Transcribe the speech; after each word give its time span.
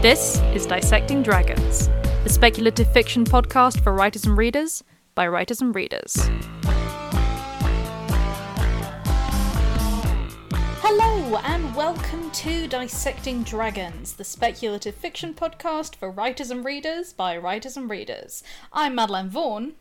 This 0.00 0.38
is 0.54 0.64
Dissecting 0.64 1.24
Dragons, 1.24 1.88
the 2.22 2.28
speculative 2.28 2.92
fiction 2.92 3.24
podcast 3.24 3.82
for 3.82 3.92
writers 3.92 4.26
and 4.26 4.38
readers 4.38 4.84
by 5.16 5.26
writers 5.26 5.60
and 5.60 5.74
readers. 5.74 6.16
Hello, 10.80 11.38
and 11.38 11.74
welcome 11.74 12.30
to 12.30 12.68
Dissecting 12.68 13.42
Dragons, 13.42 14.12
the 14.12 14.22
speculative 14.22 14.94
fiction 14.94 15.34
podcast 15.34 15.96
for 15.96 16.12
writers 16.12 16.52
and 16.52 16.64
readers 16.64 17.12
by 17.12 17.36
writers 17.36 17.76
and 17.76 17.90
readers. 17.90 18.44
I'm 18.72 18.94
Madeline 18.94 19.30
Vaughan. 19.30 19.72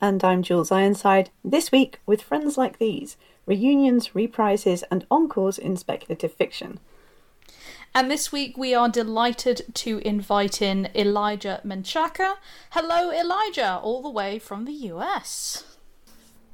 And 0.00 0.22
I'm 0.22 0.44
Jules 0.44 0.70
Ironside. 0.70 1.30
This 1.44 1.72
week, 1.72 1.98
with 2.06 2.22
friends 2.22 2.56
like 2.56 2.78
these, 2.78 3.16
reunions, 3.46 4.10
reprises, 4.10 4.84
and 4.92 5.04
encores 5.10 5.58
in 5.58 5.76
speculative 5.76 6.32
fiction. 6.32 6.78
And 7.96 8.10
this 8.10 8.30
week 8.30 8.58
we 8.58 8.74
are 8.74 8.90
delighted 8.90 9.72
to 9.72 10.02
invite 10.04 10.60
in 10.60 10.90
Elijah 10.94 11.62
Menchaca. 11.64 12.34
Hello, 12.72 13.10
Elijah, 13.10 13.78
all 13.78 14.02
the 14.02 14.10
way 14.10 14.38
from 14.38 14.66
the 14.66 14.72
US. 14.92 15.64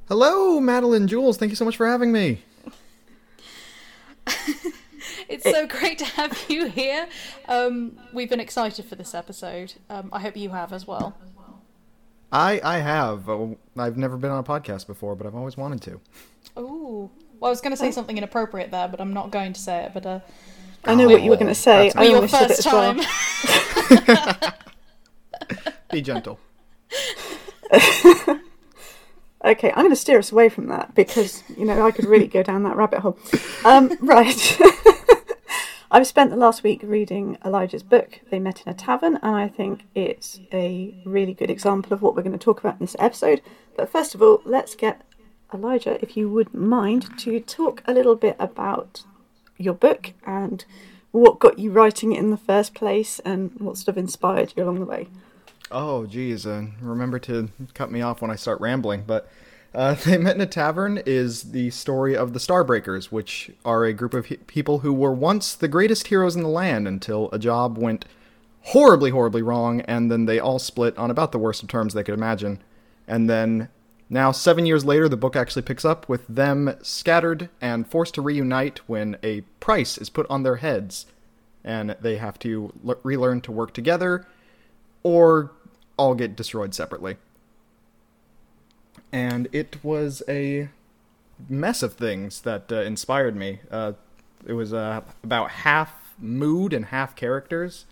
Hello, 0.07 0.61
Madeline 0.61 1.05
Jules. 1.05 1.35
Thank 1.35 1.49
you 1.49 1.57
so 1.57 1.65
much 1.65 1.75
for 1.75 1.85
having 1.85 2.13
me. 2.13 2.43
it's 5.27 5.43
so 5.43 5.67
great 5.67 5.97
to 5.97 6.05
have 6.05 6.45
you 6.47 6.67
here. 6.67 7.09
Um, 7.49 7.99
we've 8.13 8.29
been 8.29 8.39
excited 8.39 8.85
for 8.85 8.95
this 8.95 9.13
episode. 9.13 9.73
Um, 9.89 10.11
I 10.13 10.21
hope 10.21 10.37
you 10.37 10.51
have 10.51 10.71
as 10.71 10.87
well. 10.87 11.13
I 12.31 12.61
I 12.63 12.77
have. 12.77 13.27
Oh, 13.27 13.57
I've 13.77 13.97
never 13.97 14.15
been 14.15 14.31
on 14.31 14.39
a 14.39 14.43
podcast 14.43 14.87
before, 14.87 15.17
but 15.17 15.27
I've 15.27 15.35
always 15.35 15.57
wanted 15.57 15.81
to. 15.81 15.99
Oh, 16.55 17.11
well, 17.41 17.49
I 17.49 17.51
was 17.51 17.59
going 17.59 17.73
to 17.73 17.77
say 17.77 17.91
something 17.91 18.17
inappropriate 18.17 18.71
there, 18.71 18.87
but 18.87 19.01
I'm 19.01 19.11
not 19.11 19.29
going 19.29 19.51
to 19.51 19.59
say 19.59 19.83
it. 19.83 19.93
But 19.93 20.05
uh, 20.05 20.19
I 20.85 20.95
know 20.95 21.07
what 21.07 21.23
you 21.23 21.29
were 21.29 21.37
going 21.37 21.47
to 21.47 21.55
say. 21.55 21.89
That's 21.89 21.95
I 21.95 22.03
your 22.03 22.15
almost 22.15 22.33
said 22.33 22.51
it 22.51 22.55
first 22.55 22.67
as 22.67 22.73
well. 22.73 22.95
time. 24.39 24.53
Be 25.91 26.01
gentle. 26.01 26.39
Okay, 29.45 29.71
I'm 29.71 29.83
going 29.83 29.89
to 29.89 29.95
steer 29.97 30.19
us 30.19 30.31
away 30.31 30.47
from 30.47 30.67
that 30.67 30.95
because, 30.95 31.43
you 31.57 31.65
know, 31.65 31.85
I 31.85 31.91
could 31.91 32.05
really 32.05 32.27
go 32.27 32.43
down 32.43 32.63
that 32.63 32.77
rabbit 32.77 32.99
hole. 32.99 33.17
Um, 33.65 33.97
right. 34.01 34.59
I've 35.91 36.07
spent 36.07 36.29
the 36.29 36.37
last 36.37 36.63
week 36.63 36.79
reading 36.81 37.37
Elijah's 37.45 37.83
book, 37.83 38.21
They 38.31 38.39
Met 38.39 38.63
in 38.65 38.71
a 38.71 38.73
Tavern, 38.73 39.19
and 39.21 39.35
I 39.35 39.49
think 39.49 39.83
it's 39.93 40.39
a 40.53 40.95
really 41.05 41.33
good 41.33 41.51
example 41.51 41.93
of 41.93 42.01
what 42.01 42.15
we're 42.15 42.23
going 42.23 42.31
to 42.31 42.43
talk 42.43 42.61
about 42.61 42.75
in 42.75 42.79
this 42.79 42.95
episode. 42.99 43.41
But 43.75 43.91
first 43.91 44.15
of 44.15 44.21
all, 44.21 44.41
let's 44.45 44.75
get 44.75 45.01
Elijah, 45.53 46.01
if 46.01 46.15
you 46.15 46.29
would 46.29 46.53
mind, 46.53 47.17
to 47.19 47.39
talk 47.41 47.83
a 47.85 47.93
little 47.93 48.15
bit 48.15 48.37
about 48.39 49.03
your 49.57 49.73
book 49.73 50.13
and 50.25 50.65
what 51.11 51.39
got 51.39 51.59
you 51.59 51.71
writing 51.71 52.11
it 52.11 52.19
in 52.19 52.31
the 52.31 52.37
first 52.37 52.73
place 52.73 53.19
and 53.19 53.51
what 53.59 53.77
sort 53.77 53.89
of 53.89 53.97
inspired 53.97 54.53
you 54.55 54.63
along 54.63 54.79
the 54.79 54.85
way. 54.85 55.07
Oh, 55.71 56.05
geez. 56.05 56.45
Uh, 56.45 56.67
remember 56.81 57.19
to 57.19 57.49
cut 57.73 57.91
me 57.91 58.01
off 58.01 58.21
when 58.21 58.31
I 58.31 58.35
start 58.35 58.59
rambling. 58.59 59.03
But 59.05 59.29
uh, 59.73 59.93
They 60.05 60.17
Met 60.17 60.35
in 60.35 60.41
a 60.41 60.45
Tavern 60.45 61.01
is 61.05 61.51
the 61.51 61.69
story 61.71 62.15
of 62.15 62.33
the 62.33 62.39
Starbreakers, 62.39 63.05
which 63.05 63.51
are 63.65 63.85
a 63.85 63.93
group 63.93 64.13
of 64.13 64.27
he- 64.27 64.37
people 64.37 64.79
who 64.79 64.93
were 64.93 65.13
once 65.13 65.55
the 65.55 65.67
greatest 65.67 66.07
heroes 66.07 66.35
in 66.35 66.43
the 66.43 66.49
land 66.49 66.87
until 66.87 67.29
a 67.31 67.39
job 67.39 67.77
went 67.77 68.05
horribly, 68.67 69.11
horribly 69.11 69.41
wrong, 69.41 69.81
and 69.81 70.11
then 70.11 70.25
they 70.25 70.39
all 70.39 70.59
split 70.59 70.97
on 70.97 71.11
about 71.11 71.31
the 71.31 71.39
worst 71.39 71.61
of 71.63 71.69
terms 71.69 71.93
they 71.93 72.03
could 72.03 72.13
imagine. 72.13 72.61
And 73.07 73.29
then 73.29 73.69
now, 74.13 74.31
seven 74.31 74.67
years 74.67 74.85
later, 74.85 75.09
the 75.09 75.17
book 75.17 75.35
actually 75.35 75.63
picks 75.63 75.83
up 75.83 76.07
with 76.07 76.27
them 76.27 76.75
scattered 76.83 77.49
and 77.59 77.87
forced 77.87 78.13
to 78.13 78.21
reunite 78.21 78.77
when 78.87 79.17
a 79.23 79.41
price 79.59 79.97
is 79.97 80.11
put 80.11 80.29
on 80.29 80.43
their 80.43 80.57
heads, 80.57 81.07
and 81.63 81.95
they 81.99 82.17
have 82.17 82.37
to 82.39 82.71
l- 82.87 82.99
relearn 83.01 83.41
to 83.41 83.51
work 83.51 83.73
together 83.73 84.27
or 85.01 85.49
all 85.97 86.13
get 86.13 86.35
destroyed 86.35 86.75
separately. 86.75 87.17
And 89.11 89.47
it 89.51 89.83
was 89.83 90.21
a 90.29 90.69
mess 91.49 91.81
of 91.81 91.95
things 91.95 92.41
that 92.41 92.71
uh, 92.71 92.81
inspired 92.81 93.35
me. 93.35 93.61
Uh, 93.71 93.93
it 94.45 94.53
was 94.53 94.75
uh, 94.75 95.01
about 95.23 95.49
half 95.49 96.13
mood 96.19 96.71
and 96.71 96.85
half 96.85 97.15
characters. 97.15 97.85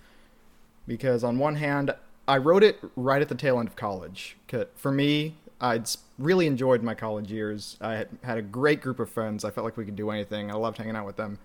Because 0.86 1.24
on 1.24 1.40
one 1.40 1.56
hand, 1.56 1.96
I 2.28 2.38
wrote 2.38 2.62
it 2.62 2.80
right 2.96 3.24
at 3.24 3.30
the 3.30 3.34
tail 3.34 3.58
end 3.58 3.70
of 3.70 3.76
college. 3.76 4.38
For 4.76 4.92
me, 4.92 5.36
I'd 5.62 5.88
really 6.18 6.48
enjoyed 6.48 6.82
my 6.82 6.96
college 6.96 7.32
years. 7.32 7.78
I 7.80 8.06
had, 8.24 8.38
a 8.38 8.42
great 8.42 8.82
group 8.82 9.00
of 9.00 9.10
friends. 9.12 9.46
I 9.46 9.52
felt 9.52 9.64
like 9.64 9.78
we 9.78 9.86
could 9.86 9.96
do 9.96 10.10
anything. 10.10 10.50
I 10.50 10.56
loved 10.56 10.78
hanging 10.78 10.96
out 10.96 11.06
with 11.06 11.18
them. 11.18 11.38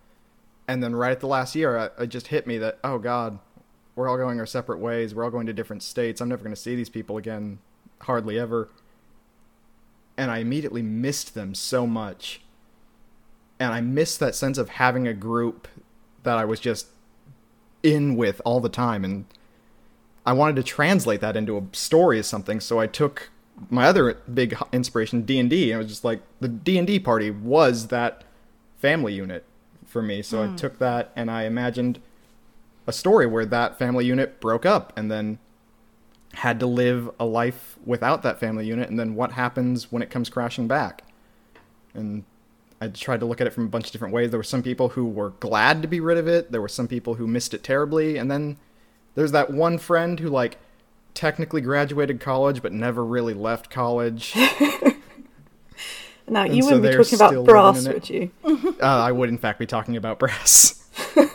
And 0.67 0.83
then 0.83 0.97
right 0.97 1.13
at 1.13 1.21
the 1.21 1.27
last 1.27 1.55
year, 1.55 1.93
it 1.99 2.07
just 2.07 2.29
hit 2.29 2.47
me 2.47 2.57
that, 2.59 2.79
oh 2.83 2.99
God, 2.99 3.39
we're 3.95 4.09
all 4.09 4.17
going 4.17 4.41
our 4.41 4.47
separate 4.47 4.79
ways. 4.79 5.15
We're 5.15 5.25
all 5.25 5.31
going 5.31 5.47
to 5.47 5.53
different 5.53 5.83
states. 5.83 6.21
I'm 6.21 6.31
never 6.31 6.43
going 6.43 6.55
to 6.55 6.61
see 6.61 6.75
these 6.75 6.89
people 6.89 7.19
again, 7.19 7.59
hardly 8.03 8.39
ever. 8.39 8.71
And 10.17 10.31
I 10.31 10.39
immediately 10.39 10.83
missed 10.83 11.35
them 11.35 11.55
so 11.55 11.87
much. 11.87 12.41
And 13.61 13.73
I 13.73 13.83
missed 13.83 14.19
that 14.21 14.35
sense 14.35 14.57
of 14.57 14.71
having 14.71 15.07
a 15.07 15.15
group 15.15 15.69
that 16.23 16.39
I 16.39 16.47
was 16.47 16.59
just 16.59 16.89
in 17.83 18.17
with 18.17 18.41
all 18.47 18.61
the 18.61 18.71
time. 18.71 19.05
And 19.05 19.27
I 20.25 20.33
wanted 20.33 20.57
to 20.57 20.63
translate 20.63 21.21
that 21.21 21.37
into 21.37 21.59
a 21.59 21.63
story 21.73 22.19
or 22.19 22.23
something. 22.23 22.61
So 22.61 22.81
I 22.81 22.87
took 22.87 23.31
my 23.71 23.87
other 23.87 24.15
big 24.33 24.57
inspiration, 24.73 25.23
D 25.23 25.39
and 25.39 25.51
D, 25.51 25.73
and 25.73 25.81
it 25.81 25.85
was 25.85 25.89
just 25.89 26.05
like 26.05 26.21
the 26.41 26.49
D 26.49 26.79
and 26.79 26.87
D 26.87 26.99
party 26.99 27.31
was 27.31 27.89
that 27.89 28.25
family 28.79 29.15
unit 29.15 29.45
for 29.85 30.03
me. 30.03 30.23
So 30.23 30.43
I 30.43 30.47
hmm. 30.49 30.57
took 30.57 30.79
that 30.79 31.13
and 31.17 31.31
I 31.31 31.45
imagined 31.45 32.01
a 32.87 32.93
story 32.93 33.27
where 33.27 33.47
that 33.47 33.79
family 33.79 34.05
unit 34.05 34.41
broke 34.41 34.67
up 34.67 34.93
and 34.97 35.11
then 35.11 35.39
had 36.35 36.61
to 36.61 36.67
live 36.67 37.11
a 37.19 37.25
life 37.25 37.79
without 37.85 38.23
that 38.23 38.39
family 38.39 38.67
unit. 38.67 38.89
And 38.91 38.99
then 38.99 39.15
what 39.15 39.33
happens 39.33 39.91
when 39.91 40.03
it 40.03 40.11
comes 40.11 40.29
crashing 40.29 40.69
back? 40.69 41.03
And 41.95 42.25
i 42.79 42.89
tried 42.89 43.21
to 43.21 43.27
look 43.27 43.41
at 43.41 43.47
it 43.47 43.55
from 43.55 43.65
a 43.65 43.69
bunch 43.69 43.87
of 43.87 43.93
different 43.93 44.13
ways. 44.13 44.31
There 44.31 44.39
were 44.39 44.45
some 44.45 44.63
people 44.63 44.91
who 44.91 45.07
were 45.07 45.31
glad 45.41 45.81
to 45.81 45.89
be 45.89 45.99
rid 45.99 46.19
of 46.19 46.29
it. 46.29 46.53
There 46.53 46.61
were 46.61 46.69
some 46.69 46.87
people 46.87 47.15
who 47.15 47.27
missed 47.27 47.55
it 47.55 47.63
terribly. 47.63 48.19
And 48.19 48.31
then 48.31 48.59
there's 49.15 49.33
that 49.33 49.51
one 49.51 49.79
friend 49.79 50.21
who 50.21 50.29
like 50.29 50.59
technically 51.17 51.61
graduated 51.61 52.21
college 52.21 52.63
but 52.63 52.73
never 52.73 53.05
really 53.05 53.35
left 53.35 53.71
college 53.71 54.35
Now, 56.29 56.43
you 56.43 56.63
so 56.63 56.81
wouldn't 56.81 56.83
be 56.83 57.05
talking 57.05 57.15
about 57.15 57.45
Brass, 57.45 57.87
would 57.87 58.11
you? 58.11 58.33
uh, 58.45 58.73
i 58.83 59.13
would 59.13 59.29
in 59.29 59.39
fact 59.39 59.59
be 59.61 59.67
talking 59.67 59.97
about 59.97 60.19
brass 60.19 60.83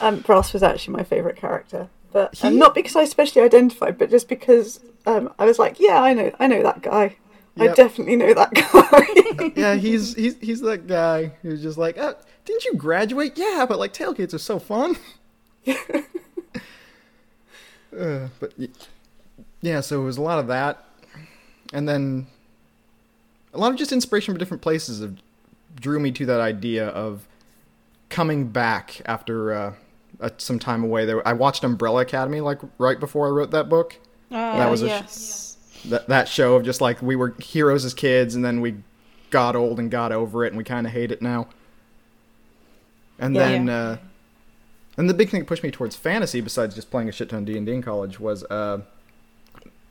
Um, 0.00 0.20
Brass 0.20 0.52
was 0.52 0.62
actually 0.62 0.94
my 0.96 1.04
favourite 1.04 1.36
character, 1.36 1.88
but 2.12 2.42
um, 2.44 2.58
not 2.58 2.74
because 2.74 2.96
I 2.96 3.02
especially 3.02 3.42
identified, 3.42 3.98
but 3.98 4.10
just 4.10 4.28
because 4.28 4.80
um, 5.06 5.32
I 5.38 5.44
was 5.44 5.58
like, 5.58 5.80
yeah, 5.80 6.02
I 6.02 6.12
know, 6.12 6.32
I 6.38 6.46
know 6.46 6.62
that 6.62 6.82
guy. 6.82 7.16
I 7.58 7.68
definitely 7.68 8.16
know 8.16 8.34
that 8.34 8.52
guy. 8.52 9.52
yeah, 9.56 9.74
he's 9.76 10.14
he's 10.14 10.36
he's 10.40 10.60
that 10.60 10.86
guy 10.86 11.32
who's 11.40 11.62
just 11.62 11.78
like, 11.78 11.96
uh, 11.96 12.12
didn't 12.44 12.66
you 12.66 12.74
graduate? 12.74 13.32
Yeah, 13.36 13.64
but 13.66 13.78
like 13.78 13.94
tailgates 13.94 14.34
are 14.34 14.38
so 14.38 14.58
fun. 14.58 14.96
Uh, 17.98 18.28
but 18.40 18.52
yeah, 19.62 19.80
so 19.80 20.00
it 20.02 20.04
was 20.04 20.16
a 20.16 20.22
lot 20.22 20.38
of 20.38 20.46
that, 20.48 20.84
and 21.72 21.88
then 21.88 22.26
a 23.54 23.58
lot 23.58 23.70
of 23.72 23.78
just 23.78 23.92
inspiration 23.92 24.34
from 24.34 24.38
different 24.38 24.62
places 24.62 25.00
of 25.00 25.16
drew 25.80 25.98
me 26.00 26.10
to 26.12 26.26
that 26.26 26.40
idea 26.40 26.88
of 26.88 27.26
coming 28.08 28.46
back 28.48 29.00
after 29.06 29.52
uh, 29.52 29.72
uh, 30.20 30.30
some 30.38 30.58
time 30.58 30.84
away. 30.84 31.04
There, 31.04 31.26
I 31.26 31.32
watched 31.32 31.64
Umbrella 31.64 32.02
Academy 32.02 32.40
like 32.40 32.60
right 32.78 32.98
before 33.00 33.26
I 33.26 33.30
wrote 33.30 33.50
that 33.50 33.68
book. 33.68 33.96
that 34.30 34.70
was 34.70 34.82
a 34.82 34.88
sh- 34.88 34.90
yes. 34.90 35.56
that 35.86 36.08
that 36.08 36.28
show 36.28 36.54
of 36.56 36.64
just 36.64 36.80
like 36.80 37.00
we 37.02 37.16
were 37.16 37.34
heroes 37.38 37.84
as 37.84 37.94
kids 37.94 38.34
and 38.34 38.44
then 38.44 38.60
we 38.60 38.76
got 39.30 39.54
old 39.56 39.78
and 39.78 39.90
got 39.90 40.12
over 40.12 40.44
it 40.44 40.48
and 40.48 40.56
we 40.56 40.64
kind 40.64 40.86
of 40.86 40.92
hate 40.92 41.10
it 41.12 41.20
now. 41.22 41.46
And 43.18 43.34
Yeah. 43.34 43.48
then 43.48 43.68
uh 43.68 43.96
and 44.96 45.08
the 45.10 45.14
big 45.14 45.30
thing 45.30 45.40
that 45.40 45.46
pushed 45.46 45.62
me 45.62 45.70
towards 45.70 45.96
fantasy 45.96 46.40
besides 46.40 46.74
just 46.74 46.90
playing 46.90 47.08
a 47.08 47.12
shit 47.12 47.28
ton 47.28 47.40
of 47.40 47.44
D&D 47.46 47.70
in 47.72 47.82
college 47.82 48.18
was 48.20 48.44
uh 48.44 48.80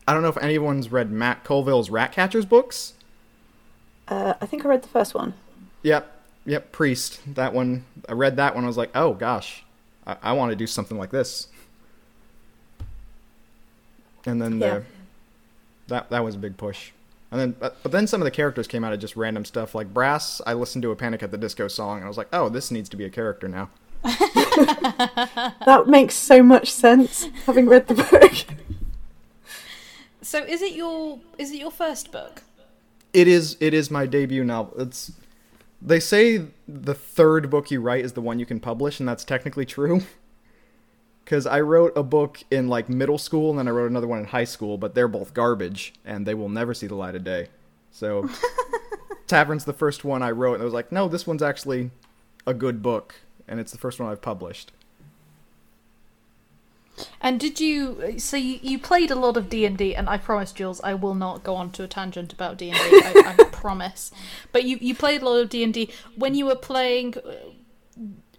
I 0.08 0.14
don't 0.14 0.22
know 0.22 0.30
if 0.30 0.38
anyone's 0.38 0.92
read 0.92 1.12
Matt 1.12 1.44
Colville's 1.44 1.90
Ratcatchers 1.90 2.48
books. 2.48 2.94
uh, 4.08 4.36
I 4.40 4.46
think 4.46 4.64
I 4.66 4.70
read 4.70 4.84
the 4.84 4.88
first 4.88 5.16
one. 5.16 5.34
Yep. 5.84 6.12
Yep, 6.46 6.72
Priest. 6.72 7.20
That 7.36 7.54
one 7.54 7.86
I 8.08 8.14
read 8.14 8.36
that 8.38 8.54
one 8.54 8.64
I 8.64 8.68
was 8.68 8.78
like, 8.78 8.92
"Oh 8.96 9.14
gosh. 9.14 9.64
I, 10.06 10.18
I 10.22 10.34
want 10.34 10.52
to 10.52 10.56
do 10.56 10.68
something 10.68 10.98
like 10.98 11.10
this." 11.10 11.48
And 14.26 14.42
then 14.42 14.60
Yeah. 14.60 14.80
the, 14.80 14.84
that 15.88 16.10
that 16.10 16.24
was 16.24 16.36
a 16.36 16.40
big 16.40 16.58
push. 16.58 16.92
And 17.32 17.40
then 17.42 17.56
but, 17.60 17.82
but 17.84 17.92
then 17.92 18.08
some 18.08 18.22
of 18.22 18.26
the 18.26 18.32
characters 18.32 18.68
came 18.68 18.84
out 18.84 18.94
of 18.94 19.00
just 19.00 19.16
random 19.16 19.44
stuff 19.46 19.74
like 19.76 19.94
Brass. 19.94 20.42
I 20.46 20.54
listened 20.54 20.84
to 20.84 20.92
a 20.92 20.96
Panic 20.96 21.24
at 21.24 21.32
the 21.32 21.38
Disco 21.38 21.68
song 21.68 21.98
and 21.98 22.06
I 22.06 22.08
was 22.08 22.18
like, 22.18 22.30
"Oh, 22.32 22.50
this 22.50 22.70
needs 22.72 22.90
to 22.90 22.98
be 22.98 23.06
a 23.06 23.10
character 23.10 23.48
now." 23.48 23.70
That 25.66 25.86
makes 25.88 26.16
so 26.16 26.42
much 26.44 26.72
sense, 26.72 27.28
having 27.46 27.68
read 27.68 27.88
the 27.88 27.96
book. 27.96 28.58
So, 30.22 30.44
is 30.44 30.64
it 30.64 30.74
your 30.74 31.20
is 31.38 31.52
it 31.52 31.60
your 31.60 31.70
first 31.70 32.12
book? 32.12 32.42
It 33.14 33.28
is 33.28 33.58
it 33.60 33.76
is 33.76 33.92
my 33.92 34.08
debut 34.08 34.44
novel. 34.44 34.82
It's 34.82 35.12
they 35.80 36.00
say 36.00 36.48
the 36.68 36.96
third 36.96 37.52
book 37.52 37.70
you 37.70 37.80
write 37.80 38.04
is 38.04 38.14
the 38.14 38.22
one 38.22 38.40
you 38.40 38.46
can 38.46 38.60
publish 38.60 39.00
and 39.00 39.08
that's 39.08 39.24
technically 39.24 39.66
true. 39.66 40.02
because 41.26 41.48
I 41.48 41.60
wrote 41.62 41.98
a 41.98 42.04
book 42.04 42.44
in 42.52 42.68
like 42.68 42.88
middle 42.88 43.18
school 43.18 43.50
and 43.50 43.58
then 43.58 43.68
I 43.68 43.72
wrote 43.72 43.90
another 43.90 44.08
one 44.08 44.20
in 44.20 44.26
high 44.26 44.44
school, 44.44 44.78
but 44.78 44.94
they're 44.94 45.08
both 45.08 45.34
garbage 45.34 45.94
and 46.06 46.26
they 46.26 46.36
will 46.36 46.50
never 46.50 46.74
see 46.74 46.88
the 46.88 46.96
light 46.96 47.16
of 47.16 47.24
day. 47.24 47.48
So 47.92 48.30
Tavern's 49.28 49.66
the 49.66 49.74
first 49.74 50.06
one 50.06 50.22
I 50.22 50.32
wrote, 50.32 50.54
and 50.54 50.62
I 50.62 50.66
was 50.66 50.74
like, 50.74 50.92
no, 50.92 51.08
this 51.08 51.26
one's 51.26 51.42
actually 51.42 51.90
a 52.46 52.54
good 52.54 52.84
book, 52.84 53.16
and 53.48 53.60
it's 53.60 53.72
the 53.72 53.78
first 53.78 54.00
one 54.00 54.10
I've 54.10 54.22
published. 54.22 54.72
And 57.22 57.40
did 57.40 57.60
you? 57.60 58.20
So 58.20 58.38
you, 58.38 58.60
you 58.62 58.80
played 58.80 59.12
a 59.12 59.16
lot 59.16 59.38
of 59.38 59.50
D 59.50 59.66
and 59.66 59.78
D, 59.78 59.96
and 59.96 60.10
I 60.10 60.18
promise, 60.18 60.52
Jules, 60.52 60.80
I 60.82 60.94
will 60.94 61.16
not 61.16 61.44
go 61.44 61.56
on 61.56 61.72
to 61.72 61.84
a 61.84 61.88
tangent 61.88 62.32
about 62.32 62.58
D 62.58 62.70
and 62.70 62.78
D. 62.78 63.02
I 63.04 63.34
promise. 63.52 64.12
But 64.52 64.64
you 64.64 64.78
you 64.80 64.96
played 64.96 65.22
a 65.22 65.26
lot 65.26 65.40
of 65.40 65.50
D 65.50 65.64
and 65.64 65.74
D 65.74 65.90
when 66.16 66.36
you 66.36 66.46
were 66.46 66.56
playing. 66.56 67.16
Uh, 67.18 67.34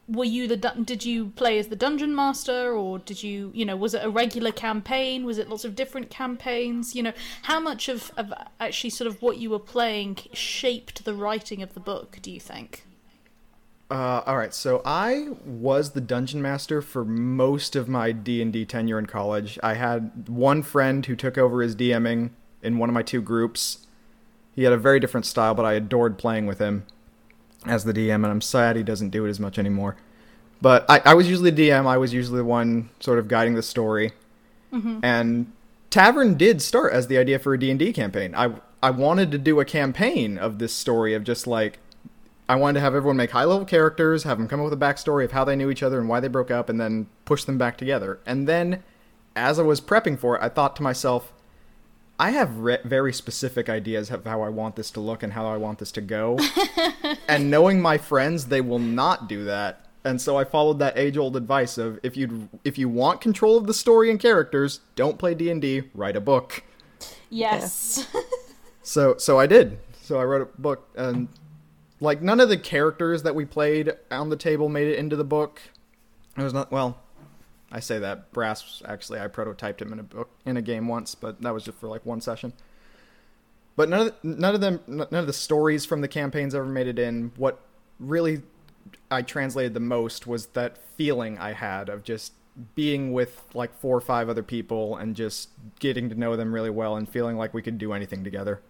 were 0.08 0.24
you 0.24 0.46
the 0.46 0.56
did 0.56 1.04
you 1.04 1.30
play 1.30 1.58
as 1.58 1.66
the 1.66 1.76
dungeon 1.76 2.14
master, 2.14 2.72
or 2.72 2.98
did 2.98 3.22
you 3.22 3.50
you 3.54 3.64
know 3.64 3.76
was 3.76 3.92
it 3.92 4.04
a 4.04 4.08
regular 4.08 4.52
campaign? 4.52 5.24
Was 5.26 5.36
it 5.36 5.50
lots 5.50 5.64
of 5.64 5.74
different 5.74 6.10
campaigns? 6.10 6.94
You 6.94 7.02
know 7.02 7.12
how 7.42 7.58
much 7.58 7.88
of 7.88 8.12
of 8.16 8.32
actually 8.60 8.90
sort 8.90 9.08
of 9.08 9.20
what 9.20 9.38
you 9.38 9.50
were 9.50 9.58
playing 9.58 10.18
shaped 10.32 11.04
the 11.04 11.14
writing 11.14 11.60
of 11.60 11.74
the 11.74 11.80
book? 11.80 12.18
Do 12.22 12.30
you 12.30 12.40
think? 12.40 12.86
Uh, 13.88 14.22
all 14.26 14.36
right, 14.36 14.52
so 14.52 14.82
I 14.84 15.28
was 15.44 15.90
the 15.90 16.00
dungeon 16.00 16.42
master 16.42 16.82
for 16.82 17.04
most 17.04 17.76
of 17.76 17.88
my 17.88 18.10
D 18.10 18.42
and 18.42 18.52
D 18.52 18.64
tenure 18.64 18.98
in 18.98 19.06
college. 19.06 19.58
I 19.62 19.74
had 19.74 20.28
one 20.28 20.62
friend 20.62 21.06
who 21.06 21.14
took 21.14 21.38
over 21.38 21.62
as 21.62 21.76
DMing 21.76 22.30
in 22.62 22.78
one 22.78 22.88
of 22.88 22.94
my 22.94 23.02
two 23.02 23.22
groups. 23.22 23.86
He 24.54 24.64
had 24.64 24.72
a 24.72 24.78
very 24.78 24.98
different 24.98 25.26
style, 25.26 25.54
but 25.54 25.64
I 25.64 25.74
adored 25.74 26.18
playing 26.18 26.46
with 26.46 26.58
him 26.58 26.84
as 27.64 27.84
the 27.84 27.92
DM, 27.92 28.16
and 28.16 28.26
I'm 28.26 28.40
sad 28.40 28.74
he 28.74 28.82
doesn't 28.82 29.10
do 29.10 29.24
it 29.24 29.30
as 29.30 29.38
much 29.38 29.58
anymore. 29.58 29.96
But 30.60 30.84
I, 30.88 31.00
I 31.04 31.14
was 31.14 31.28
usually 31.28 31.50
the 31.50 31.68
DM. 31.68 31.86
I 31.86 31.98
was 31.98 32.12
usually 32.12 32.38
the 32.38 32.44
one 32.44 32.90
sort 32.98 33.18
of 33.18 33.28
guiding 33.28 33.54
the 33.54 33.62
story. 33.62 34.12
Mm-hmm. 34.72 35.00
And 35.02 35.52
Tavern 35.90 36.36
did 36.36 36.60
start 36.60 36.92
as 36.92 37.06
the 37.06 37.18
idea 37.18 37.38
for 37.38 37.54
a 37.54 37.58
D&D 37.58 37.92
campaign. 37.92 38.34
I 38.34 38.54
I 38.82 38.90
wanted 38.90 39.30
to 39.32 39.38
do 39.38 39.58
a 39.58 39.64
campaign 39.64 40.38
of 40.38 40.58
this 40.58 40.72
story 40.72 41.14
of 41.14 41.24
just 41.24 41.46
like 41.46 41.78
I 42.48 42.54
wanted 42.54 42.74
to 42.74 42.80
have 42.80 42.94
everyone 42.94 43.16
make 43.16 43.32
high 43.32 43.44
level 43.44 43.64
characters, 43.64 44.22
have 44.22 44.38
them 44.38 44.46
come 44.46 44.60
up 44.60 44.64
with 44.64 44.72
a 44.72 44.76
backstory 44.76 45.24
of 45.24 45.32
how 45.32 45.44
they 45.44 45.56
knew 45.56 45.70
each 45.70 45.82
other 45.82 45.98
and 45.98 46.08
why 46.08 46.20
they 46.20 46.28
broke 46.28 46.50
up, 46.50 46.68
and 46.68 46.80
then 46.80 47.08
push 47.24 47.44
them 47.44 47.58
back 47.58 47.76
together. 47.76 48.20
And 48.24 48.46
then, 48.46 48.84
as 49.34 49.58
I 49.58 49.62
was 49.62 49.80
prepping 49.80 50.18
for 50.18 50.36
it, 50.36 50.42
I 50.42 50.48
thought 50.48 50.76
to 50.76 50.82
myself, 50.82 51.32
I 52.18 52.30
have 52.30 52.58
re- 52.58 52.78
very 52.84 53.12
specific 53.12 53.68
ideas 53.68 54.10
of 54.10 54.24
how 54.24 54.42
I 54.42 54.48
want 54.48 54.76
this 54.76 54.90
to 54.92 55.00
look 55.00 55.22
and 55.22 55.32
how 55.32 55.46
I 55.46 55.56
want 55.56 55.80
this 55.80 55.92
to 55.92 56.00
go. 56.00 56.38
and 57.28 57.50
knowing 57.50 57.80
my 57.80 57.98
friends, 57.98 58.46
they 58.46 58.60
will 58.60 58.78
not 58.78 59.28
do 59.28 59.44
that. 59.44 59.86
And 60.04 60.22
so 60.22 60.36
I 60.36 60.44
followed 60.44 60.78
that 60.78 60.96
age-old 60.96 61.36
advice 61.36 61.78
of 61.78 61.98
if 62.04 62.16
you 62.16 62.48
if 62.62 62.78
you 62.78 62.88
want 62.88 63.20
control 63.20 63.56
of 63.56 63.66
the 63.66 63.74
story 63.74 64.08
and 64.08 64.20
characters, 64.20 64.80
don't 64.94 65.18
play 65.18 65.34
D&D, 65.34 65.82
write 65.94 66.14
a 66.14 66.20
book. 66.20 66.62
Yes. 67.28 68.06
so 68.82 69.16
so 69.16 69.40
I 69.40 69.48
did. 69.48 69.78
So 70.00 70.20
I 70.20 70.24
wrote 70.24 70.42
a 70.42 70.60
book 70.60 70.88
and 70.94 71.26
like 72.00 72.22
none 72.22 72.40
of 72.40 72.48
the 72.48 72.58
characters 72.58 73.22
that 73.22 73.34
we 73.34 73.44
played 73.44 73.92
on 74.10 74.28
the 74.28 74.36
table 74.36 74.68
made 74.68 74.88
it 74.88 74.98
into 74.98 75.16
the 75.16 75.24
book. 75.24 75.60
It 76.36 76.42
was 76.42 76.52
not 76.54 76.70
well. 76.70 76.98
I 77.72 77.80
say 77.80 77.98
that 77.98 78.32
Brass 78.32 78.82
actually 78.86 79.20
I 79.20 79.28
prototyped 79.28 79.80
him 79.80 79.92
in 79.92 79.98
a 79.98 80.04
book 80.04 80.30
in 80.44 80.56
a 80.56 80.62
game 80.62 80.88
once, 80.88 81.14
but 81.14 81.40
that 81.42 81.52
was 81.52 81.64
just 81.64 81.78
for 81.78 81.88
like 81.88 82.04
one 82.06 82.20
session. 82.20 82.52
But 83.74 83.88
none 83.88 84.00
of 84.00 84.06
the, 84.06 84.28
none 84.28 84.54
of 84.54 84.60
them 84.60 84.80
none 84.86 85.08
of 85.12 85.26
the 85.26 85.32
stories 85.32 85.84
from 85.84 86.00
the 86.00 86.08
campaigns 86.08 86.54
ever 86.54 86.66
made 86.66 86.86
it 86.86 86.98
in. 86.98 87.32
What 87.36 87.60
really 87.98 88.42
I 89.10 89.22
translated 89.22 89.74
the 89.74 89.80
most 89.80 90.26
was 90.26 90.46
that 90.48 90.78
feeling 90.96 91.38
I 91.38 91.52
had 91.52 91.88
of 91.88 92.04
just 92.04 92.32
being 92.74 93.12
with 93.12 93.42
like 93.52 93.78
four 93.80 93.96
or 93.96 94.00
five 94.00 94.28
other 94.28 94.42
people 94.42 94.96
and 94.96 95.14
just 95.14 95.50
getting 95.78 96.08
to 96.08 96.14
know 96.14 96.36
them 96.36 96.54
really 96.54 96.70
well 96.70 96.96
and 96.96 97.08
feeling 97.08 97.36
like 97.36 97.52
we 97.52 97.62
could 97.62 97.78
do 97.78 97.92
anything 97.92 98.24
together. 98.24 98.62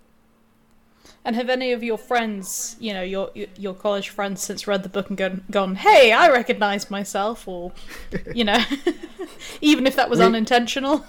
And 1.24 1.34
have 1.34 1.48
any 1.48 1.72
of 1.72 1.82
your 1.82 1.98
friends, 1.98 2.76
you 2.78 2.94
know, 2.94 3.02
your 3.02 3.30
your 3.56 3.74
college 3.74 4.10
friends, 4.10 4.42
since 4.42 4.66
read 4.66 4.82
the 4.84 4.88
book 4.88 5.08
and 5.08 5.18
gone, 5.18 5.44
gone 5.50 5.74
"Hey, 5.74 6.12
I 6.12 6.30
recognise 6.30 6.90
myself," 6.90 7.48
or, 7.48 7.72
you 8.34 8.44
know, 8.44 8.62
even 9.60 9.86
if 9.86 9.96
that 9.96 10.08
was 10.08 10.20
we, 10.20 10.24
unintentional? 10.24 11.04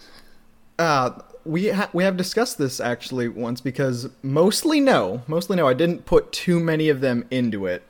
uh, 0.78 1.10
we 1.44 1.68
ha- 1.68 1.90
we 1.92 2.04
have 2.04 2.16
discussed 2.16 2.58
this 2.58 2.80
actually 2.80 3.28
once 3.28 3.60
because 3.60 4.08
mostly 4.22 4.80
no, 4.80 5.22
mostly 5.26 5.56
no. 5.56 5.68
I 5.68 5.74
didn't 5.74 6.06
put 6.06 6.32
too 6.32 6.58
many 6.58 6.88
of 6.88 7.00
them 7.00 7.26
into 7.30 7.66
it. 7.66 7.82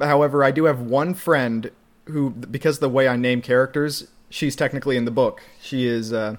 However, 0.00 0.44
I 0.44 0.50
do 0.50 0.64
have 0.64 0.80
one 0.80 1.14
friend 1.14 1.70
who, 2.06 2.30
because 2.30 2.78
the 2.78 2.88
way 2.88 3.08
I 3.08 3.16
name 3.16 3.42
characters, 3.42 4.08
she's 4.28 4.56
technically 4.56 4.96
in 4.96 5.04
the 5.04 5.10
book. 5.10 5.42
She 5.60 5.86
is. 5.86 6.12
Uh, 6.12 6.36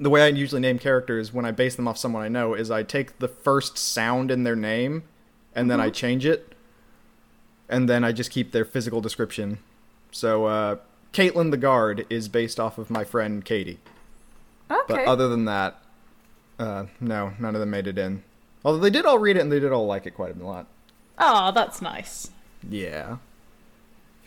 the 0.00 0.10
way 0.10 0.22
I 0.22 0.28
usually 0.28 0.60
name 0.60 0.78
characters 0.78 1.32
when 1.32 1.44
I 1.44 1.50
base 1.50 1.76
them 1.76 1.88
off 1.88 1.98
someone 1.98 2.22
I 2.22 2.28
know 2.28 2.54
is 2.54 2.70
I 2.70 2.82
take 2.82 3.18
the 3.18 3.28
first 3.28 3.76
sound 3.76 4.30
in 4.30 4.44
their 4.44 4.56
name 4.56 5.04
and 5.54 5.70
then 5.70 5.78
mm-hmm. 5.78 5.86
I 5.86 5.90
change 5.90 6.24
it, 6.24 6.54
and 7.68 7.88
then 7.88 8.04
I 8.04 8.12
just 8.12 8.30
keep 8.30 8.52
their 8.52 8.64
physical 8.64 9.00
description. 9.00 9.58
So, 10.12 10.44
uh, 10.44 10.76
Caitlin 11.12 11.50
the 11.50 11.56
guard 11.56 12.06
is 12.08 12.28
based 12.28 12.60
off 12.60 12.78
of 12.78 12.90
my 12.90 13.02
friend 13.02 13.44
Katie. 13.44 13.80
Okay. 14.70 14.84
But 14.86 15.06
other 15.06 15.28
than 15.28 15.46
that, 15.46 15.82
uh, 16.58 16.86
no, 17.00 17.32
none 17.40 17.54
of 17.54 17.60
them 17.60 17.70
made 17.70 17.86
it 17.86 17.98
in. 17.98 18.22
Although 18.64 18.78
they 18.78 18.90
did 18.90 19.06
all 19.06 19.18
read 19.18 19.36
it 19.36 19.40
and 19.40 19.50
they 19.50 19.58
did 19.58 19.72
all 19.72 19.86
like 19.86 20.06
it 20.06 20.14
quite 20.14 20.38
a 20.38 20.46
lot. 20.46 20.66
Oh, 21.18 21.50
that's 21.50 21.82
nice. 21.82 22.30
Yeah 22.68 23.16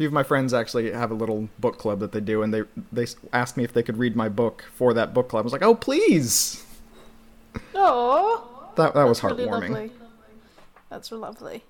few 0.01 0.07
of 0.07 0.13
my 0.13 0.23
friends 0.23 0.51
actually 0.51 0.91
have 0.91 1.11
a 1.11 1.13
little 1.13 1.47
book 1.59 1.77
club 1.77 1.99
that 1.99 2.11
they 2.11 2.19
do, 2.19 2.41
and 2.41 2.51
they 2.51 2.63
they 2.91 3.05
asked 3.31 3.55
me 3.55 3.63
if 3.63 3.71
they 3.71 3.83
could 3.83 3.97
read 3.97 4.15
my 4.15 4.27
book 4.27 4.65
for 4.73 4.95
that 4.95 5.13
book 5.13 5.29
club. 5.29 5.43
I 5.43 5.45
was 5.45 5.53
like, 5.53 5.61
oh 5.61 5.75
please. 5.75 6.65
Oh. 7.75 8.71
That 8.77 8.95
that 8.95 9.03
was 9.03 9.19
heartwarming. 9.19 9.69
Really 9.69 9.91
That's 10.89 11.11
lovely. 11.11 11.65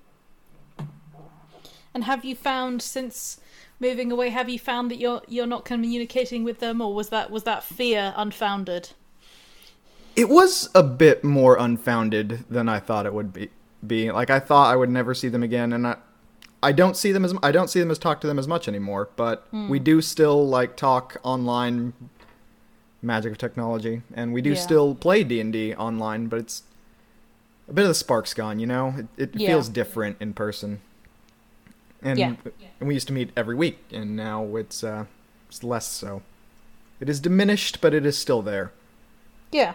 And 1.92 2.04
have 2.04 2.24
you 2.24 2.34
found 2.34 2.80
since 2.80 3.38
moving 3.78 4.10
away? 4.10 4.30
Have 4.30 4.48
you 4.48 4.58
found 4.58 4.90
that 4.90 4.96
you're 4.96 5.20
you're 5.28 5.46
not 5.46 5.66
communicating 5.66 6.42
with 6.42 6.60
them, 6.60 6.80
or 6.80 6.94
was 6.94 7.10
that 7.10 7.30
was 7.30 7.42
that 7.42 7.62
fear 7.62 8.14
unfounded? 8.16 8.92
It 10.16 10.30
was 10.30 10.70
a 10.74 10.82
bit 10.82 11.22
more 11.22 11.56
unfounded 11.58 12.46
than 12.48 12.66
I 12.66 12.80
thought 12.80 13.04
it 13.04 13.12
would 13.12 13.34
be. 13.34 13.50
Be 13.86 14.10
like 14.10 14.30
I 14.30 14.40
thought 14.40 14.72
I 14.72 14.76
would 14.76 14.88
never 14.88 15.12
see 15.12 15.28
them 15.28 15.42
again, 15.42 15.74
and 15.74 15.86
I, 15.86 15.96
I 16.62 16.72
don't 16.72 16.96
see 16.96 17.12
them 17.12 17.24
as 17.24 17.34
I 17.42 17.50
don't 17.50 17.68
see 17.68 17.80
them 17.80 17.90
as 17.90 17.98
talk 17.98 18.20
to 18.20 18.26
them 18.26 18.38
as 18.38 18.46
much 18.46 18.68
anymore, 18.68 19.08
but 19.16 19.50
mm. 19.52 19.68
we 19.68 19.78
do 19.78 20.00
still 20.00 20.46
like 20.46 20.76
talk 20.76 21.16
online 21.22 21.92
magic 23.02 23.32
of 23.32 23.38
technology 23.38 24.02
and 24.14 24.32
we 24.32 24.40
do 24.40 24.50
yeah. 24.50 24.60
still 24.60 24.94
play 24.94 25.24
D&D 25.24 25.74
online, 25.74 26.28
but 26.28 26.38
it's 26.38 26.62
a 27.68 27.72
bit 27.72 27.82
of 27.82 27.88
the 27.88 27.94
spark's 27.94 28.32
gone, 28.32 28.60
you 28.60 28.66
know? 28.66 28.94
It, 29.16 29.34
it 29.34 29.40
yeah. 29.40 29.48
feels 29.48 29.68
different 29.68 30.18
in 30.20 30.34
person. 30.34 30.80
And, 32.00 32.18
yeah. 32.18 32.34
and 32.78 32.88
we 32.88 32.94
used 32.94 33.08
to 33.08 33.12
meet 33.12 33.30
every 33.36 33.56
week 33.56 33.78
and 33.92 34.16
now 34.16 34.56
it's 34.56 34.82
uh 34.82 35.06
it's 35.48 35.62
less 35.62 35.86
so. 35.86 36.22
It 37.00 37.08
is 37.08 37.20
diminished, 37.20 37.80
but 37.80 37.92
it 37.92 38.06
is 38.06 38.16
still 38.16 38.42
there. 38.42 38.72
Yeah. 39.50 39.74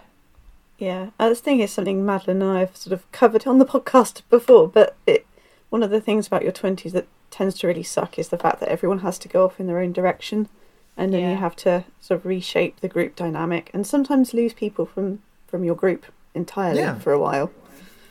Yeah, 0.77 1.09
I 1.19 1.27
was 1.27 1.39
thinking 1.39 1.63
is 1.63 1.71
something 1.71 2.05
Madeline 2.05 2.41
and 2.41 2.51
I 2.51 2.59
have 2.59 2.77
sort 2.77 2.93
of 2.93 3.11
covered 3.11 3.47
on 3.47 3.57
the 3.57 3.65
podcast 3.65 4.21
before, 4.29 4.67
but 4.67 4.95
it 5.07 5.25
one 5.69 5.83
of 5.83 5.89
the 5.89 6.01
things 6.01 6.27
about 6.27 6.43
your 6.43 6.51
20s 6.51 6.91
that 6.91 7.07
tends 7.29 7.59
to 7.59 7.67
really 7.67 7.83
suck 7.83 8.17
is 8.17 8.29
the 8.29 8.37
fact 8.37 8.59
that 8.59 8.69
everyone 8.69 8.99
has 8.99 9.19
to 9.19 9.27
go 9.27 9.45
off 9.45 9.59
in 9.59 9.67
their 9.67 9.79
own 9.79 9.91
direction 9.91 10.47
and 10.95 11.13
then 11.13 11.21
yeah. 11.21 11.31
you 11.31 11.35
have 11.37 11.55
to 11.55 11.85
sort 12.01 12.19
of 12.19 12.25
reshape 12.25 12.79
the 12.79 12.87
group 12.87 13.15
dynamic 13.15 13.69
and 13.73 13.85
sometimes 13.85 14.33
lose 14.33 14.53
people 14.53 14.85
from 14.85 15.21
from 15.47 15.63
your 15.63 15.75
group 15.75 16.05
entirely 16.33 16.79
yeah. 16.79 16.97
for 16.97 17.13
a 17.13 17.19
while 17.19 17.51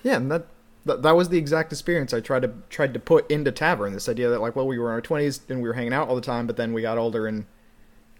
yeah 0.02 0.16
and 0.16 0.30
that, 0.30 0.46
that 0.84 1.02
that 1.02 1.16
was 1.16 1.28
the 1.28 1.38
exact 1.38 1.72
experience 1.72 2.14
i 2.14 2.20
tried 2.20 2.42
to 2.42 2.52
tried 2.70 2.94
to 2.94 3.00
put 3.00 3.28
into 3.30 3.50
tavern 3.50 3.92
this 3.92 4.08
idea 4.08 4.28
that 4.28 4.40
like 4.40 4.54
well 4.54 4.66
we 4.66 4.78
were 4.78 4.88
in 4.88 4.94
our 4.94 5.02
20s 5.02 5.40
and 5.48 5.62
we 5.62 5.68
were 5.68 5.74
hanging 5.74 5.92
out 5.92 6.08
all 6.08 6.14
the 6.14 6.20
time 6.20 6.46
but 6.46 6.56
then 6.56 6.72
we 6.72 6.82
got 6.82 6.98
older 6.98 7.26
and 7.26 7.46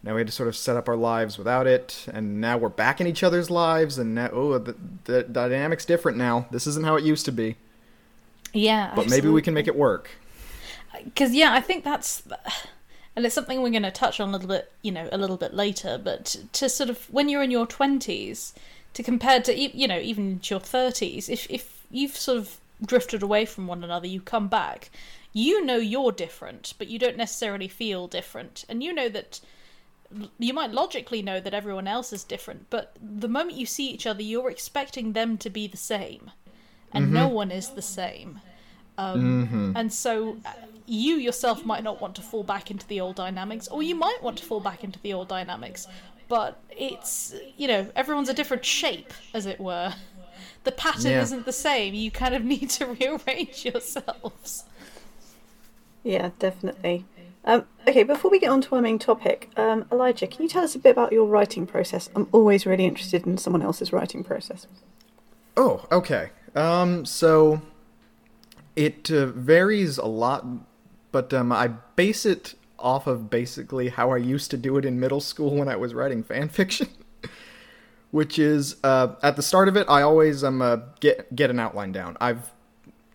now 0.02 0.14
we 0.14 0.20
had 0.20 0.26
to 0.26 0.32
sort 0.32 0.48
of 0.48 0.56
set 0.56 0.76
up 0.76 0.88
our 0.88 0.96
lives 0.96 1.38
without 1.38 1.66
it 1.66 2.06
and 2.12 2.40
now 2.40 2.56
we're 2.56 2.68
back 2.68 3.00
in 3.00 3.06
each 3.06 3.22
other's 3.22 3.50
lives 3.50 3.98
and 3.98 4.14
now 4.14 4.28
oh 4.32 4.58
the, 4.58 4.74
the 5.04 5.22
dynamic's 5.22 5.84
different 5.84 6.18
now 6.18 6.46
this 6.50 6.66
isn't 6.66 6.84
how 6.84 6.96
it 6.96 7.04
used 7.04 7.24
to 7.24 7.32
be 7.32 7.56
yeah. 8.56 8.92
But 8.94 9.04
absolutely. 9.04 9.16
maybe 9.16 9.28
we 9.34 9.42
can 9.42 9.54
make 9.54 9.68
it 9.68 9.76
work. 9.76 10.10
Because 11.04 11.34
yeah, 11.34 11.52
I 11.52 11.60
think 11.60 11.84
that's 11.84 12.22
and 13.14 13.24
it's 13.24 13.34
something 13.34 13.62
we're 13.62 13.70
going 13.70 13.82
to 13.82 13.90
touch 13.90 14.18
on 14.20 14.30
a 14.30 14.32
little 14.32 14.48
bit, 14.48 14.72
you 14.82 14.92
know, 14.92 15.08
a 15.12 15.18
little 15.18 15.36
bit 15.36 15.54
later, 15.54 16.00
but 16.02 16.36
to 16.52 16.68
sort 16.68 16.90
of 16.90 17.12
when 17.12 17.28
you're 17.28 17.42
in 17.42 17.50
your 17.50 17.66
20s 17.66 18.52
to 18.94 19.02
compare 19.02 19.40
to 19.42 19.54
you 19.54 19.86
know, 19.86 19.98
even 19.98 20.32
into 20.32 20.54
your 20.54 20.60
30s, 20.60 21.28
if 21.28 21.48
if 21.50 21.84
you've 21.90 22.16
sort 22.16 22.38
of 22.38 22.58
drifted 22.84 23.22
away 23.22 23.44
from 23.44 23.66
one 23.66 23.84
another, 23.84 24.06
you 24.06 24.20
come 24.20 24.48
back, 24.48 24.90
you 25.32 25.64
know 25.64 25.76
you're 25.76 26.12
different, 26.12 26.74
but 26.78 26.88
you 26.88 26.98
don't 26.98 27.16
necessarily 27.16 27.68
feel 27.68 28.06
different. 28.06 28.64
And 28.68 28.82
you 28.82 28.92
know 28.92 29.08
that 29.10 29.40
you 30.38 30.54
might 30.54 30.70
logically 30.70 31.20
know 31.20 31.40
that 31.40 31.52
everyone 31.52 31.88
else 31.88 32.12
is 32.12 32.24
different, 32.24 32.70
but 32.70 32.96
the 33.02 33.28
moment 33.28 33.58
you 33.58 33.66
see 33.66 33.90
each 33.90 34.06
other, 34.06 34.22
you're 34.22 34.50
expecting 34.50 35.12
them 35.12 35.36
to 35.38 35.50
be 35.50 35.66
the 35.66 35.76
same 35.76 36.30
and 36.92 37.06
mm-hmm. 37.06 37.14
no 37.14 37.28
one 37.28 37.50
is 37.50 37.70
the 37.70 37.82
same. 37.82 38.40
Um, 38.98 39.46
mm-hmm. 39.46 39.72
And 39.76 39.92
so, 39.92 40.38
you 40.86 41.16
yourself 41.16 41.64
might 41.64 41.82
not 41.82 42.00
want 42.00 42.14
to 42.16 42.22
fall 42.22 42.42
back 42.42 42.70
into 42.70 42.86
the 42.86 43.00
old 43.00 43.16
dynamics, 43.16 43.68
or 43.68 43.82
you 43.82 43.94
might 43.94 44.22
want 44.22 44.38
to 44.38 44.44
fall 44.44 44.60
back 44.60 44.84
into 44.84 44.98
the 45.00 45.12
old 45.12 45.28
dynamics. 45.28 45.86
But 46.28 46.60
it's, 46.70 47.34
you 47.56 47.68
know, 47.68 47.88
everyone's 47.94 48.28
a 48.28 48.34
different 48.34 48.64
shape, 48.64 49.12
as 49.34 49.46
it 49.46 49.60
were. 49.60 49.94
The 50.64 50.72
pattern 50.72 51.12
Yeah. 51.12 51.22
isn't 51.22 51.46
the 51.46 51.52
same. 51.52 51.94
You 51.94 52.10
kind 52.10 52.34
of 52.34 52.44
need 52.52 52.70
to 52.70 52.86
rearrange 52.86 53.64
yourselves. 53.64 54.64
Yeah, 56.02 56.30
definitely. 56.38 57.04
Um, 57.44 57.64
okay, 57.86 58.02
before 58.02 58.30
we 58.30 58.40
get 58.40 58.50
on 58.50 58.60
to 58.62 58.74
our 58.74 58.82
main 58.82 58.98
topic, 58.98 59.50
um, 59.56 59.86
Elijah, 59.92 60.26
can 60.26 60.42
you 60.42 60.48
tell 60.48 60.64
us 60.64 60.74
a 60.74 60.80
bit 60.80 60.90
about 60.90 61.12
your 61.12 61.26
writing 61.26 61.64
process? 61.66 62.10
I'm 62.16 62.28
always 62.32 62.66
really 62.66 62.84
interested 62.84 63.24
in 63.24 63.38
someone 63.38 63.62
else's 63.62 63.92
writing 63.92 64.24
process. 64.24 64.66
Oh, 65.56 65.86
okay. 65.92 66.30
Um, 66.56 67.04
so 67.04 67.62
it 68.76 69.10
uh, 69.10 69.26
varies 69.26 69.98
a 69.98 70.04
lot, 70.04 70.46
but 71.10 71.32
um, 71.34 71.50
I 71.50 71.68
base 71.68 72.26
it 72.26 72.54
off 72.78 73.06
of 73.06 73.30
basically 73.30 73.88
how 73.88 74.10
I 74.12 74.18
used 74.18 74.50
to 74.50 74.56
do 74.58 74.76
it 74.76 74.84
in 74.84 75.00
middle 75.00 75.20
school 75.20 75.56
when 75.56 75.68
I 75.68 75.76
was 75.76 75.94
writing 75.94 76.22
fan 76.22 76.48
fiction. 76.50 76.88
Which 78.12 78.38
is 78.38 78.76
uh, 78.84 79.16
at 79.22 79.36
the 79.36 79.42
start 79.42 79.68
of 79.68 79.76
it, 79.76 79.86
I 79.90 80.02
always 80.02 80.44
um 80.44 80.62
uh, 80.62 80.76
get 81.00 81.34
get 81.34 81.50
an 81.50 81.58
outline 81.58 81.92
down. 81.92 82.16
I've 82.20 82.52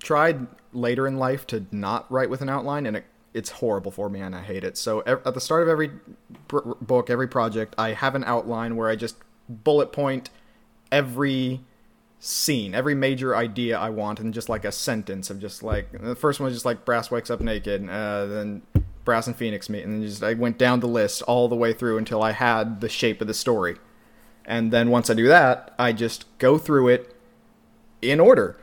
tried 0.03 0.47
later 0.73 1.07
in 1.07 1.17
life 1.17 1.47
to 1.47 1.65
not 1.71 2.11
write 2.11 2.29
with 2.29 2.41
an 2.41 2.49
outline, 2.49 2.85
and 2.85 2.97
it, 2.97 3.05
it's 3.33 3.49
horrible 3.49 3.91
for 3.91 4.09
me, 4.09 4.19
and 4.19 4.35
I 4.35 4.41
hate 4.41 4.63
it. 4.63 4.77
So 4.77 5.01
at 5.05 5.33
the 5.33 5.39
start 5.39 5.63
of 5.63 5.69
every 5.69 5.91
book, 6.49 7.09
every 7.09 7.27
project, 7.27 7.73
I 7.77 7.93
have 7.93 8.15
an 8.15 8.23
outline 8.25 8.75
where 8.75 8.89
I 8.89 8.95
just 8.95 9.15
bullet 9.47 9.91
point 9.91 10.29
every 10.91 11.61
scene, 12.23 12.75
every 12.75 12.93
major 12.93 13.35
idea 13.35 13.77
I 13.77 13.89
want, 13.89 14.19
and 14.19 14.33
just 14.33 14.47
like 14.47 14.63
a 14.63 14.71
sentence 14.71 15.29
of 15.31 15.39
just 15.39 15.63
like 15.63 15.91
the 15.91 16.15
first 16.15 16.39
one 16.39 16.45
was 16.45 16.53
just 16.53 16.65
like 16.65 16.85
Brass 16.85 17.09
wakes 17.09 17.29
up 17.29 17.41
naked, 17.41 17.89
uh, 17.89 18.27
then 18.27 18.61
Brass 19.03 19.25
and 19.25 19.35
Phoenix 19.35 19.69
meet, 19.69 19.83
and 19.83 19.95
then 19.95 20.07
just 20.07 20.23
I 20.23 20.35
went 20.35 20.57
down 20.57 20.79
the 20.79 20.87
list 20.87 21.23
all 21.23 21.49
the 21.49 21.55
way 21.55 21.73
through 21.73 21.97
until 21.97 22.21
I 22.21 22.31
had 22.31 22.79
the 22.79 22.87
shape 22.87 23.21
of 23.21 23.27
the 23.27 23.33
story, 23.33 23.77
and 24.45 24.71
then 24.71 24.91
once 24.91 25.09
I 25.09 25.15
do 25.15 25.27
that, 25.27 25.73
I 25.79 25.93
just 25.93 26.25
go 26.37 26.57
through 26.57 26.89
it 26.89 27.15
in 28.01 28.19
order. 28.19 28.55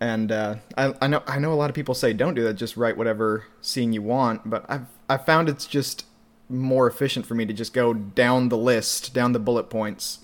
And 0.00 0.32
uh, 0.32 0.56
I, 0.78 0.94
I 1.02 1.06
know 1.06 1.22
I 1.26 1.38
know 1.38 1.52
a 1.52 1.56
lot 1.56 1.68
of 1.68 1.76
people 1.76 1.94
say 1.94 2.14
don't 2.14 2.32
do 2.32 2.42
that, 2.44 2.54
just 2.54 2.78
write 2.78 2.96
whatever 2.96 3.44
scene 3.60 3.92
you 3.92 4.00
want, 4.00 4.48
but 4.48 4.64
I've 4.70 4.86
I've 5.06 5.26
found 5.26 5.50
it's 5.50 5.66
just 5.66 6.06
more 6.48 6.86
efficient 6.86 7.26
for 7.26 7.34
me 7.34 7.44
to 7.44 7.52
just 7.52 7.74
go 7.74 7.92
down 7.92 8.48
the 8.48 8.56
list, 8.56 9.12
down 9.12 9.32
the 9.32 9.38
bullet 9.38 9.68
points, 9.68 10.20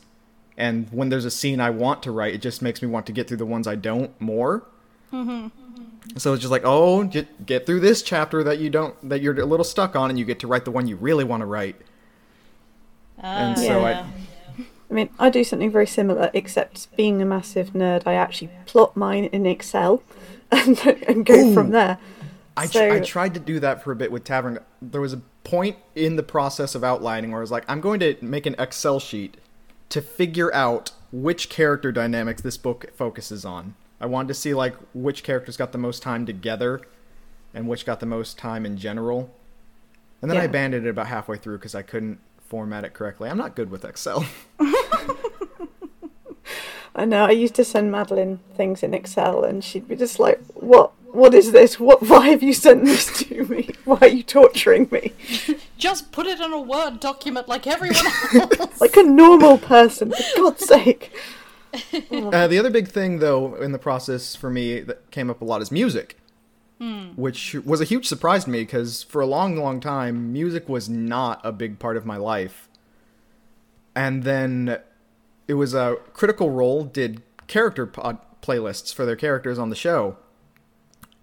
and 0.57 0.89
when 0.91 1.09
there's 1.11 1.25
a 1.25 1.31
scene 1.31 1.61
I 1.61 1.71
want 1.71 2.03
to 2.05 2.11
write, 2.11 2.35
it 2.35 2.43
just 2.43 2.63
makes 2.63 2.81
me 2.83 2.89
want 2.89 3.07
to 3.07 3.13
get 3.13 3.29
through 3.29 3.37
the 3.39 3.47
ones 3.47 3.67
I 3.67 3.75
don't 3.75 4.19
more. 4.21 4.65
So 6.17 6.33
it's 6.33 6.41
just 6.41 6.51
like, 6.53 6.63
oh, 6.65 7.05
get, 7.05 7.47
get 7.47 7.67
through 7.67 7.81
this 7.81 8.01
chapter 8.03 8.45
that 8.45 8.59
you 8.59 8.71
don't, 8.71 8.95
that 9.09 9.21
you're 9.23 9.39
a 9.41 9.45
little 9.45 9.65
stuck 9.65 9.97
on, 9.97 10.09
and 10.11 10.19
you 10.19 10.25
get 10.25 10.39
to 10.41 10.47
write 10.47 10.65
the 10.65 10.71
one 10.71 10.87
you 10.87 10.97
really 10.97 11.25
want 11.25 11.41
to 11.41 11.47
write. 11.47 11.77
And 13.19 13.59
so 13.59 13.81
I- 13.85 13.93
Ah, 13.95 14.07
I 14.91 14.95
mean, 14.95 15.09
I 15.19 15.31
do 15.31 15.43
something 15.43 15.71
very 15.71 15.87
similar, 15.87 16.31
except 16.33 16.95
being 16.97 17.21
a 17.21 17.25
massive 17.25 17.71
nerd, 17.73 18.03
I 18.07 18.15
actually 18.15 18.51
plot 18.67 18.97
mine 18.97 19.25
in 19.25 19.45
Excel 19.47 20.03
and, 20.53 20.79
and 21.09 21.27
go 21.27 21.53
from 21.53 21.71
there. 21.71 21.99
I, 22.57 22.67
tr- 22.69 22.79
I 22.79 23.01
tried 23.01 23.35
to 23.35 23.41
do 23.41 23.59
that 23.61 23.83
for 23.83 23.91
a 23.91 23.97
bit 23.97 24.13
with 24.13 24.23
Tavern. 24.25 24.61
There 24.81 25.01
was 25.01 25.13
a 25.13 25.21
point 25.45 25.77
in 25.97 26.15
the 26.17 26.23
process 26.23 26.75
of 26.77 26.85
outlining 26.85 27.31
where 27.33 27.41
I 27.41 27.43
was 27.43 27.51
like, 27.51 27.65
I'm 27.69 27.81
going 27.81 28.01
to 28.01 28.17
make 28.23 28.47
an 28.47 28.55
Excel 28.59 29.01
sheet 29.01 29.37
to 29.89 30.01
figure 30.01 30.53
out 30.55 30.93
which 31.13 31.49
character 31.49 31.93
dynamics 31.93 32.43
this 32.43 32.57
book 32.57 32.87
focuses 32.95 33.45
on. 33.45 33.75
I 34.01 34.07
wanted 34.07 34.29
to 34.29 34.35
see 34.35 34.55
like 34.55 34.75
which 34.95 35.23
characters 35.23 35.57
got 35.57 35.73
the 35.73 35.79
most 35.79 36.03
time 36.03 36.27
together 36.27 36.81
and 37.55 37.67
which 37.69 37.87
got 37.87 38.01
the 38.01 38.07
most 38.07 38.37
time 38.39 38.67
in 38.67 38.77
general. 38.77 39.35
And 40.21 40.31
then 40.31 40.39
I 40.39 40.45
abandoned 40.45 40.87
it 40.87 40.91
about 40.91 41.07
halfway 41.07 41.37
through 41.37 41.59
because 41.59 41.75
I 41.75 41.83
couldn't 41.83 42.19
format 42.49 42.85
it 42.85 42.95
correctly. 42.95 43.29
I'm 43.29 43.39
not 43.39 43.57
good 43.57 43.71
with 43.71 43.85
Excel. 43.85 44.27
I 46.99 47.05
know, 47.05 47.27
I 47.27 47.33
used 47.33 47.55
to 47.57 47.65
send 47.65 47.93
Madeline 47.93 48.41
things 48.55 48.83
in 48.83 48.95
Excel 48.95 49.45
and 49.45 49.63
she'd 49.63 49.87
be 49.87 49.97
just 49.97 50.19
like, 50.19 50.41
what? 50.55 50.93
What 51.13 51.33
is 51.33 51.53
this? 51.53 51.81
What? 51.81 52.03
Why 52.09 52.29
have 52.29 52.43
you 52.43 52.53
sent 52.53 52.85
this 52.85 53.23
to 53.25 53.45
me? 53.45 53.71
Why 53.85 53.99
are 54.03 54.09
you 54.09 54.23
torturing 54.23 54.89
me? 54.91 55.13
Just 55.77 56.11
put 56.13 56.27
it 56.27 56.41
in 56.41 56.53
a 56.53 56.61
Word 56.61 57.01
document 57.01 57.49
like 57.49 57.67
everyone 57.67 58.07
else. 58.35 58.81
Like 58.81 58.97
a 58.97 59.03
normal 59.03 59.59
person, 59.59 60.11
for 60.13 60.23
God's 60.37 60.65
sake. 60.69 61.15
Uh, 62.11 62.47
the 62.47 62.59
other 62.59 62.71
big 62.71 62.89
thing, 62.89 63.19
though, 63.19 63.55
in 63.57 63.73
the 63.73 63.79
process 63.79 64.35
for 64.35 64.49
me 64.51 64.81
that 64.81 65.11
came 65.11 65.29
up 65.29 65.43
a 65.43 65.45
lot 65.45 65.61
is 65.61 65.71
music, 65.71 66.17
which 67.15 67.55
was 67.65 67.81
a 67.81 67.85
huge 67.85 68.07
surprise 68.07 68.45
to 68.45 68.51
me 68.51 68.61
because 68.61 69.03
for 69.03 69.21
a 69.21 69.27
long, 69.27 69.57
long 69.57 69.81
time, 69.81 70.33
music 70.33 70.69
was 70.69 70.89
not 70.89 71.41
a 71.45 71.53
big 71.53 71.79
part 71.79 71.97
of 71.97 72.07
my 72.07 72.17
life. 72.17 72.69
And 73.95 74.23
then 74.25 74.79
it 75.49 75.55
was 75.55 75.75
a 75.75 75.97
Critical 76.15 76.51
Role 76.51 76.85
did 76.85 77.23
character 77.47 77.87
pod- 77.87 78.19
playlists 78.43 78.95
for 78.95 79.05
their 79.05 79.17
characters 79.17 79.59
on 79.59 79.69
the 79.71 79.77
show, 79.77 80.17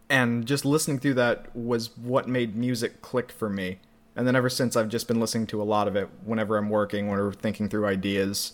and 0.10 0.46
just 0.46 0.66
listening 0.66 1.00
through 1.00 1.14
that 1.16 1.56
was 1.56 1.98
what 1.98 2.28
made 2.28 2.56
music 2.56 3.02
click 3.02 3.32
for 3.32 3.50
me. 3.50 3.80
And 4.16 4.28
then 4.28 4.36
ever 4.36 4.50
since, 4.50 4.76
I've 4.76 4.90
just 4.90 5.08
been 5.08 5.20
listening 5.20 5.48
to 5.48 5.62
a 5.62 5.64
lot 5.64 5.88
of 5.88 5.96
it 5.96 6.08
whenever 6.24 6.58
I'm 6.58 6.70
working, 6.70 7.10
whenever 7.10 7.32
thinking 7.34 7.68
through 7.70 7.88
ideas. 7.88 8.54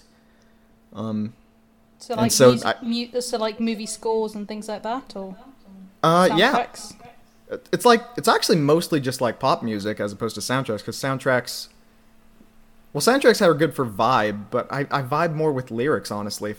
Um, 0.93 1.33
So 1.99 2.15
like, 2.15 2.31
so 2.31 2.51
mus- 2.51 2.65
I- 2.65 2.75
mu- 2.81 3.19
so 3.21 3.37
like 3.37 3.59
movie 3.59 3.85
scores 3.85 4.35
and 4.35 4.47
things 4.47 4.67
like 4.69 4.83
that, 4.83 5.15
or 5.15 5.35
uh, 6.01 6.29
yeah. 6.37 6.65
It's 7.73 7.83
like 7.83 8.03
it's 8.15 8.27
actually 8.27 8.57
mostly 8.57 8.99
just 9.01 9.21
like 9.21 9.39
pop 9.39 9.63
music 9.63 9.99
as 9.99 10.13
opposed 10.13 10.35
to 10.35 10.41
soundtracks 10.41 10.77
because 10.79 10.95
soundtracks. 10.97 11.67
Well, 12.93 13.01
soundtracks 13.01 13.41
are 13.45 13.53
good 13.53 13.75
for 13.75 13.85
vibe, 13.85 14.45
but 14.49 14.71
I, 14.71 14.81
I 14.91 15.01
vibe 15.03 15.33
more 15.35 15.51
with 15.51 15.71
lyrics, 15.71 16.09
honestly. 16.09 16.55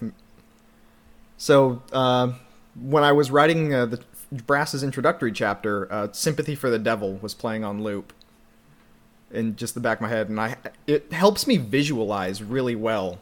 So 1.39 1.83
uh, 1.93 2.33
when 2.81 3.03
I 3.03 3.13
was 3.13 3.31
writing 3.31 3.73
uh, 3.75 3.87
the 3.87 4.01
Brass's 4.47 4.83
introductory 4.83 5.33
chapter, 5.33 5.91
uh, 5.93 6.09
"Sympathy 6.13 6.55
for 6.55 6.71
the 6.71 6.79
Devil" 6.79 7.15
was 7.17 7.35
playing 7.35 7.65
on 7.65 7.83
loop 7.83 8.13
in 9.31 9.57
just 9.57 9.75
the 9.75 9.81
back 9.81 9.99
of 9.99 10.03
my 10.03 10.09
head, 10.09 10.29
and 10.29 10.41
I 10.41 10.57
it 10.87 11.13
helps 11.13 11.47
me 11.47 11.57
visualize 11.57 12.43
really 12.43 12.75
well 12.75 13.19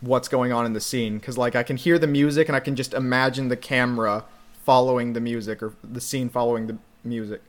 what's 0.00 0.28
going 0.28 0.52
on 0.52 0.66
in 0.66 0.72
the 0.72 0.80
scene 0.80 1.18
because 1.18 1.38
like 1.38 1.56
I 1.56 1.62
can 1.62 1.76
hear 1.76 1.98
the 1.98 2.06
music 2.06 2.48
and 2.48 2.56
I 2.56 2.60
can 2.60 2.76
just 2.76 2.94
imagine 2.94 3.48
the 3.48 3.56
camera 3.56 4.24
following 4.64 5.12
the 5.12 5.20
music 5.20 5.62
or 5.62 5.72
the 5.82 6.00
scene 6.00 6.28
following 6.28 6.66
the 6.66 6.76
music. 7.04 7.42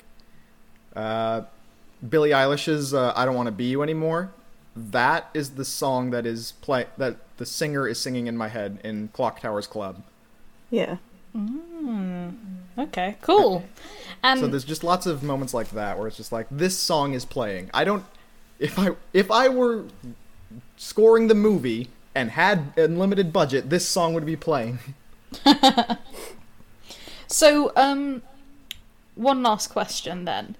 Uh, 0.95 1.41
Billie 2.07 2.31
Eilish's 2.31 2.93
uh, 2.93 3.13
"I 3.15 3.25
Don't 3.25 3.35
Want 3.35 3.47
to 3.47 3.51
Be 3.51 3.65
You 3.65 3.83
Anymore." 3.83 4.31
That 4.75 5.29
is 5.33 5.51
the 5.51 5.65
song 5.65 6.11
that 6.11 6.25
is 6.25 6.53
play 6.61 6.85
that 6.97 7.17
the 7.37 7.45
singer 7.45 7.87
is 7.87 7.99
singing 7.99 8.27
in 8.27 8.37
my 8.37 8.47
head 8.47 8.79
in 8.83 9.09
Clock 9.09 9.41
Towers 9.41 9.67
Club. 9.67 10.03
Yeah. 10.69 10.97
Okay, 12.77 13.17
cool. 13.21 13.63
And 14.23 14.39
So 14.39 14.47
there's 14.47 14.65
just 14.65 14.83
lots 14.83 15.05
of 15.05 15.23
moments 15.23 15.53
like 15.53 15.71
that 15.71 15.97
where 15.97 16.07
it's 16.07 16.17
just 16.17 16.31
like 16.31 16.47
this 16.51 16.77
song 16.77 17.13
is 17.13 17.25
playing. 17.25 17.69
I 17.73 17.83
don't 17.83 18.03
if 18.59 18.77
I 18.79 18.91
if 19.13 19.29
I 19.31 19.49
were 19.49 19.85
scoring 20.75 21.27
the 21.27 21.35
movie 21.35 21.89
and 22.15 22.31
had 22.31 22.73
unlimited 22.77 23.31
budget, 23.31 23.69
this 23.69 23.87
song 23.87 24.13
would 24.13 24.25
be 24.25 24.35
playing. 24.35 24.79
So, 27.27 27.73
um, 27.75 28.21
one 29.15 29.43
last 29.43 29.67
question 29.67 30.25
then. 30.25 30.55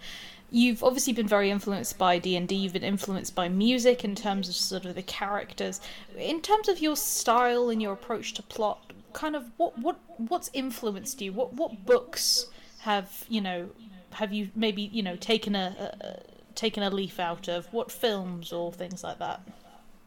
You've 0.50 0.84
obviously 0.84 1.12
been 1.12 1.28
very 1.28 1.50
influenced 1.50 1.98
by 1.98 2.20
D 2.20 2.36
and 2.36 2.48
D. 2.48 2.56
You've 2.56 2.74
been 2.74 2.84
influenced 2.84 3.36
by 3.36 3.50
music 3.50 4.04
in 4.06 4.16
terms 4.16 4.48
of 4.48 4.56
sort 4.56 4.86
of 4.86 4.96
the 4.96 5.02
characters. 5.02 5.82
In 6.18 6.42
terms 6.42 6.70
of 6.70 6.80
your 6.80 6.96
style 6.96 7.70
and 7.70 7.82
your 7.82 7.94
approach 7.94 8.34
to 8.36 8.44
plot, 8.44 8.94
kind 9.12 9.36
of 9.36 9.46
what 9.58 9.78
what 9.78 9.98
what's 10.18 10.50
influenced 10.54 11.22
you? 11.22 11.34
What 11.34 11.54
what 11.54 11.86
books 11.86 12.48
have 12.88 13.26
you 13.28 13.42
know 13.42 13.70
have 14.12 14.32
you 14.34 14.50
maybe 14.56 14.84
you 14.94 15.04
know 15.04 15.18
taken 15.18 15.56
a, 15.56 15.92
a, 16.02 16.54
taken 16.56 16.84
a 16.84 16.90
leaf 16.90 17.20
out 17.20 17.50
of? 17.50 17.72
What 17.74 17.92
films 17.92 18.54
or 18.54 18.72
things 18.72 19.04
like 19.04 19.20
that? 19.20 19.42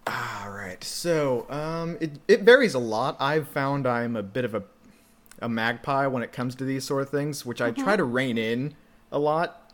All 0.06 0.50
right. 0.50 0.82
So, 0.82 1.46
um, 1.50 1.98
it 2.00 2.12
it 2.26 2.42
varies 2.42 2.74
a 2.74 2.78
lot. 2.78 3.16
I've 3.20 3.48
found 3.48 3.86
I'm 3.86 4.16
a 4.16 4.22
bit 4.22 4.46
of 4.46 4.54
a 4.54 4.62
a 5.42 5.48
magpie 5.48 6.06
when 6.06 6.22
it 6.22 6.32
comes 6.32 6.54
to 6.56 6.64
these 6.64 6.84
sort 6.84 7.02
of 7.02 7.10
things, 7.10 7.44
which 7.46 7.60
I 7.60 7.70
try 7.70 7.96
to 7.96 8.04
rein 8.04 8.38
in 8.38 8.74
a 9.12 9.18
lot. 9.18 9.72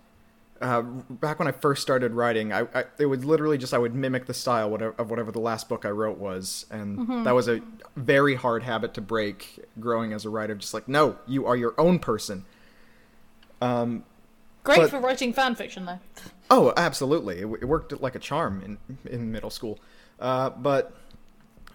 Uh, 0.61 0.81
back 0.83 1.39
when 1.39 1.47
I 1.47 1.53
first 1.53 1.83
started 1.83 2.13
writing, 2.13 2.53
I, 2.53 2.67
I 2.75 2.85
it 2.99 3.07
was 3.07 3.25
literally 3.25 3.57
just 3.57 3.73
I 3.73 3.79
would 3.79 3.95
mimic 3.95 4.27
the 4.27 4.35
style 4.35 4.69
whatever, 4.69 4.95
of 4.99 5.11
whatever 5.11 5.31
the 5.31 5.41
last 5.41 5.69
book 5.69 5.85
I 5.85 5.91
wrote 5.91 6.19
was, 6.19 6.67
and 6.73 7.25
that 7.25 7.35
was 7.37 7.47
a 7.47 7.61
very 7.95 8.35
hard 8.35 8.65
habit 8.65 8.95
to 8.95 9.01
break. 9.01 9.65
Growing 9.79 10.13
as 10.13 10.25
a 10.25 10.31
writer, 10.31 10.57
just 10.57 10.75
like 10.75 10.89
no, 10.89 11.19
you 11.27 11.47
are 11.47 11.57
your 11.57 11.75
own 11.79 12.01
person. 12.01 12.45
Um, 13.61 14.05
Great 14.65 14.79
But- 14.81 14.91
for 14.91 14.99
writing 15.01 15.33
fan 15.33 15.55
fiction, 15.55 15.85
though. 15.87 16.01
Oh, 16.51 16.73
absolutely. 16.77 17.37
It, 17.41 17.47
it 17.63 17.65
worked 17.67 18.01
like 18.01 18.15
a 18.15 18.19
charm 18.19 18.61
in 18.65 18.99
in 19.11 19.31
middle 19.33 19.51
school. 19.51 19.79
Uh, 20.19 20.51
but 20.51 20.93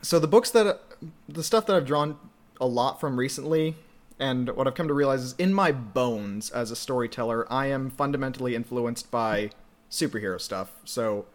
so 0.01 0.19
the 0.19 0.27
books 0.27 0.49
that 0.51 0.81
the 1.29 1.43
stuff 1.43 1.65
that 1.67 1.75
I've 1.75 1.85
drawn 1.85 2.17
a 2.59 2.65
lot 2.67 2.99
from 2.99 3.17
recently, 3.17 3.75
and 4.19 4.49
what 4.49 4.67
I've 4.67 4.75
come 4.75 4.87
to 4.87 4.93
realize 4.93 5.21
is 5.23 5.35
in 5.37 5.53
my 5.53 5.71
bones 5.71 6.49
as 6.51 6.69
a 6.71 6.75
storyteller, 6.75 7.51
I 7.51 7.67
am 7.67 7.89
fundamentally 7.89 8.55
influenced 8.55 9.09
by 9.09 9.51
superhero 9.89 10.39
stuff. 10.39 10.71
So 10.85 11.25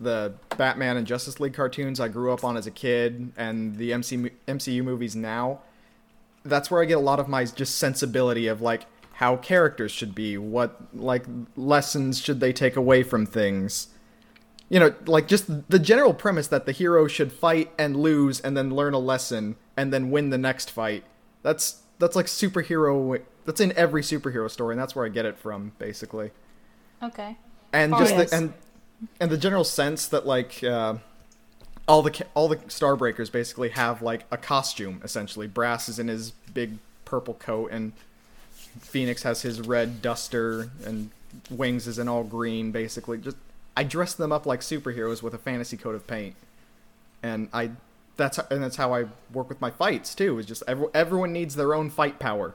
the 0.00 0.34
Batman 0.56 0.96
and 0.96 1.06
Justice 1.06 1.40
League 1.40 1.54
cartoons 1.54 1.98
I 2.00 2.08
grew 2.08 2.32
up 2.32 2.44
on 2.44 2.56
as 2.56 2.66
a 2.66 2.70
kid 2.70 3.32
and 3.36 3.76
the 3.76 3.92
MC, 3.92 4.30
MCU 4.48 4.82
movies 4.84 5.16
now, 5.16 5.60
that's 6.44 6.70
where 6.70 6.80
I 6.80 6.84
get 6.86 6.96
a 6.96 7.00
lot 7.00 7.20
of 7.20 7.28
my 7.28 7.44
just 7.44 7.76
sensibility 7.76 8.46
of 8.46 8.60
like 8.62 8.82
how 9.20 9.36
characters 9.36 9.92
should 9.92 10.14
be, 10.14 10.38
what 10.38 10.80
like 10.94 11.26
lessons 11.54 12.18
should 12.18 12.40
they 12.40 12.54
take 12.54 12.74
away 12.74 13.02
from 13.02 13.26
things. 13.26 13.88
You 14.70 14.80
know, 14.80 14.94
like 15.04 15.28
just 15.28 15.68
the 15.68 15.78
general 15.78 16.14
premise 16.14 16.48
that 16.48 16.64
the 16.64 16.72
hero 16.72 17.06
should 17.06 17.30
fight 17.30 17.70
and 17.78 17.96
lose 17.96 18.40
and 18.40 18.56
then 18.56 18.74
learn 18.74 18.94
a 18.94 18.98
lesson 18.98 19.56
and 19.76 19.92
then 19.92 20.10
win 20.10 20.30
the 20.30 20.38
next 20.38 20.70
fight. 20.70 21.04
That's 21.42 21.82
that's 21.98 22.16
like 22.16 22.26
superhero 22.26 23.20
that's 23.44 23.60
in 23.60 23.76
every 23.76 24.00
superhero 24.00 24.50
story 24.50 24.72
and 24.72 24.80
that's 24.80 24.96
where 24.96 25.04
I 25.04 25.10
get 25.10 25.26
it 25.26 25.36
from 25.36 25.72
basically. 25.78 26.30
Okay. 27.02 27.36
And 27.74 27.92
Oh, 27.92 27.98
just 27.98 28.14
yes. 28.14 28.30
the, 28.30 28.36
and 28.36 28.54
and 29.20 29.30
the 29.30 29.36
general 29.36 29.64
sense 29.64 30.06
that 30.06 30.26
like 30.26 30.64
uh, 30.64 30.94
all 31.86 32.00
the 32.00 32.26
all 32.32 32.48
the 32.48 32.56
Starbreakers 32.56 33.30
basically 33.30 33.68
have 33.68 34.00
like 34.00 34.24
a 34.30 34.38
costume 34.38 35.02
essentially. 35.04 35.46
Brass 35.46 35.90
is 35.90 35.98
in 35.98 36.08
his 36.08 36.30
big 36.54 36.78
purple 37.04 37.34
coat, 37.34 37.70
and 37.70 37.92
Phoenix 38.80 39.22
has 39.24 39.42
his 39.42 39.60
red 39.60 40.00
duster, 40.02 40.70
and 40.84 41.10
Wings 41.50 41.86
is 41.86 41.98
in 41.98 42.08
all 42.08 42.24
green. 42.24 42.70
Basically, 42.72 43.18
just 43.18 43.36
I 43.76 43.84
dress 43.84 44.14
them 44.14 44.32
up 44.32 44.46
like 44.46 44.60
superheroes 44.60 45.22
with 45.22 45.34
a 45.34 45.38
fantasy 45.38 45.76
coat 45.76 45.94
of 45.94 46.06
paint, 46.06 46.34
and 47.22 47.48
I 47.52 47.70
that's 48.16 48.38
and 48.38 48.62
that's 48.62 48.76
how 48.76 48.94
I 48.94 49.06
work 49.32 49.48
with 49.48 49.60
my 49.60 49.70
fights 49.70 50.14
too. 50.14 50.38
Is 50.38 50.46
just 50.46 50.62
every, 50.68 50.86
everyone 50.94 51.32
needs 51.32 51.56
their 51.56 51.74
own 51.74 51.90
fight 51.90 52.18
power 52.18 52.54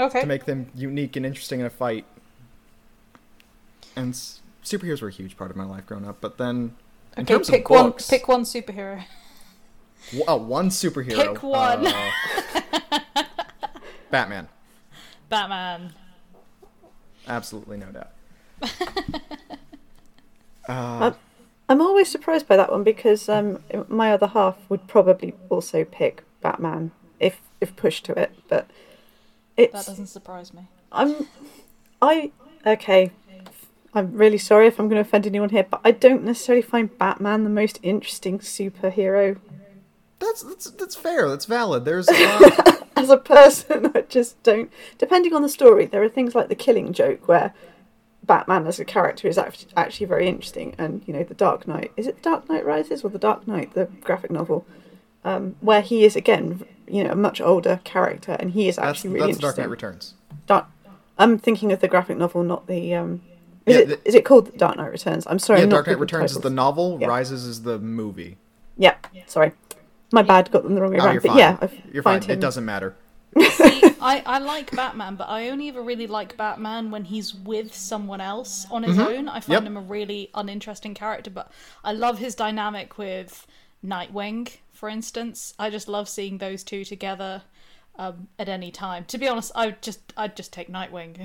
Okay. 0.00 0.20
to 0.22 0.26
make 0.26 0.46
them 0.46 0.70
unique 0.74 1.16
and 1.16 1.24
interesting 1.26 1.60
in 1.60 1.66
a 1.66 1.70
fight. 1.70 2.04
And 3.94 4.10
s- 4.14 4.40
superheroes 4.64 5.02
were 5.02 5.08
a 5.08 5.12
huge 5.12 5.36
part 5.36 5.50
of 5.50 5.56
my 5.56 5.64
life 5.64 5.86
growing 5.86 6.08
up. 6.08 6.16
But 6.20 6.38
then, 6.38 6.74
in 7.16 7.24
okay, 7.24 7.34
terms 7.34 7.50
pick 7.50 7.64
of 7.66 7.70
one. 7.70 7.92
Pick 7.92 8.26
one 8.26 8.42
superhero. 8.44 9.04
uh, 10.26 10.38
one 10.38 10.70
superhero. 10.70 11.34
Pick 11.34 11.42
one. 11.42 11.86
uh, 11.86 12.10
Batman, 14.10 14.48
Batman. 15.32 15.94
absolutely 17.26 17.78
no 17.78 17.86
doubt. 17.90 18.10
Uh, 20.68 21.10
I'm 21.68 21.80
always 21.80 22.08
surprised 22.08 22.46
by 22.46 22.56
that 22.56 22.70
one 22.70 22.84
because 22.84 23.28
um, 23.28 23.58
my 23.88 24.12
other 24.12 24.28
half 24.28 24.58
would 24.68 24.86
probably 24.86 25.34
also 25.48 25.84
pick 25.84 26.22
Batman 26.40 26.92
if 27.18 27.40
if 27.60 27.74
pushed 27.74 28.04
to 28.04 28.12
it, 28.16 28.32
but 28.48 28.70
That 29.56 29.72
doesn't 29.72 30.06
surprise 30.06 30.54
me. 30.54 30.68
I'm 30.92 31.26
I 32.00 32.30
okay. 32.64 33.10
I'm 33.92 34.12
really 34.12 34.38
sorry 34.38 34.68
if 34.68 34.78
I'm 34.78 34.88
going 34.88 35.02
to 35.02 35.08
offend 35.08 35.26
anyone 35.26 35.48
here, 35.48 35.66
but 35.68 35.80
I 35.84 35.90
don't 35.90 36.22
necessarily 36.22 36.62
find 36.62 36.96
Batman 36.96 37.42
the 37.42 37.50
most 37.50 37.80
interesting 37.82 38.38
superhero 38.38 39.38
that's 40.22 40.42
that's 40.42 40.70
that's 40.70 40.96
fair. 40.96 41.28
That's 41.28 41.44
valid. 41.46 41.84
There's 41.84 42.08
uh, 42.08 42.76
as 42.96 43.10
a 43.10 43.16
person. 43.16 43.90
I 43.94 44.02
just 44.02 44.42
don't. 44.42 44.70
Depending 44.98 45.34
on 45.34 45.42
the 45.42 45.48
story, 45.48 45.86
there 45.86 46.02
are 46.02 46.08
things 46.08 46.34
like 46.34 46.48
the 46.48 46.54
Killing 46.54 46.92
Joke 46.92 47.28
where 47.28 47.52
Batman 48.24 48.66
as 48.66 48.78
a 48.78 48.84
character 48.84 49.26
is 49.28 49.36
act- 49.38 49.66
actually 49.76 50.06
very 50.06 50.28
interesting, 50.28 50.74
and 50.78 51.02
you 51.06 51.12
know 51.12 51.22
the 51.24 51.34
Dark 51.34 51.66
Knight. 51.66 51.92
Is 51.96 52.06
it 52.06 52.22
Dark 52.22 52.48
Knight 52.48 52.64
Rises 52.64 53.02
or 53.04 53.10
the 53.10 53.18
Dark 53.18 53.46
Knight, 53.48 53.74
the 53.74 53.86
graphic 54.00 54.30
novel, 54.30 54.64
um, 55.24 55.56
where 55.60 55.80
he 55.82 56.04
is 56.04 56.14
again, 56.16 56.64
you 56.86 57.02
know, 57.04 57.10
a 57.10 57.16
much 57.16 57.40
older 57.40 57.80
character, 57.84 58.36
and 58.38 58.52
he 58.52 58.68
is 58.68 58.76
that's 58.76 58.88
actually 58.98 59.10
really 59.10 59.32
that's 59.32 59.38
Dark. 59.42 59.58
Knight 59.58 59.70
Returns. 59.70 60.14
Dark. 60.46 60.66
I'm 61.18 61.38
thinking 61.38 61.72
of 61.72 61.80
the 61.80 61.88
graphic 61.88 62.16
novel, 62.16 62.42
not 62.42 62.66
the. 62.66 62.94
Um, 62.94 63.22
is, 63.66 63.76
Yeah, 63.76 63.82
it, 63.82 63.88
the- 63.88 64.08
is 64.08 64.14
it 64.14 64.24
called 64.24 64.56
Dark 64.56 64.76
Knight 64.76 64.90
Returns? 64.90 65.26
I'm 65.26 65.38
sorry. 65.38 65.60
yeah, 65.60 65.64
I'm 65.64 65.70
Dark 65.70 65.86
Knight 65.86 65.98
Returns 65.98 66.32
is 66.32 66.38
the 66.38 66.50
novel. 66.50 66.98
Yeah. 67.00 67.08
Rises 67.08 67.44
is 67.44 67.62
the 67.62 67.78
movie. 67.78 68.38
Yeah, 68.78 68.94
sorry, 69.26 69.52
my 70.12 70.22
bad. 70.22 70.50
Got 70.50 70.62
them 70.64 70.74
the 70.74 70.80
wrong 70.82 70.92
way 70.92 70.98
Oh, 71.00 71.04
around. 71.04 71.14
you're 71.14 71.20
But 71.22 71.28
fine. 71.30 71.38
yeah, 71.38 71.56
I 71.60 71.70
you're 71.92 72.02
fine. 72.02 72.22
him. 72.22 72.30
It 72.30 72.40
doesn't 72.40 72.64
matter. 72.64 72.94
See, 73.52 73.82
I, 74.00 74.22
I 74.26 74.38
like 74.40 74.70
Batman, 74.76 75.16
but 75.16 75.28
I 75.28 75.48
only 75.48 75.68
ever 75.70 75.80
really 75.82 76.06
like 76.06 76.36
Batman 76.36 76.90
when 76.90 77.04
he's 77.04 77.34
with 77.34 77.74
someone 77.74 78.20
else 78.20 78.66
on 78.70 78.82
his 78.82 78.98
own. 78.98 79.26
I 79.28 79.40
find 79.40 79.52
Yep. 79.52 79.62
him 79.64 79.76
a 79.78 79.80
really 79.80 80.28
uninteresting 80.34 80.92
character, 80.94 81.30
but 81.30 81.50
I 81.82 81.92
love 81.92 82.18
his 82.18 82.34
dynamic 82.34 82.98
with 82.98 83.46
Nightwing, 83.84 84.56
for 84.72 84.88
instance. 84.90 85.54
I 85.58 85.70
just 85.70 85.88
love 85.88 86.08
seeing 86.10 86.38
those 86.38 86.62
two 86.62 86.84
together 86.84 87.42
um, 87.98 88.28
at 88.38 88.48
any 88.50 88.70
time. 88.70 89.04
To 89.06 89.16
be 89.18 89.28
honest, 89.28 89.50
I 89.54 89.66
would 89.66 89.80
just 89.82 90.00
I'd 90.16 90.36
just 90.36 90.52
take 90.52 90.68
Nightwing. 90.70 91.16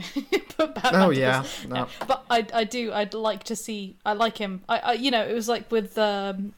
Put 0.57 0.75
Batman 0.75 0.95
Oh, 1.01 1.09
yeah. 1.09 1.41
this- 1.41 1.65
No. 1.67 1.87
But 2.07 2.23
I 2.29 2.45
I 2.53 2.63
do 2.63 2.93
I'd 2.93 3.13
like 3.13 3.43
to 3.45 3.55
see 3.55 3.97
I 4.05 4.13
like 4.13 4.37
him. 4.37 4.63
I, 4.69 4.77
I 4.79 4.93
you 4.93 5.11
know 5.11 5.23
it 5.25 5.33
was 5.33 5.47
like 5.49 5.69
with 5.71 5.97
um, 5.97 6.53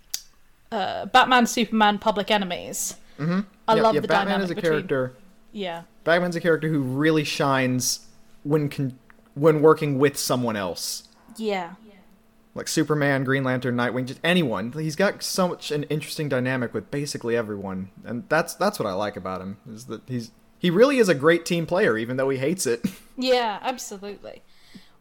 uh, 0.71 1.05
Batman, 1.07 1.47
Superman, 1.47 1.99
Public 1.99 2.31
Enemies. 2.31 2.95
Mm-hmm. 3.19 3.41
I 3.67 3.75
yeah, 3.75 3.81
love 3.81 3.95
yeah, 3.95 4.01
the 4.01 4.07
Batman 4.07 4.39
dynamic 4.39 4.45
is 4.45 4.51
a 4.51 4.55
between 4.55 4.71
character. 4.71 5.15
yeah. 5.51 5.83
Batman's 6.03 6.35
a 6.35 6.41
character 6.41 6.69
who 6.69 6.81
really 6.81 7.23
shines 7.23 8.07
when 8.43 8.69
con- 8.69 8.97
when 9.35 9.61
working 9.61 9.99
with 9.99 10.17
someone 10.17 10.55
else. 10.55 11.03
Yeah. 11.37 11.73
Like 12.55 12.67
Superman, 12.67 13.23
Green 13.23 13.43
Lantern, 13.43 13.75
Nightwing, 13.75 14.05
just 14.05 14.19
anyone. 14.23 14.71
He's 14.71 14.95
got 14.95 15.21
so 15.21 15.49
much 15.49 15.69
an 15.71 15.83
interesting 15.83 16.27
dynamic 16.29 16.73
with 16.73 16.89
basically 16.89 17.37
everyone, 17.37 17.91
and 18.03 18.23
that's 18.27 18.55
that's 18.55 18.79
what 18.79 18.87
I 18.87 18.93
like 18.93 19.15
about 19.15 19.39
him. 19.39 19.57
Is 19.71 19.85
that 19.85 20.01
he's 20.07 20.31
he 20.57 20.69
really 20.69 20.97
is 20.97 21.07
a 21.07 21.15
great 21.15 21.45
team 21.45 21.65
player, 21.65 21.95
even 21.97 22.17
though 22.17 22.29
he 22.29 22.37
hates 22.37 22.65
it. 22.65 22.85
Yeah, 23.21 23.59
absolutely. 23.61 24.43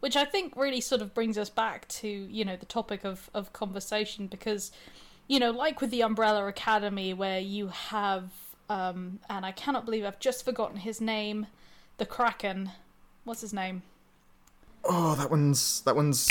Which 0.01 0.17
I 0.17 0.25
think 0.25 0.53
really 0.57 0.81
sort 0.81 1.01
of 1.01 1.13
brings 1.13 1.37
us 1.37 1.49
back 1.49 1.87
to, 1.87 2.07
you 2.07 2.43
know, 2.43 2.57
the 2.57 2.65
topic 2.65 3.05
of, 3.05 3.29
of 3.33 3.53
conversation 3.53 4.27
because, 4.27 4.71
you 5.29 5.39
know, 5.39 5.51
like 5.51 5.79
with 5.79 5.91
the 5.91 6.03
Umbrella 6.03 6.45
Academy, 6.47 7.13
where 7.13 7.39
you 7.39 7.67
have, 7.69 8.31
um, 8.67 9.19
and 9.29 9.45
I 9.45 9.53
cannot 9.53 9.85
believe 9.85 10.03
I've 10.03 10.19
just 10.19 10.43
forgotten 10.43 10.77
his 10.77 10.99
name, 10.99 11.47
the 11.97 12.05
Kraken. 12.05 12.71
What's 13.23 13.39
his 13.39 13.53
name? 13.53 13.83
oh, 14.85 15.15
that 15.15 15.29
one's 15.29 15.81
that 15.81 15.95
one's 15.95 16.29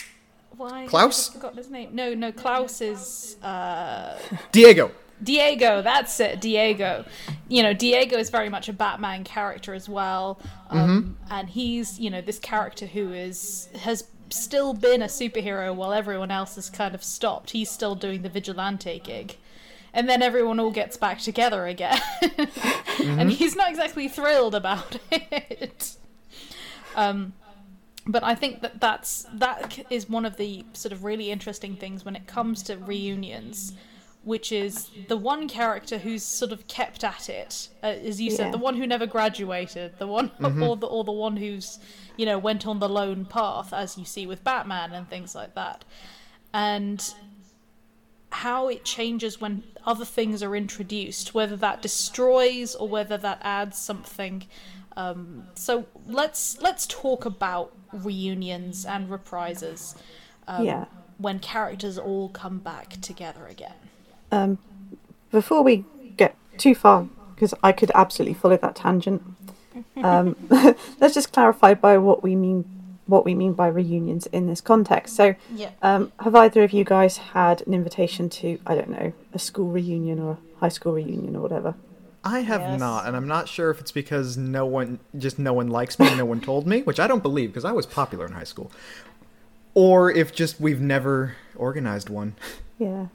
Why? 0.57 0.87
Klaus? 0.87 1.31
forgotten 1.31 1.59
his 1.59 1.71
name. 1.71 1.91
No, 1.93 2.15
no, 2.15 2.33
Klaus 2.33 2.81
is 2.81 3.37
uh, 3.43 4.19
Diego. 4.53 4.91
Diego, 5.23 5.83
that's 5.83 6.21
it, 6.21 6.41
Diego. 6.41 7.05
You 7.49 7.63
know, 7.65 7.73
Diego 7.73 8.17
is 8.17 8.31
very 8.31 8.49
much 8.49 8.69
a 8.69 8.73
Batman 8.73 9.25
character 9.25 9.75
as 9.75 9.89
well, 9.89 10.39
um, 10.71 11.17
and 11.31 11.49
he's 11.49 11.99
you 11.99 12.09
know 12.11 12.21
this 12.21 12.39
character 12.39 12.87
who 12.87 13.13
is 13.13 13.69
has 13.81 14.05
still 14.31 14.75
been 14.75 15.03
a 15.03 15.07
superhero 15.07 15.75
while 15.75 15.93
everyone 15.93 16.31
else 16.31 16.55
has 16.57 16.71
kind 16.71 16.95
of 16.95 17.03
stopped. 17.05 17.51
He's 17.51 17.71
still 17.71 17.95
doing 17.95 18.23
the 18.23 18.29
vigilante 18.29 19.01
gig, 19.03 19.37
and 19.93 20.09
then 20.09 20.23
everyone 20.23 20.61
all 20.61 20.71
gets 20.71 20.97
back 20.97 21.19
together 21.21 21.67
again, 21.67 22.01
and 23.05 23.31
he's 23.31 23.57
not 23.57 23.71
exactly 23.71 24.09
thrilled 24.09 24.55
about 24.55 24.99
it. 25.11 25.97
Um, 26.95 27.33
but 28.07 28.25
I 28.25 28.35
think 28.35 28.63
that 28.63 28.81
that's 28.81 29.27
that 29.35 29.87
is 29.91 30.09
one 30.09 30.25
of 30.25 30.37
the 30.37 30.65
sort 30.73 30.93
of 30.93 31.05
really 31.05 31.31
interesting 31.31 31.77
things 31.77 32.05
when 32.05 32.17
it 32.17 32.27
comes 32.27 32.63
to 32.65 32.77
reunions, 32.77 33.75
which 34.25 34.51
is 34.51 34.89
the 35.09 35.17
one 35.17 35.47
character 35.49 35.99
who's 35.99 36.23
sort 36.23 36.51
of 36.51 36.67
kept 36.69 37.05
at 37.05 37.29
it, 37.29 37.69
uh, 37.83 37.87
as 37.87 38.21
you 38.21 38.31
Yeah. 38.31 38.37
said, 38.37 38.53
the 38.53 38.59
one 38.59 38.77
who 38.77 38.87
never 38.87 39.07
graduated, 39.07 39.99
the 39.99 40.07
one 40.07 40.31
or 40.61 40.77
the 40.77 40.87
or 40.87 41.05
the 41.05 41.13
one 41.13 41.37
who's 41.37 41.79
you 42.19 42.27
know 42.27 42.39
went 42.39 42.67
on 42.67 42.81
the 42.81 42.89
lone 42.89 43.25
path, 43.25 43.73
as 43.73 43.97
you 43.97 44.05
see 44.05 44.27
with 44.27 44.45
Batman 44.45 44.93
and 44.93 45.09
things 45.09 45.35
like 45.35 45.55
that, 45.55 45.87
and 46.53 47.15
how 48.31 48.69
it 48.69 48.85
changes 48.85 49.41
when 49.41 49.63
other 49.87 50.05
things 50.05 50.43
are 50.43 50.55
introduced, 50.55 51.33
whether 51.33 51.57
that 51.57 51.81
destroys 51.81 52.75
or 52.75 52.87
whether 52.87 53.17
that 53.17 53.39
adds 53.43 53.79
something. 53.79 54.45
Um, 54.97 55.45
so 55.55 55.87
let's 56.07 56.61
let's 56.61 56.87
talk 56.87 57.25
about 57.25 57.73
reunions 57.93 58.85
and 58.85 59.09
reprises 59.09 59.95
um, 60.47 60.67
Yeah. 60.67 60.85
when 61.17 61.39
characters 61.39 61.97
all 61.99 62.29
come 62.29 62.59
back 62.59 63.01
together 63.01 63.47
again. 63.47 63.75
Um, 64.31 64.59
before 65.31 65.63
we 65.63 65.85
get 66.17 66.37
too 66.59 66.75
far, 66.75 67.09
because 67.35 67.55
I 67.63 67.73
could 67.73 67.93
absolutely 67.95 68.35
follow 68.35 68.57
that 68.59 68.75
tangent, 68.75 69.23
um, 70.03 70.37
let's 71.01 71.15
just 71.15 71.33
clarify 71.33 71.75
by 71.75 71.99
what 71.99 72.23
we 72.23 72.35
mean 72.37 72.65
what 73.07 73.25
we 73.25 73.35
mean 73.35 73.55
by 73.55 73.67
reunions 73.69 74.27
in 74.27 74.47
this 74.47 74.61
context. 74.61 75.17
So, 75.17 75.35
Yeah. 75.57 75.71
um, 75.81 76.13
have 76.21 76.35
either 76.35 76.63
of 76.63 76.73
you 76.75 76.85
guys 76.85 77.17
had 77.17 77.67
an 77.67 77.73
invitation 77.73 78.29
to 78.31 78.59
I 78.67 78.75
don't 78.75 78.91
know 78.91 79.13
a 79.33 79.39
school 79.39 79.69
reunion 79.71 80.19
or 80.21 80.33
a 80.33 80.39
high 80.61 80.69
school 80.69 80.93
reunion 80.93 81.35
or 81.37 81.41
whatever? 81.41 81.75
I 82.25 82.41
have 82.41 82.63
Yes. 82.63 82.79
not, 82.81 83.07
and 83.07 83.17
I'm 83.17 83.27
not 83.29 83.49
sure 83.49 83.71
if 83.71 83.81
it's 83.81 83.93
because 83.93 84.37
no 84.37 84.67
one, 84.67 84.99
just 85.17 85.39
no 85.39 85.55
one 85.55 85.69
likes 85.69 85.99
me, 85.99 86.15
no 86.15 86.27
one 86.27 86.41
told 86.41 86.67
me, 86.67 86.83
which 86.89 87.01
I 87.01 87.07
don't 87.07 87.23
believe 87.23 87.51
because 87.51 87.65
I 87.65 87.73
was 87.73 87.87
popular 87.87 88.27
in 88.27 88.33
high 88.33 88.45
school, 88.45 88.71
or 89.75 90.11
if 90.11 90.35
just 90.35 90.61
we've 90.61 90.81
never 90.81 91.37
organized 91.57 92.09
one. 92.09 92.35
Yeah, 92.81 93.07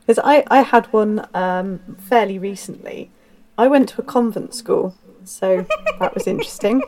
because 0.00 0.18
I 0.24 0.42
I 0.50 0.62
had 0.62 0.86
one 0.92 1.28
um, 1.32 1.78
fairly 1.96 2.40
recently. 2.40 3.10
I 3.56 3.68
went 3.68 3.90
to 3.90 4.00
a 4.00 4.04
convent 4.04 4.52
school, 4.52 4.96
so 5.24 5.66
that 5.98 6.14
was 6.14 6.26
interesting. 6.26 6.82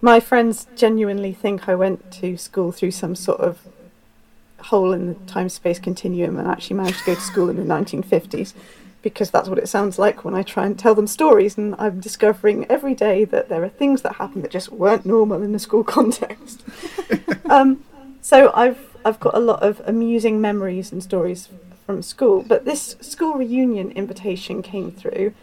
My 0.00 0.20
friends 0.20 0.66
genuinely 0.76 1.32
think 1.32 1.68
I 1.68 1.74
went 1.74 2.10
to 2.12 2.36
school 2.36 2.72
through 2.72 2.92
some 2.92 3.14
sort 3.14 3.40
of 3.40 3.58
hole 4.58 4.92
in 4.92 5.06
the 5.08 5.14
time 5.26 5.48
space 5.48 5.78
continuum 5.78 6.38
and 6.38 6.46
actually 6.48 6.76
managed 6.76 7.00
to 7.00 7.06
go 7.06 7.14
to 7.14 7.20
school 7.20 7.48
in 7.48 7.56
the 7.56 7.74
1950s 7.74 8.54
because 9.02 9.30
that's 9.30 9.48
what 9.48 9.58
it 9.58 9.68
sounds 9.68 9.98
like 9.98 10.24
when 10.24 10.34
I 10.34 10.42
try 10.42 10.66
and 10.66 10.78
tell 10.78 10.94
them 10.94 11.06
stories. 11.06 11.56
And 11.56 11.74
I'm 11.78 12.00
discovering 12.00 12.66
every 12.70 12.94
day 12.94 13.24
that 13.24 13.48
there 13.48 13.62
are 13.64 13.68
things 13.68 14.02
that 14.02 14.16
happen 14.16 14.42
that 14.42 14.50
just 14.50 14.70
weren't 14.70 15.06
normal 15.06 15.42
in 15.42 15.52
the 15.52 15.58
school 15.58 15.84
context. 15.96 16.62
um, 17.48 17.84
so 18.20 18.52
I've 18.54 18.90
I've 19.04 19.20
got 19.20 19.34
a 19.34 19.40
lot 19.40 19.62
of 19.62 19.80
amusing 19.86 20.40
memories 20.40 20.92
and 20.92 21.02
stories 21.02 21.48
from 21.86 22.02
school. 22.02 22.42
But 22.42 22.64
this 22.64 22.96
school 23.00 23.34
reunion 23.34 23.90
invitation 23.92 24.62
came 24.62 24.90
through, 24.92 25.34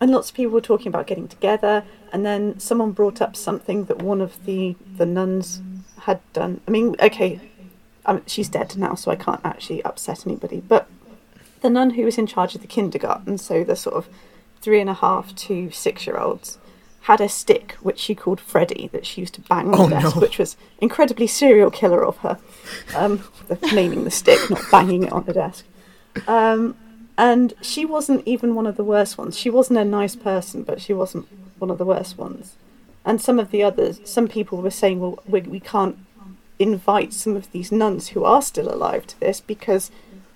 and 0.00 0.10
lots 0.10 0.30
of 0.30 0.36
people 0.36 0.52
were 0.52 0.60
talking 0.60 0.88
about 0.88 1.06
getting 1.06 1.28
together. 1.28 1.84
And 2.12 2.24
then 2.24 2.58
someone 2.60 2.92
brought 2.92 3.20
up 3.20 3.34
something 3.36 3.84
that 3.86 3.98
one 4.02 4.20
of 4.20 4.44
the 4.46 4.76
the 4.96 5.06
nuns 5.06 5.62
had 6.02 6.20
done. 6.32 6.60
I 6.68 6.70
mean, 6.70 6.94
okay, 7.00 7.40
um, 8.06 8.22
she's 8.26 8.48
dead 8.48 8.76
now, 8.76 8.94
so 8.94 9.10
I 9.10 9.16
can't 9.16 9.40
actually 9.44 9.82
upset 9.84 10.26
anybody. 10.26 10.60
But 10.60 10.88
the 11.62 11.70
nun 11.70 11.90
who 11.90 12.04
was 12.04 12.18
in 12.18 12.26
charge 12.26 12.54
of 12.54 12.60
the 12.60 12.66
kindergarten, 12.66 13.38
so 13.38 13.64
the 13.64 13.74
sort 13.76 13.96
of 13.96 14.08
three 14.60 14.80
and 14.80 14.90
a 14.90 14.94
half 14.94 15.34
to 15.34 15.70
six 15.70 16.06
year 16.06 16.18
olds, 16.18 16.58
had 17.02 17.20
a 17.20 17.28
stick 17.28 17.72
which 17.82 17.98
she 17.98 18.14
called 18.14 18.40
Freddy 18.40 18.88
that 18.92 19.04
she 19.04 19.20
used 19.20 19.34
to 19.34 19.40
bang 19.42 19.68
on 19.74 19.80
Oh, 19.80 19.84
the 19.84 19.90
desk, 20.00 20.14
no. 20.16 20.20
which 20.22 20.38
was 20.38 20.56
incredibly 20.78 21.26
serial 21.26 21.70
killer 21.70 22.04
of 22.04 22.16
her. 22.18 22.38
Um, 22.94 23.24
the, 23.48 23.56
naming 23.74 24.04
the 24.04 24.10
stick, 24.10 24.38
not 24.50 24.62
banging 24.70 25.02
it 25.04 25.12
on 25.12 25.24
the 25.24 25.32
desk. 25.34 25.64
Um, 26.28 26.76
and 27.16 27.54
she 27.60 27.84
wasn't 27.84 28.26
even 28.26 28.54
one 28.54 28.66
of 28.66 28.76
the 28.76 28.84
worst 28.84 29.16
ones. 29.18 29.38
She 29.38 29.50
wasn't 29.50 29.78
a 29.78 29.84
nice 29.84 30.16
person, 30.16 30.62
but 30.62 30.80
she 30.80 30.92
wasn't 30.92 31.26
one 31.58 31.70
of 31.70 31.78
the 31.78 31.84
worst 31.84 32.18
ones. 32.18 32.54
And 33.04 33.20
some 33.20 33.38
of 33.38 33.50
the 33.50 33.62
others, 33.62 34.00
some 34.04 34.28
people 34.28 34.60
were 34.60 34.70
saying, 34.70 34.98
well, 34.98 35.22
we, 35.26 35.42
we 35.42 35.60
can't 35.60 35.98
invite 36.58 37.12
some 37.12 37.36
of 37.36 37.50
these 37.52 37.70
nuns 37.70 38.08
who 38.08 38.24
are 38.24 38.42
still 38.42 38.72
alive 38.72 39.06
to 39.06 39.20
this 39.20 39.40
because 39.40 39.90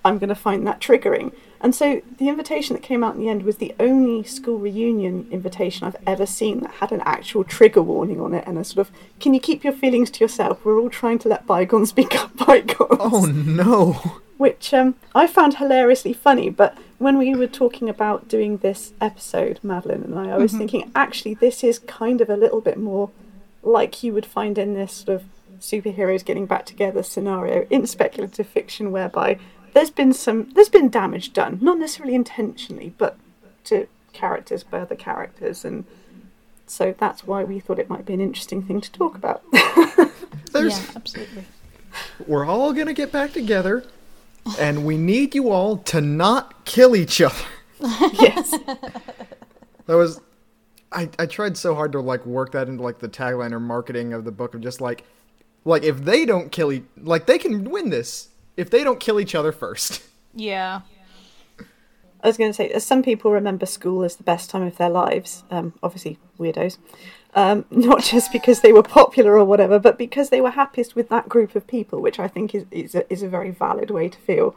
I'm 0.05 0.19
going 0.19 0.29
to 0.29 0.35
find 0.35 0.67
that 0.67 0.81
triggering. 0.81 1.33
And 1.61 1.75
so 1.75 2.03
the 2.19 2.29
invitation 2.29 2.75
that 2.77 2.83
came 2.83 3.03
out 3.03 3.17
in 3.17 3.21
the 3.21 3.29
end 3.29 3.43
was 3.43 3.57
the 3.57 3.75
only 3.81 4.23
school 4.23 4.59
reunion 4.59 5.27
invitation 5.33 5.87
I've 5.87 5.97
ever 6.07 6.27
seen 6.27 6.61
that 6.61 6.75
had 6.75 6.93
an 6.93 7.03
actual 7.05 7.43
trigger 7.43 7.83
warning 7.83 8.21
on 8.21 8.33
it 8.35 8.45
and 8.47 8.57
a 8.57 8.65
sort 8.65 8.87
of, 8.87 8.95
can 9.19 9.35
you 9.35 9.41
keep 9.41 9.65
your 9.65 9.73
feelings 9.73 10.11
to 10.13 10.25
yourself? 10.25 10.65
We're 10.65 10.79
all 10.79 10.91
trying 10.91 11.19
to 11.21 11.29
let 11.29 11.47
bygones 11.47 11.91
become 11.91 12.31
bygones 12.37 12.99
Oh 13.01 13.25
no. 13.27 14.21
Which 14.39 14.73
um, 14.73 14.95
I 15.15 15.27
found 15.27 15.57
hilariously 15.57 16.15
funny. 16.15 16.49
But 16.49 16.79
when 16.97 17.19
we 17.19 17.35
were 17.35 17.47
talking 17.47 17.89
about 17.89 18.29
doing 18.29 18.59
this 18.59 18.93
episode, 19.01 19.61
Madeline 19.63 20.03
and 20.03 20.19
I, 20.19 20.31
I 20.31 20.39
was 20.39 20.53
thinking 20.53 20.91
actually 20.95 21.35
this 21.35 21.63
is 21.63 21.79
kind 21.81 22.21
of 22.21 22.31
a 22.31 22.37
little 22.37 22.61
bit 22.61 22.79
more 22.79 23.11
like 23.63 24.03
you 24.03 24.13
would 24.15 24.27
find 24.27 24.57
in 24.57 24.75
this 24.75 24.93
sort 24.93 25.17
of 25.21 25.25
superheroes 25.61 26.25
getting 26.25 26.47
back 26.47 26.65
together 26.65 27.03
scenario 27.03 27.67
in 27.69 27.87
speculative 27.87 28.47
fiction, 28.47 28.93
whereby 28.93 29.39
there's 29.75 29.91
been 29.91 30.13
some 30.13 30.51
there's 30.55 30.69
been 30.69 30.89
damage 30.89 31.33
done, 31.33 31.59
not 31.61 31.79
necessarily 31.79 32.15
intentionally, 32.15 32.95
but 32.99 33.17
to 33.65 33.87
characters 34.13 34.63
by 34.65 34.81
other 34.81 34.97
characters, 34.97 35.65
and 35.65 35.85
so 36.67 36.95
that's 36.99 37.27
why 37.27 37.45
we 37.45 37.61
thought 37.61 37.79
it 37.79 37.89
might 37.91 38.07
be 38.07 38.15
an 38.15 38.21
interesting 38.21 38.63
thing 38.63 38.81
to 38.81 38.91
talk 38.93 39.15
about. 39.15 39.43
Yeah, 40.55 40.97
absolutely. 40.97 41.45
we're 42.27 42.47
all 42.47 42.73
gonna 42.73 42.95
get 42.95 43.13
back 43.13 43.33
together, 43.33 43.85
and 44.59 44.85
we 44.85 44.97
need 44.97 45.35
you 45.35 45.51
all 45.51 45.79
to 45.79 46.01
not 46.01 46.65
kill 46.65 46.95
each 46.97 47.21
other. 47.21 47.35
yes. 47.81 48.51
That 49.87 49.95
was, 49.95 50.21
I 50.93 51.09
I 51.19 51.27
tried 51.27 51.57
so 51.57 51.75
hard 51.75 51.93
to 51.93 52.01
like 52.01 52.27
work 52.27 52.53
that 52.53 52.69
into 52.69 52.83
like 52.83 52.99
the 52.99 53.09
tagline 53.09 53.53
or 53.53 53.61
marketing 53.61 54.13
of 54.13 54.25
the 54.25 54.33
book 54.33 54.55
of 54.55 54.61
just 54.61 54.81
like, 54.81 55.05
like 55.65 55.83
if 55.83 56.05
they 56.05 56.27
don't 56.27 56.53
kill 56.53 56.73
each, 56.73 56.85
like 56.97 57.27
they 57.27 57.39
can 57.39 57.65
win 57.65 57.91
this 57.91 58.29
if 58.57 58.71
they 58.71 58.85
don't 58.85 59.01
kill 59.01 59.21
each 59.21 59.35
other 59.35 59.53
first. 59.53 60.03
Yeah. 60.35 60.83
I 62.23 62.27
was 62.27 62.37
going 62.37 62.51
to 62.51 62.55
say, 62.55 62.69
as 62.71 62.85
some 62.85 63.03
people 63.03 63.31
remember 63.31 63.65
school 63.65 64.03
as 64.03 64.17
the 64.17 64.25
best 64.25 64.51
time 64.51 64.63
of 64.63 64.77
their 64.77 64.91
lives, 64.91 65.45
um, 65.51 65.73
obviously 65.83 66.19
weirdos, 66.39 66.79
um, 67.39 67.65
not 67.71 68.03
just 68.03 68.33
because 68.33 68.61
they 68.61 68.73
were 68.73 68.83
popular 68.83 69.39
or 69.39 69.45
whatever, 69.45 69.79
but 69.79 69.97
because 69.97 70.31
they 70.31 70.41
were 70.41 70.51
happiest 70.51 70.97
with 70.97 71.09
that 71.11 71.29
group 71.29 71.55
of 71.55 71.67
people, 71.69 72.03
which 72.03 72.19
I 72.19 72.27
think 72.27 72.55
is 72.55 72.65
is 72.73 72.95
a, 72.97 73.11
is 73.13 73.23
a 73.23 73.29
very 73.29 73.51
valid 73.51 73.91
way 73.91 74.09
to 74.09 74.19
feel. 74.19 74.57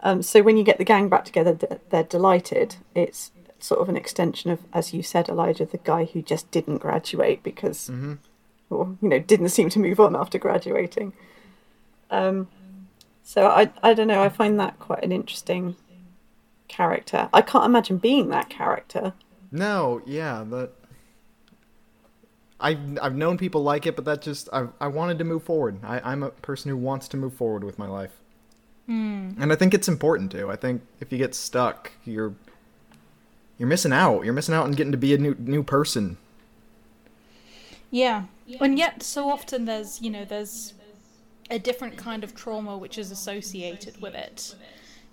Um, 0.00 0.22
so 0.22 0.42
when 0.42 0.56
you 0.56 0.64
get 0.64 0.78
the 0.78 0.84
gang 0.84 1.08
back 1.08 1.24
together, 1.26 1.58
they're 1.90 2.02
delighted. 2.02 2.76
It's 2.94 3.32
sort 3.58 3.80
of 3.80 3.88
an 3.88 3.96
extension 3.96 4.50
of, 4.50 4.60
as 4.72 4.94
you 4.94 5.02
said, 5.02 5.28
Elijah, 5.28 5.66
the 5.66 5.78
guy 5.78 6.04
who 6.04 6.22
just 6.22 6.50
didn't 6.50 6.78
graduate 6.78 7.42
because, 7.42 7.90
or 8.70 8.96
you 9.02 9.08
know, 9.08 9.18
didn't 9.18 9.50
seem 9.50 9.68
to 9.70 9.78
move 9.78 10.00
on 10.00 10.16
after 10.16 10.38
graduating. 10.38 11.12
Um, 12.10 12.48
so 13.22 13.48
I 13.48 13.70
I 13.82 13.92
don't 13.92 14.08
know. 14.08 14.22
I 14.22 14.30
find 14.30 14.58
that 14.58 14.78
quite 14.78 15.04
an 15.04 15.12
interesting 15.12 15.76
character. 16.66 17.28
I 17.34 17.42
can't 17.42 17.66
imagine 17.66 17.98
being 17.98 18.30
that 18.30 18.48
character. 18.48 19.12
No, 19.52 20.00
yeah, 20.06 20.44
that. 20.48 20.72
I've 22.66 22.98
I've 23.00 23.14
known 23.14 23.38
people 23.38 23.62
like 23.62 23.86
it, 23.86 23.94
but 23.94 24.04
that 24.06 24.22
just 24.22 24.48
I 24.52 24.66
I 24.80 24.88
wanted 24.88 25.18
to 25.18 25.24
move 25.24 25.44
forward. 25.44 25.78
I 25.84 26.00
I'm 26.00 26.22
a 26.24 26.30
person 26.30 26.68
who 26.68 26.76
wants 26.76 27.06
to 27.08 27.16
move 27.16 27.34
forward 27.34 27.62
with 27.62 27.78
my 27.78 27.86
life, 27.86 28.14
hmm. 28.86 29.30
and 29.38 29.52
I 29.52 29.56
think 29.56 29.72
it's 29.72 29.86
important 29.86 30.32
to. 30.32 30.50
I 30.50 30.56
think 30.56 30.82
if 31.00 31.12
you 31.12 31.18
get 31.18 31.34
stuck, 31.34 31.92
you're 32.04 32.34
you're 33.56 33.68
missing 33.68 33.92
out. 33.92 34.24
You're 34.24 34.34
missing 34.34 34.54
out 34.54 34.64
on 34.64 34.72
getting 34.72 34.90
to 34.90 34.98
be 34.98 35.14
a 35.14 35.18
new 35.18 35.36
new 35.38 35.62
person. 35.62 36.16
Yeah. 37.90 38.24
And 38.60 38.78
yet, 38.78 39.02
so 39.02 39.30
often 39.30 39.64
there's, 39.64 40.02
you 40.02 40.10
know, 40.10 40.24
there's 40.24 40.74
a 41.50 41.58
different 41.58 41.96
kind 41.96 42.24
of 42.24 42.34
trauma 42.34 42.76
which 42.76 42.98
is 42.98 43.10
associated 43.12 44.00
with 44.02 44.14
it. 44.14 44.56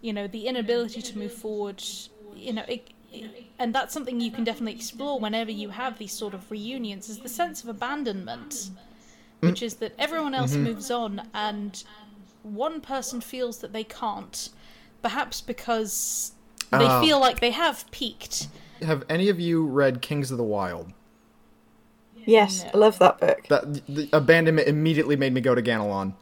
You 0.01 0.11
know, 0.11 0.27
the 0.27 0.47
inability 0.47 1.01
to 1.03 1.17
move 1.17 1.33
forward, 1.33 1.83
you 2.35 2.53
know, 2.53 2.65
it, 2.67 2.89
and 3.59 3.73
that's 3.73 3.93
something 3.93 4.19
you 4.19 4.31
can 4.31 4.43
definitely 4.43 4.73
explore 4.73 5.19
whenever 5.19 5.51
you 5.51 5.69
have 5.69 5.97
these 5.97 6.11
sort 6.13 6.33
of 6.33 6.49
reunions 6.51 7.09
is 7.09 7.19
the 7.19 7.29
sense 7.29 7.63
of 7.63 7.69
abandonment, 7.69 8.69
which 9.41 9.61
is 9.61 9.75
that 9.75 9.93
everyone 9.99 10.33
else 10.33 10.55
moves 10.55 10.89
on 10.91 11.21
and 11.33 11.83
one 12.43 12.81
person 12.81 13.21
feels 13.21 13.59
that 13.59 13.73
they 13.73 13.83
can't, 13.83 14.49
perhaps 15.01 15.41
because 15.41 16.31
they 16.71 16.85
Ah. 16.85 17.01
feel 17.01 17.19
like 17.19 17.39
they 17.39 17.51
have 17.51 17.89
peaked. 17.91 18.47
Have 18.81 19.03
any 19.07 19.29
of 19.29 19.39
you 19.39 19.65
read 19.65 20.01
Kings 20.01 20.31
of 20.31 20.37
the 20.37 20.43
Wild? 20.43 20.91
Yes, 22.25 22.65
I 22.73 22.77
love 22.77 22.99
that 22.99 23.19
book. 23.19 23.47
That 23.49 23.85
the 23.87 24.09
abandonment 24.13 24.67
immediately 24.67 25.15
made 25.15 25.33
me 25.33 25.41
go 25.41 25.55
to 25.55 25.61
Ganelon. 25.61 26.13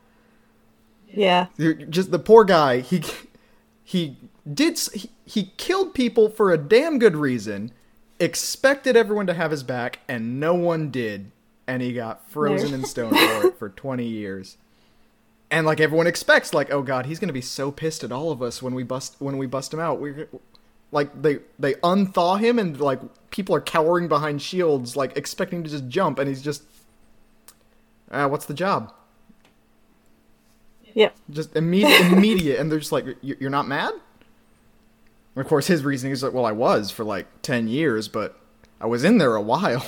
Yeah, 1.13 1.47
just 1.89 2.11
the 2.11 2.19
poor 2.19 2.43
guy. 2.43 2.79
He 2.79 3.03
he 3.83 4.15
did 4.51 4.79
he, 4.93 5.09
he 5.25 5.51
killed 5.57 5.93
people 5.93 6.29
for 6.29 6.51
a 6.51 6.57
damn 6.57 6.99
good 6.99 7.15
reason. 7.15 7.71
Expected 8.19 8.95
everyone 8.95 9.27
to 9.27 9.33
have 9.33 9.51
his 9.51 9.63
back, 9.63 9.99
and 10.07 10.39
no 10.39 10.53
one 10.53 10.91
did. 10.91 11.31
And 11.67 11.81
he 11.81 11.93
got 11.93 12.29
frozen 12.29 12.73
in 12.73 12.85
stone 12.85 13.11
for 13.11 13.47
it 13.47 13.57
for 13.57 13.69
twenty 13.69 14.07
years. 14.07 14.57
And 15.49 15.65
like 15.65 15.79
everyone 15.79 16.07
expects, 16.07 16.53
like 16.53 16.71
oh 16.71 16.81
god, 16.81 17.05
he's 17.05 17.19
gonna 17.19 17.33
be 17.33 17.41
so 17.41 17.71
pissed 17.71 18.03
at 18.03 18.11
all 18.11 18.31
of 18.31 18.41
us 18.41 18.61
when 18.61 18.73
we 18.73 18.83
bust 18.83 19.15
when 19.19 19.37
we 19.37 19.47
bust 19.47 19.73
him 19.73 19.79
out. 19.79 19.99
We 19.99 20.25
like 20.91 21.21
they 21.21 21.39
they 21.57 21.75
unthaw 21.75 22.39
him 22.39 22.59
and 22.59 22.79
like 22.79 22.99
people 23.31 23.55
are 23.55 23.61
cowering 23.61 24.07
behind 24.07 24.41
shields, 24.41 24.95
like 24.95 25.15
expecting 25.17 25.63
to 25.63 25.69
just 25.69 25.87
jump, 25.87 26.19
and 26.19 26.27
he's 26.27 26.41
just, 26.41 26.63
ah, 28.11 28.27
what's 28.27 28.45
the 28.45 28.53
job? 28.53 28.93
Yeah. 30.93 31.11
just 31.29 31.55
immediate, 31.55 32.11
immediate, 32.11 32.59
and 32.59 32.69
they're 32.69 32.79
just 32.79 32.91
like, 32.91 33.05
"You're 33.21 33.49
not 33.49 33.67
mad." 33.67 33.93
And 35.35 35.43
of 35.43 35.47
course, 35.47 35.67
his 35.67 35.83
reasoning 35.83 36.11
is 36.11 36.23
like, 36.23 36.33
"Well, 36.33 36.45
I 36.45 36.51
was 36.51 36.91
for 36.91 37.03
like 37.03 37.27
ten 37.41 37.67
years, 37.67 38.07
but 38.07 38.39
I 38.79 38.85
was 38.85 39.03
in 39.03 39.17
there 39.17 39.35
a 39.35 39.41
while." 39.41 39.85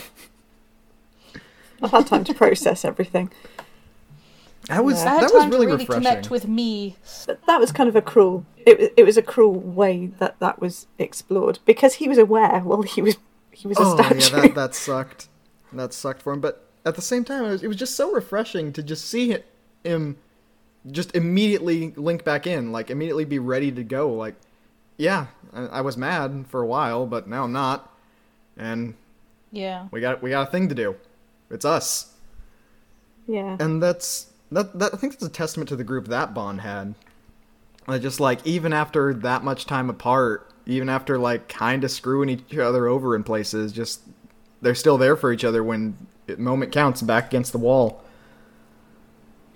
I've 1.82 1.92
had 1.92 2.08
time 2.08 2.24
to 2.24 2.34
process 2.34 2.86
everything. 2.86 3.32
That 4.70 4.86
was 4.86 5.02
I 5.02 5.10
had 5.10 5.24
that 5.24 5.34
was 5.34 5.46
really, 5.48 5.50
to 5.50 5.72
really 5.74 5.84
refreshing. 5.84 6.04
connect 6.04 6.30
with 6.30 6.48
me. 6.48 6.96
But 7.26 7.46
that 7.46 7.60
was 7.60 7.74
kind 7.74 7.90
of 7.90 7.96
a 7.98 8.02
cruel. 8.02 8.46
It 8.66 8.94
it 8.96 9.04
was 9.04 9.18
a 9.18 9.22
cruel 9.22 9.54
way 9.54 10.08
that 10.20 10.40
that 10.40 10.62
was 10.62 10.88
explored 10.98 11.60
because 11.66 11.96
he 11.96 12.08
was 12.08 12.18
aware. 12.18 12.62
Well, 12.64 12.82
he 12.84 13.02
was 13.02 13.18
he 13.52 13.68
was 13.68 13.78
a 13.78 13.82
oh 13.82 13.96
statue. 13.96 14.36
yeah, 14.36 14.42
that 14.42 14.56
that 14.56 14.76
sucked. 14.76 15.28
That 15.74 15.94
sucked 15.94 16.22
for 16.22 16.32
him. 16.32 16.40
But 16.40 16.66
at 16.86 16.96
the 16.96 17.02
same 17.02 17.26
time, 17.26 17.46
it 17.46 17.50
was, 17.50 17.64
it 17.64 17.68
was 17.68 17.78
just 17.78 17.96
so 17.96 18.14
refreshing 18.14 18.72
to 18.74 18.84
just 18.84 19.06
see 19.06 19.36
him 19.84 20.18
just 20.92 21.16
immediately 21.16 21.92
link 21.96 22.24
back 22.24 22.48
in, 22.48 22.72
like 22.72 22.90
immediately 22.90 23.26
be 23.26 23.40
ready 23.40 23.72
to 23.72 23.84
go. 23.84 24.14
Like, 24.14 24.36
yeah, 24.98 25.28
I, 25.54 25.66
I 25.66 25.82
was 25.82 25.98
mad 25.98 26.46
for 26.48 26.62
a 26.62 26.66
while, 26.68 27.06
but 27.06 27.28
now 27.28 27.44
I'm 27.44 27.52
not, 27.54 27.92
and 28.58 28.96
Yeah. 29.52 29.88
we 29.92 30.02
got 30.02 30.22
we 30.22 30.30
got 30.32 30.48
a 30.48 30.52
thing 30.52 30.70
to 30.70 30.76
do. 30.76 30.96
It's 31.50 31.66
us. 31.66 32.14
yeah. 33.28 33.58
and 33.60 33.82
that's 33.82 34.28
that, 34.52 34.78
that 34.80 34.94
I 34.94 34.98
think 34.98 35.14
that's 35.14 35.24
a 35.24 35.30
testament 35.30 35.70
to 35.70 35.76
the 35.76 35.84
group 35.84 36.08
that 36.08 36.34
Bond 36.34 36.62
had. 36.62 36.96
Like 37.88 38.02
just 38.02 38.20
like 38.20 38.46
even 38.46 38.72
after 38.74 39.14
that 39.14 39.44
much 39.44 39.66
time 39.66 39.90
apart, 39.90 40.50
even 40.66 40.90
after 40.90 41.18
like 41.20 41.50
kind 41.50 41.84
of 41.84 41.92
screwing 41.92 42.30
each 42.30 42.58
other 42.58 42.88
over 42.88 43.16
in 43.16 43.24
places, 43.24 43.72
just 43.74 44.02
they're 44.62 44.76
still 44.76 44.98
there 44.98 45.16
for 45.18 45.32
each 45.34 45.44
other 45.44 45.64
when 45.64 45.98
it 46.28 46.40
moment 46.40 46.72
counts 46.72 47.02
back 47.02 47.28
against 47.28 47.52
the 47.52 47.58
wall. 47.58 48.02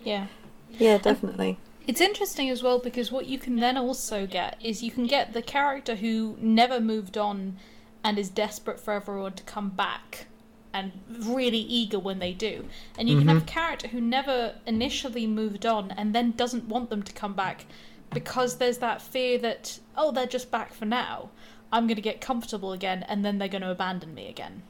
Yeah. 0.03 0.27
Yeah, 0.71 0.97
definitely. 0.97 1.57
It's 1.87 2.01
interesting 2.01 2.49
as 2.49 2.61
well 2.61 2.79
because 2.79 3.11
what 3.11 3.27
you 3.27 3.39
can 3.39 3.55
then 3.57 3.77
also 3.77 4.27
get 4.27 4.57
is 4.61 4.83
you 4.83 4.91
can 4.91 5.07
get 5.07 5.31
the 5.33 5.41
character 5.41 5.95
who 5.95 6.35
never 6.39 6.79
moved 6.81 7.17
on 7.17 7.57
and 8.03 8.19
is 8.19 8.29
desperate 8.29 8.79
for 8.79 8.93
everyone 8.93 9.33
to 9.33 9.43
come 9.43 9.69
back 9.69 10.25
and 10.73 10.91
really 11.09 11.57
eager 11.59 11.97
when 11.97 12.19
they 12.19 12.33
do. 12.33 12.65
And 12.99 13.07
you 13.09 13.17
can 13.17 13.29
have 13.29 13.37
a 13.43 13.45
character 13.45 13.87
who 13.87 14.01
never 14.01 14.55
initially 14.65 15.25
moved 15.25 15.65
on 15.65 15.91
and 15.91 16.13
then 16.13 16.31
doesn't 16.31 16.65
want 16.67 16.89
them 16.89 17.03
to 17.03 17.13
come 17.13 17.33
back 17.33 17.65
because 18.13 18.57
there's 18.57 18.77
that 18.79 19.01
fear 19.01 19.37
that, 19.39 19.79
oh, 19.95 20.11
they're 20.11 20.27
just 20.27 20.51
back 20.51 20.73
for 20.73 20.85
now. 20.85 21.29
I'm 21.71 21.87
going 21.87 21.95
to 21.95 22.01
get 22.01 22.21
comfortable 22.21 22.73
again 22.73 23.03
and 23.07 23.23
then 23.25 23.37
they're 23.37 23.47
going 23.47 23.61
to 23.63 23.71
abandon 23.71 24.13
me 24.13 24.27
again. 24.27 24.61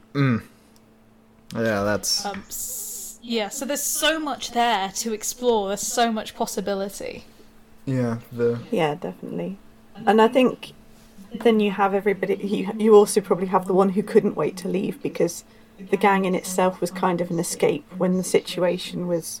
Yeah, 1.54 1.82
that's 1.82 2.24
Um, 2.24 2.44
s- 2.48 2.87
yeah, 3.22 3.48
so 3.48 3.64
there's 3.64 3.82
so 3.82 4.18
much 4.18 4.52
there 4.52 4.90
to 4.96 5.12
explore, 5.12 5.68
there's 5.68 5.80
so 5.80 6.12
much 6.12 6.34
possibility. 6.34 7.24
yeah 7.86 8.18
the 8.32 8.60
Yeah, 8.70 8.94
definitely. 8.94 9.58
And 10.06 10.22
I 10.22 10.28
think 10.28 10.72
then 11.34 11.60
you 11.60 11.70
have 11.72 11.94
everybody. 11.94 12.34
You 12.36 12.72
you 12.76 12.94
also 12.94 13.20
probably 13.20 13.48
have 13.48 13.66
the 13.66 13.74
one 13.74 13.90
who 13.90 14.02
couldn't 14.02 14.36
wait 14.36 14.56
to 14.58 14.68
leave 14.68 15.02
because 15.02 15.44
the 15.90 15.96
gang 15.96 16.24
in 16.24 16.34
itself 16.34 16.80
was 16.80 16.90
kind 16.90 17.20
of 17.20 17.30
an 17.30 17.38
escape 17.38 17.84
when 17.96 18.16
the 18.16 18.24
situation 18.24 19.06
was 19.06 19.40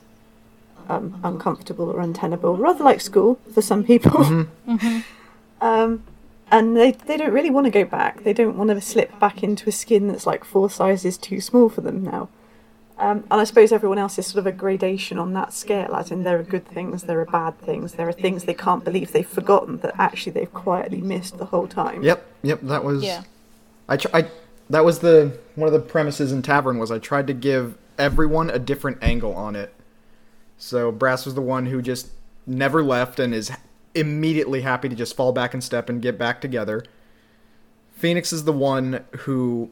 um, 0.88 1.20
uncomfortable 1.24 1.90
or 1.90 2.00
untenable, 2.00 2.56
rather 2.56 2.84
like 2.84 3.00
school 3.00 3.38
for 3.52 3.62
some 3.62 3.84
people. 3.84 4.46
um, 5.60 6.02
and 6.50 6.76
they 6.76 6.92
they 6.92 7.16
don't 7.16 7.32
really 7.32 7.50
want 7.50 7.66
to 7.66 7.70
go 7.70 7.84
back. 7.84 8.24
They 8.24 8.32
don't 8.32 8.56
want 8.56 8.70
to 8.70 8.80
slip 8.80 9.18
back 9.18 9.42
into 9.42 9.68
a 9.68 9.72
skin 9.72 10.08
that's 10.08 10.26
like 10.26 10.44
four 10.44 10.70
sizes 10.70 11.18
too 11.18 11.40
small 11.40 11.68
for 11.68 11.80
them 11.80 12.02
now. 12.02 12.28
Um, 12.98 13.18
and 13.30 13.40
I 13.40 13.44
suppose 13.44 13.70
everyone 13.70 13.98
else 13.98 14.18
is 14.18 14.26
sort 14.26 14.40
of 14.40 14.46
a 14.46 14.52
gradation 14.52 15.18
on 15.18 15.32
that 15.34 15.52
scale, 15.52 15.94
as 15.94 16.10
in 16.10 16.24
there 16.24 16.38
are 16.38 16.42
good 16.42 16.66
things, 16.66 17.04
there 17.04 17.20
are 17.20 17.24
bad 17.24 17.58
things, 17.60 17.92
there 17.92 18.08
are 18.08 18.12
things 18.12 18.44
they 18.44 18.54
can't 18.54 18.84
believe 18.84 19.12
they've 19.12 19.28
forgotten 19.28 19.78
that 19.78 19.94
actually 19.98 20.32
they've 20.32 20.52
quietly 20.52 21.00
missed 21.00 21.38
the 21.38 21.46
whole 21.46 21.68
time. 21.68 22.02
Yep, 22.02 22.26
yep, 22.42 22.60
that 22.62 22.82
was 22.82 23.04
Yeah. 23.04 23.22
I, 23.88 23.96
tr- 23.96 24.08
I 24.12 24.28
that 24.70 24.84
was 24.84 24.98
the 24.98 25.38
one 25.54 25.66
of 25.66 25.72
the 25.72 25.80
premises 25.80 26.32
in 26.32 26.42
Tavern 26.42 26.78
was 26.78 26.90
I 26.90 26.98
tried 26.98 27.28
to 27.28 27.32
give 27.32 27.78
everyone 27.98 28.50
a 28.50 28.58
different 28.58 28.98
angle 29.02 29.34
on 29.34 29.54
it. 29.54 29.72
So 30.58 30.90
Brass 30.90 31.24
was 31.24 31.34
the 31.34 31.40
one 31.40 31.66
who 31.66 31.80
just 31.80 32.10
never 32.46 32.82
left 32.82 33.20
and 33.20 33.32
is 33.32 33.52
immediately 33.94 34.62
happy 34.62 34.88
to 34.88 34.96
just 34.96 35.16
fall 35.16 35.32
back 35.32 35.54
in 35.54 35.60
step 35.60 35.88
and 35.88 36.02
get 36.02 36.18
back 36.18 36.40
together. 36.40 36.84
Phoenix 37.92 38.32
is 38.32 38.44
the 38.44 38.52
one 38.52 39.04
who 39.18 39.70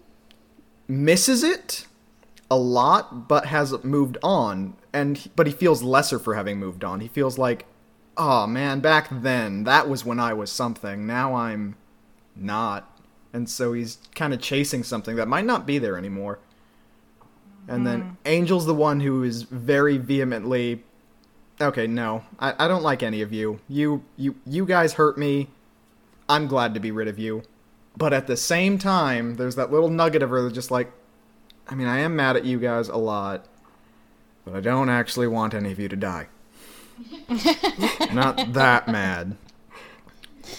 misses 0.89 1.43
it 1.43 1.86
a 2.51 2.57
lot 2.57 3.29
but 3.29 3.47
has 3.47 3.75
moved 3.83 4.19
on 4.23 4.77
and 4.93 5.29
but 5.35 5.47
he 5.47 5.53
feels 5.53 5.83
lesser 5.83 6.19
for 6.19 6.35
having 6.35 6.59
moved 6.59 6.85
on. 6.85 7.01
He 7.01 7.09
feels 7.09 7.39
like, 7.39 7.67
"Oh 8.17 8.47
man, 8.47 8.81
back 8.81 9.09
then 9.11 9.65
that 9.65 9.89
was 9.89 10.05
when 10.05 10.21
I 10.21 10.33
was 10.33 10.51
something. 10.51 11.07
Now 11.07 11.35
I'm 11.35 11.77
not." 12.35 12.91
And 13.33 13.49
so 13.49 13.73
he's 13.73 13.99
kind 14.15 14.33
of 14.33 14.41
chasing 14.41 14.83
something 14.83 15.17
that 15.17 15.29
might 15.29 15.45
not 15.45 15.67
be 15.67 15.79
there 15.79 15.99
anymore. 15.99 16.39
And 17.69 17.87
then 17.87 18.01
hmm. 18.01 18.11
Angel's 18.25 18.65
the 18.65 18.75
one 18.75 19.01
who 19.01 19.25
is 19.25 19.43
very 19.43 19.99
vehemently 19.99 20.85
Okay, 21.61 21.87
no. 21.87 22.23
I, 22.39 22.55
I 22.59 22.69
don't 22.69 22.83
like 22.83 23.03
any 23.03 23.23
of 23.23 23.33
you. 23.33 23.61
You 23.69 24.05
you 24.17 24.37
you 24.45 24.67
guys 24.67 24.95
hurt 24.95 25.17
me. 25.17 25.49
I'm 26.29 26.47
glad 26.47 26.75
to 26.75 26.81
be 26.81 26.91
rid 26.91 27.09
of 27.09 27.19
you. 27.19 27.43
But 27.97 28.13
at 28.13 28.27
the 28.27 28.37
same 28.37 28.79
time, 28.79 29.37
there's 29.37 29.55
that 29.57 29.73
little 29.73 29.89
nugget 29.89 30.23
of 30.23 30.31
her 30.31 30.43
that's 30.43 30.55
just 30.55 30.71
like 30.71 30.93
I 31.69 31.75
mean, 31.75 31.87
I 31.87 31.99
am 31.99 32.17
mad 32.17 32.37
at 32.37 32.45
you 32.45 32.59
guys 32.59 32.89
a 32.89 32.97
lot, 32.97 33.47
but 34.45 34.55
I 34.55 34.61
don't 34.61 34.89
actually 34.89 35.27
want 35.27 35.55
any 35.55 35.73
of 35.73 35.79
you 35.79 35.89
to 35.89 35.97
die. 35.97 36.29
Not 38.13 38.53
that 38.53 38.89
mad. 38.89 39.37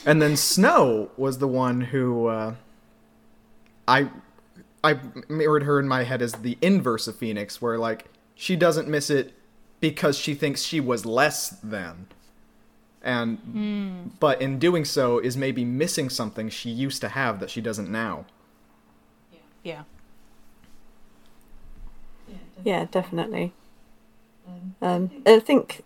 And 0.06 0.22
then 0.22 0.36
Snow 0.36 1.12
was 1.18 1.38
the 1.38 1.48
one 1.48 1.82
who 1.82 2.28
uh, 2.28 2.56
I 3.88 4.10
I 4.84 5.00
mirrored 5.30 5.64
her 5.64 5.80
in 5.80 5.88
my 5.88 6.04
head 6.04 6.22
as 6.22 6.34
the 6.34 6.58
inverse 6.62 7.08
of 7.08 7.16
Phoenix, 7.16 7.62
where 7.62 7.78
like 7.78 8.06
she 8.36 8.56
doesn't 8.56 8.88
miss 8.88 9.10
it 9.10 9.34
because 9.80 10.18
she 10.18 10.34
thinks 10.34 10.62
she 10.62 10.80
was 10.80 11.06
less 11.06 11.50
than. 11.50 12.08
And 13.02 14.18
but 14.20 14.42
in 14.42 14.60
doing 14.60 14.84
so 14.84 15.20
is 15.20 15.38
maybe 15.38 15.64
missing 15.64 16.10
something 16.10 16.50
she 16.50 16.70
used 16.70 17.00
to 17.02 17.10
have 17.10 17.40
that 17.40 17.50
she 17.50 17.62
doesn't 17.62 17.90
now. 17.90 18.26
Yeah. 19.32 19.40
Yeah, 19.64 19.84
definitely. 22.64 23.54
Um, 24.82 25.10
I 25.26 25.40
think 25.40 25.84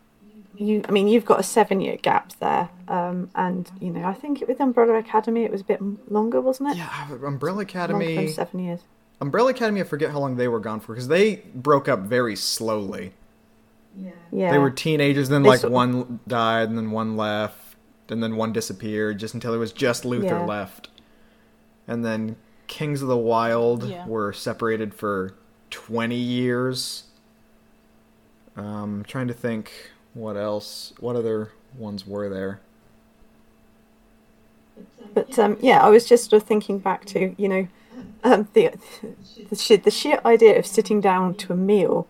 you. 0.56 0.84
I 0.88 0.92
mean, 0.92 1.08
you've 1.08 1.26
got 1.26 1.40
a 1.40 1.44
seven-year 1.44 1.98
gap 1.98 2.34
there, 2.40 2.70
um, 2.88 3.30
and 3.36 3.70
you 3.80 3.90
know, 3.90 4.04
I 4.06 4.14
think 4.14 4.44
with 4.48 4.60
Umbrella 4.60 4.96
Academy 4.96 5.44
it 5.44 5.52
was 5.52 5.62
a 5.62 5.64
bit 5.64 5.82
longer, 6.12 6.40
wasn't 6.42 6.70
it? 6.72 6.78
Yeah, 6.78 7.08
Umbrella 7.26 7.62
Academy. 7.62 8.16
than 8.16 8.28
seven 8.30 8.60
years. 8.60 8.82
Umbrella 9.20 9.52
Academy, 9.52 9.82
I 9.82 9.84
forget 9.84 10.12
how 10.12 10.20
long 10.20 10.36
they 10.36 10.48
were 10.48 10.60
gone 10.60 10.80
for 10.80 10.94
because 10.94 11.08
they 11.08 11.38
broke 11.54 11.88
up 11.88 12.00
very 12.02 12.36
slowly. 12.36 13.14
Yeah, 14.32 14.52
They 14.52 14.58
were 14.58 14.72
teenagers, 14.72 15.28
then 15.30 15.44
They 15.44 15.50
like 15.50 15.60
sort 15.60 15.72
of- 15.72 15.76
one 15.76 16.20
died, 16.28 16.70
and 16.70 16.78
then 16.78 16.92
one 16.92 17.18
left, 17.18 17.76
and 18.10 18.24
then 18.24 18.36
one 18.38 18.54
disappeared, 18.54 19.20
just 19.20 19.34
until 19.34 19.54
it 19.54 19.58
was 19.58 19.74
just 19.74 20.06
Luther 20.06 20.28
Yeah. 20.28 20.46
left. 20.46 20.90
And 21.88 22.04
then 22.06 22.38
Kings 22.68 23.02
of 23.02 23.10
the 23.10 23.18
Wild 23.18 23.84
Yeah. 23.84 24.08
were 24.08 24.32
separated 24.32 24.94
for 24.94 25.34
20 25.72 26.16
years. 26.16 27.04
Um, 28.56 29.04
trying 29.08 29.28
to 29.28 29.34
think 29.34 29.92
what 30.14 30.36
else, 30.36 30.94
what 31.00 31.16
other 31.16 31.52
ones 31.78 32.06
were 32.06 32.30
there? 32.30 32.60
But 35.14 35.38
um, 35.40 35.58
yeah, 35.62 35.82
I 35.82 35.90
was 35.90 36.06
just 36.06 36.30
sort 36.30 36.42
of 36.42 36.48
thinking 36.48 36.80
back 36.80 37.06
to 37.06 37.36
you 37.38 37.48
know 37.48 37.68
um, 38.24 38.48
the 38.54 38.72
the 39.50 39.56
sheer, 39.56 39.78
the 39.78 39.92
sheer 39.92 40.22
idea 40.26 40.58
of 40.58 40.66
sitting 40.66 41.02
down 41.02 41.36
to 41.36 41.54
a 41.54 41.56
meal 41.56 42.08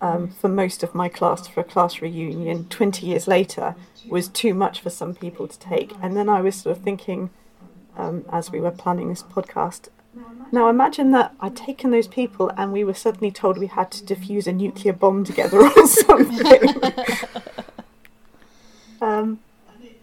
um, 0.00 0.28
for 0.28 0.48
most 0.48 0.82
of 0.82 0.94
my 0.94 1.08
class 1.08 1.46
for 1.46 1.60
a 1.60 1.64
class 1.64 2.00
reunion 2.00 2.66
twenty 2.68 3.06
years 3.06 3.26
later 3.26 3.74
was 4.08 4.28
too 4.28 4.54
much 4.54 4.80
for 4.80 4.90
some 4.90 5.14
people 5.14 5.48
to 5.48 5.58
take. 5.58 5.92
And 6.00 6.16
then 6.16 6.28
I 6.28 6.40
was 6.40 6.54
sort 6.56 6.76
of 6.76 6.84
thinking 6.84 7.30
um, 7.96 8.24
as 8.30 8.52
we 8.52 8.60
were 8.60 8.70
planning 8.70 9.08
this 9.08 9.22
podcast. 9.22 9.88
Now 10.52 10.68
imagine 10.68 11.10
that 11.12 11.34
I'd 11.40 11.56
taken 11.56 11.90
those 11.90 12.08
people 12.08 12.50
and 12.56 12.72
we 12.72 12.84
were 12.84 12.94
suddenly 12.94 13.30
told 13.30 13.58
we 13.58 13.66
had 13.66 13.90
to 13.92 14.14
defuse 14.14 14.46
a 14.46 14.52
nuclear 14.52 14.92
bomb 14.92 15.24
together 15.24 15.60
or 15.60 15.86
something. 15.86 16.82
um, 19.00 19.40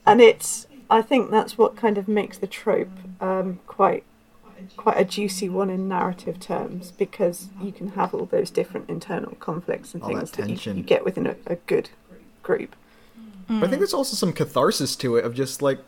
and 0.06 0.22
it's 0.22 0.68
I 0.90 1.02
think 1.02 1.32
that's 1.32 1.58
what 1.58 1.76
kind 1.76 1.98
of 1.98 2.08
makes 2.08 2.38
the 2.38 2.48
trope 2.48 2.92
um, 3.22 3.60
quite 3.68 4.04
quite 4.78 4.98
a 4.98 5.06
juicy 5.06 5.50
one 5.50 5.70
in 5.70 5.88
narrative 5.88 6.40
terms 6.40 6.92
because 6.92 7.50
you 7.62 7.72
can 7.72 7.90
have 7.90 8.14
all 8.14 8.26
those 8.26 8.50
different 8.50 8.90
internal 8.90 9.36
conflicts 9.40 9.94
and 9.94 10.04
All 10.04 10.10
things 10.10 10.32
that, 10.32 10.50
you, 10.50 10.74
you 10.74 10.84
get 10.84 11.04
within 11.04 11.28
a, 11.28 11.36
a 11.48 11.56
good 11.56 11.90
group. 12.44 12.76
But 13.48 13.66
I 13.66 13.68
think 13.68 13.80
there's 13.80 13.94
also 13.94 14.16
some 14.16 14.32
catharsis 14.32 14.96
to 14.98 15.18
it 15.18 15.26
of 15.26 15.34
just 15.34 15.62
like, 15.62 15.80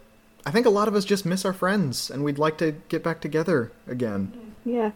I 0.46 0.52
think 0.52 0.66
a 0.66 0.70
lot 0.70 0.88
of 0.88 0.96
us 0.96 1.06
just 1.06 1.26
miss 1.26 1.44
our 1.46 1.54
friends 1.54 2.10
and 2.12 2.24
we'd 2.24 2.38
like 2.38 2.58
to 2.60 2.74
get 2.90 3.04
back 3.04 3.20
together 3.22 3.72
again. 3.88 4.32
Yeah. 4.64 4.92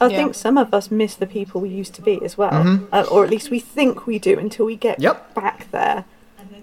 I 0.00 0.08
Yeah. 0.08 0.16
think 0.16 0.34
some 0.34 0.58
of 0.58 0.74
us 0.74 0.90
miss 0.90 1.14
the 1.14 1.26
people 1.26 1.60
we 1.62 1.70
used 1.70 1.94
to 1.94 2.02
be 2.02 2.22
as 2.22 2.36
well, 2.36 2.80
uh, 2.92 3.06
or 3.10 3.24
at 3.24 3.30
least 3.30 3.50
we 3.50 3.58
think 3.60 4.06
we 4.06 4.18
do 4.18 4.38
until 4.38 4.66
we 4.66 4.76
get 4.76 5.00
Yep. 5.00 5.34
back 5.34 5.70
there, 5.70 6.04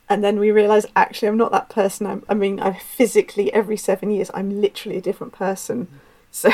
and 0.08 0.24
then 0.24 0.38
we 0.40 0.52
realise 0.52 0.86
actually 0.96 1.30
I'm 1.30 1.38
not 1.38 1.52
that 1.52 1.68
person. 1.70 2.06
I'm, 2.06 2.24
I 2.30 2.36
mean, 2.36 2.60
I 2.60 2.74
physically 2.74 3.52
every 3.54 3.76
seven 3.78 4.12
years 4.12 4.30
I'm 4.36 4.62
literally 4.62 4.98
a 5.00 5.02
different 5.02 5.34
person, 5.34 5.88
so 6.30 6.52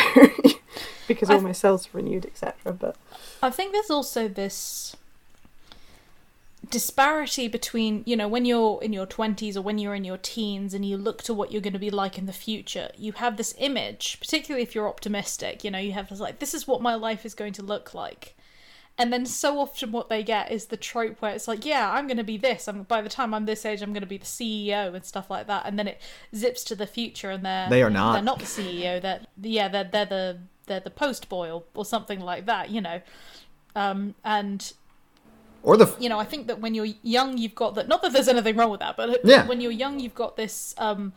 because 1.08 1.30
all 1.30 1.36
I've- 1.38 1.46
my 1.46 1.52
cells 1.52 1.88
are 1.88 1.98
renewed, 1.98 2.26
etc. 2.26 2.72
But 2.74 2.96
I 3.44 3.50
think 3.50 3.74
there's 3.74 3.90
also 3.92 4.30
this 4.30 4.96
disparity 6.70 7.48
between, 7.48 8.04
you 8.06 8.16
know, 8.16 8.28
when 8.28 8.46
you're 8.46 8.82
in 8.82 8.94
your 8.94 9.08
20s 9.08 9.56
or 9.56 9.62
when 9.62 9.78
you're 9.78 9.96
in 9.96 10.04
your 10.04 10.18
teens 10.18 10.74
and 10.74 10.86
you 10.86 10.98
look 10.98 11.22
to 11.24 11.34
what 11.34 11.52
you're 11.52 11.62
going 11.62 11.74
to 11.74 11.80
be 11.80 11.90
like 11.90 12.18
in 12.18 12.26
the 12.26 12.34
future, 12.34 12.90
you 12.98 13.14
have 13.14 13.38
this 13.38 13.54
image, 13.58 14.20
particularly 14.20 14.64
if 14.64 14.76
you're 14.76 14.88
optimistic, 14.88 15.64
you 15.64 15.72
know, 15.72 15.80
you 15.80 15.92
have 15.94 16.10
this 16.10 16.20
like, 16.20 16.40
this 16.40 16.54
is 16.54 16.68
what 16.68 16.82
my 16.82 16.96
life 16.96 17.26
is 17.26 17.34
going 17.34 17.54
to 17.54 17.62
look 17.62 17.94
like. 17.94 18.36
And 19.00 19.14
then 19.14 19.28
so 19.28 19.60
often 19.60 19.92
what 19.92 20.10
they 20.10 20.24
get 20.24 20.52
is 20.52 20.66
the 20.66 20.78
trope 20.78 21.22
where 21.22 21.32
it's 21.32 21.48
like, 21.48 21.66
yeah, 21.66 21.92
I'm 21.92 22.08
going 22.08 22.18
to 22.18 22.24
be 22.24 22.38
this. 22.38 22.68
I'm 22.68 22.84
by 22.84 23.02
the 23.02 23.10
time 23.10 23.34
I'm 23.34 23.46
this 23.46 23.64
age, 23.64 23.82
I'm 23.84 23.94
going 23.94 24.02
to 24.02 24.08
be 24.08 24.18
the 24.18 24.26
CEO 24.26 24.94
and 24.96 25.06
stuff 25.06 25.30
like 25.30 25.46
that. 25.48 25.68
And 25.68 25.78
then 25.78 25.88
it 25.88 26.02
zips 26.36 26.64
to 26.66 26.76
the 26.76 26.88
future, 26.88 27.30
and 27.30 27.46
they're 27.46 27.70
They 27.70 27.84
are 27.84 27.92
not. 27.92 28.14
They're 28.14 28.24
not 28.24 28.40
the 28.40 28.46
CEO. 28.46 29.00
They're 29.00 29.22
yeah, 29.40 29.68
they're 29.68 29.84
they're 29.84 30.06
the 30.06 30.40
they're 30.66 30.80
the 30.80 30.90
post 30.90 31.30
boy 31.30 31.52
or, 31.52 31.64
or 31.76 31.86
something 31.86 32.20
like 32.20 32.48
that. 32.48 32.72
You 32.72 32.82
know, 32.82 33.02
um, 33.76 34.16
and 34.24 34.74
Or 35.68 35.76
the 35.76 35.94
you 36.00 36.08
know, 36.08 36.18
I 36.18 36.24
think 36.24 36.48
that 36.48 36.62
when 36.62 36.74
you're 36.74 36.94
young, 37.04 37.38
you've 37.38 37.54
got 37.64 37.76
that. 37.76 37.90
Not 37.90 38.02
that 38.02 38.14
there's 38.14 38.30
anything 38.30 38.56
wrong 38.56 38.72
with 38.72 38.80
that, 38.80 38.96
but 38.96 39.20
Yeah. 39.26 39.46
when 39.46 39.60
you're 39.60 39.80
young, 39.86 40.00
you've 40.00 40.16
got 40.16 40.38
this 40.38 40.74
um, 40.78 41.12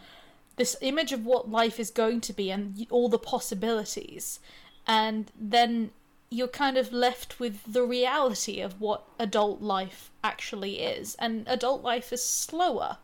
this 0.57 0.77
image 0.81 1.13
of 1.13 1.25
what 1.25 1.49
life 1.49 1.79
is 1.79 1.91
going 1.93 2.21
to 2.23 2.33
be 2.33 2.51
and 2.51 2.85
all 2.91 3.09
the 3.09 3.19
possibilities, 3.35 4.41
and 4.89 5.31
then 5.41 5.93
you're 6.31 6.49
kind 6.49 6.77
of 6.77 6.93
left 6.93 7.39
with 7.39 7.61
the 7.73 7.85
reality 7.85 8.61
of 8.61 8.81
what 8.81 9.05
adult 9.21 9.63
life 9.63 10.11
actually 10.25 10.81
is. 10.81 11.15
And 11.21 11.47
adult 11.47 11.83
life 11.85 12.13
is 12.13 12.25
slower. 12.25 12.99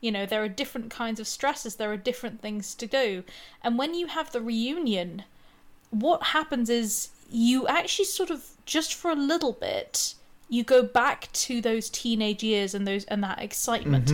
You 0.00 0.12
know, 0.12 0.24
there 0.24 0.44
are 0.44 0.48
different 0.48 0.90
kinds 0.90 1.18
of 1.18 1.26
stresses, 1.26 1.76
there 1.76 1.92
are 1.92 1.96
different 1.96 2.40
things 2.40 2.74
to 2.76 2.86
do. 2.86 3.24
And 3.62 3.76
when 3.76 3.94
you 3.94 4.06
have 4.06 4.30
the 4.30 4.40
reunion, 4.40 5.24
what 5.90 6.22
happens 6.36 6.70
is 6.70 7.08
you 7.28 7.66
actually 7.66 8.04
sort 8.04 8.30
of, 8.30 8.40
just 8.66 8.94
for 8.94 9.10
a 9.10 9.16
little 9.32 9.52
bit, 9.52 10.14
you 10.48 10.62
go 10.62 10.82
back 10.82 11.30
to 11.32 11.60
those 11.60 11.90
teenage 11.90 12.42
years 12.42 12.74
and 12.74 12.86
those 12.86 13.04
and 13.06 13.22
that 13.24 13.40
excitement, 13.42 14.12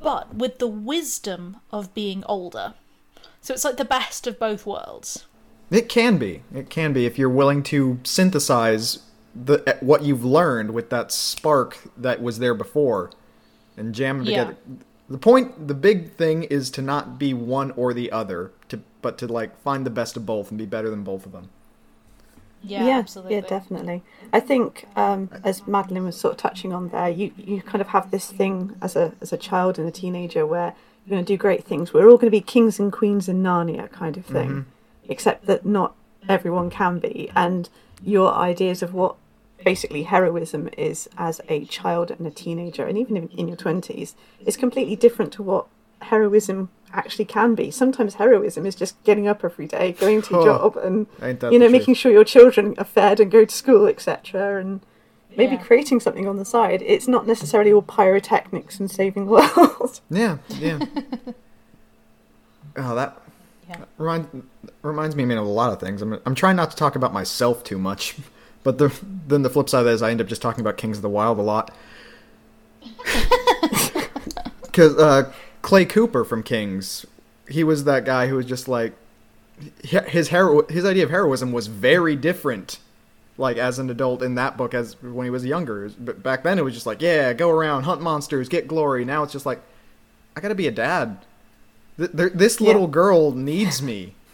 but 0.00 0.34
with 0.34 0.58
the 0.58 0.68
wisdom 0.68 1.56
of 1.70 1.92
being 1.94 2.22
older. 2.26 2.74
So 3.40 3.52
it's 3.54 3.64
like 3.64 3.76
the 3.76 3.84
best 3.84 4.26
of 4.26 4.38
both 4.38 4.64
worlds. 4.66 5.26
It 5.70 5.88
can 5.88 6.18
be. 6.18 6.42
It 6.54 6.70
can 6.70 6.92
be 6.92 7.06
if 7.06 7.18
you're 7.18 7.28
willing 7.28 7.62
to 7.64 7.98
synthesize 8.04 9.00
the 9.34 9.62
eh, 9.66 9.78
what 9.80 10.02
you've 10.02 10.24
learned 10.24 10.72
with 10.72 10.90
that 10.90 11.10
spark 11.10 11.78
that 11.96 12.22
was 12.22 12.38
there 12.38 12.54
before 12.54 13.10
and 13.76 13.94
jam 13.94 14.18
them 14.18 14.26
Yeah. 14.28 14.44
together. 14.44 14.58
The 15.08 15.18
point, 15.18 15.68
the 15.68 15.74
big 15.74 16.12
thing 16.14 16.44
is 16.44 16.70
to 16.72 16.82
not 16.82 17.18
be 17.18 17.34
one 17.34 17.70
or 17.72 17.92
the 17.92 18.12
other, 18.12 18.52
to 18.68 18.80
but 19.00 19.18
to 19.18 19.26
like 19.26 19.60
find 19.62 19.84
the 19.84 19.90
best 19.90 20.16
of 20.16 20.24
both 20.24 20.50
and 20.50 20.58
be 20.58 20.66
better 20.66 20.88
than 20.90 21.02
both 21.02 21.26
of 21.26 21.32
them. 21.32 21.48
Yeah, 22.64 22.86
yeah, 22.86 22.98
absolutely. 22.98 23.34
yeah, 23.34 23.40
definitely. 23.42 24.02
I 24.32 24.40
think 24.40 24.86
um, 24.96 25.30
as 25.44 25.66
Madeline 25.66 26.04
was 26.04 26.16
sort 26.16 26.32
of 26.32 26.38
touching 26.38 26.72
on 26.72 26.88
there, 26.90 27.08
you, 27.08 27.32
you 27.36 27.60
kind 27.62 27.80
of 27.80 27.88
have 27.88 28.10
this 28.10 28.30
thing 28.30 28.76
as 28.80 28.96
a 28.96 29.12
as 29.20 29.32
a 29.32 29.36
child 29.36 29.78
and 29.78 29.88
a 29.88 29.90
teenager 29.90 30.46
where 30.46 30.74
you're 31.04 31.16
going 31.16 31.24
to 31.24 31.32
do 31.32 31.36
great 31.36 31.64
things. 31.64 31.92
We're 31.92 32.08
all 32.08 32.16
going 32.16 32.30
to 32.30 32.30
be 32.30 32.40
kings 32.40 32.78
and 32.78 32.92
queens 32.92 33.28
in 33.28 33.42
Narnia, 33.42 33.90
kind 33.90 34.16
of 34.16 34.24
thing, 34.24 34.66
except 35.08 35.46
that 35.46 35.66
not 35.66 35.94
everyone 36.28 36.70
can 36.70 37.00
be. 37.00 37.30
And 37.34 37.68
your 38.04 38.32
ideas 38.32 38.82
of 38.82 38.94
what 38.94 39.16
basically 39.64 40.04
heroism 40.04 40.68
is 40.76 41.08
as 41.18 41.40
a 41.48 41.64
child 41.64 42.10
and 42.10 42.26
a 42.26 42.30
teenager, 42.30 42.86
and 42.86 42.96
even 42.96 43.16
in, 43.16 43.28
in 43.28 43.48
your 43.48 43.56
twenties, 43.56 44.14
is 44.46 44.56
completely 44.56 44.96
different 44.96 45.32
to 45.34 45.42
what 45.42 45.66
heroism 46.02 46.68
actually 46.92 47.24
can 47.26 47.54
be. 47.54 47.70
Sometimes 47.70 48.14
heroism 48.14 48.66
is 48.66 48.74
just 48.74 49.02
getting 49.04 49.26
up 49.28 49.44
every 49.44 49.66
day, 49.66 49.92
going 49.92 50.22
to 50.22 50.34
your 50.34 50.42
Oh, 50.60 50.70
job, 50.70 50.76
and 50.78 51.06
you 51.20 51.26
know, 51.26 51.32
the 51.34 51.58
truth? 51.58 51.72
making 51.72 51.94
sure 51.94 52.12
your 52.12 52.24
children 52.24 52.74
are 52.78 52.84
fed 52.84 53.20
and 53.20 53.30
go 53.30 53.44
to 53.44 53.54
school, 53.54 53.86
etc., 53.86 54.60
and 54.60 54.80
maybe 55.36 55.54
Yeah. 55.56 55.62
creating 55.62 56.00
something 56.00 56.28
on 56.28 56.36
the 56.36 56.44
side. 56.44 56.82
It's 56.82 57.08
not 57.08 57.26
necessarily 57.26 57.72
all 57.72 57.82
pyrotechnics 57.82 58.78
and 58.80 58.90
saving 58.90 59.26
the 59.26 59.30
world. 59.56 60.00
Yeah, 60.10 60.38
yeah. 60.58 60.78
oh, 62.76 62.94
that 62.94 63.18
Yeah. 63.68 63.76
remind, 63.98 64.46
reminds 64.82 65.16
me 65.16 65.22
I 65.22 65.26
mean, 65.26 65.38
of 65.38 65.46
a 65.46 65.48
lot 65.48 65.72
of 65.72 65.80
things. 65.80 66.02
I'm, 66.02 66.20
I'm 66.26 66.34
trying 66.34 66.56
not 66.56 66.70
to 66.70 66.76
talk 66.76 66.96
about 66.96 67.12
myself 67.12 67.64
too 67.64 67.78
much, 67.78 68.16
but 68.62 68.78
the 68.78 68.92
then 69.26 69.42
the 69.42 69.50
flip 69.50 69.68
side 69.68 69.80
of 69.80 69.84
that 69.86 69.92
is 69.92 70.02
I 70.02 70.10
end 70.10 70.20
up 70.20 70.26
just 70.26 70.42
talking 70.42 70.60
about 70.60 70.76
Kings 70.76 70.98
of 70.98 71.02
the 71.02 71.08
Wild 71.08 71.38
a 71.38 71.42
lot. 71.42 71.74
Because 74.62 74.96
uh, 74.96 75.32
Clay 75.62 75.84
Cooper 75.84 76.24
from 76.24 76.42
Kings, 76.42 77.06
he 77.48 77.64
was 77.64 77.84
that 77.84 78.04
guy 78.04 78.26
who 78.26 78.36
was 78.36 78.46
just 78.46 78.68
like 78.68 78.94
his 79.84 80.28
hero 80.28 80.66
his 80.68 80.84
idea 80.84 81.04
of 81.04 81.10
heroism 81.10 81.52
was 81.52 81.68
very 81.68 82.16
different 82.16 82.78
like 83.38 83.56
as 83.56 83.78
an 83.78 83.88
adult 83.90 84.22
in 84.22 84.34
that 84.34 84.56
book 84.56 84.74
as 84.74 85.00
when 85.02 85.24
he 85.24 85.30
was 85.30 85.44
younger 85.44 85.88
but 86.00 86.22
back 86.22 86.42
then 86.42 86.58
it 86.58 86.64
was 86.64 86.74
just 86.74 86.86
like 86.86 87.00
yeah 87.00 87.32
go 87.32 87.48
around 87.48 87.84
hunt 87.84 88.00
monsters 88.00 88.48
get 88.48 88.66
glory 88.66 89.04
now 89.04 89.22
it's 89.22 89.32
just 89.32 89.46
like 89.46 89.60
i 90.36 90.40
gotta 90.40 90.54
be 90.54 90.66
a 90.66 90.70
dad 90.72 91.18
Th- 91.96 92.10
there- 92.12 92.30
this 92.30 92.60
Yeah. 92.60 92.66
little 92.68 92.86
girl 92.88 93.30
needs 93.32 93.80
me 93.82 94.14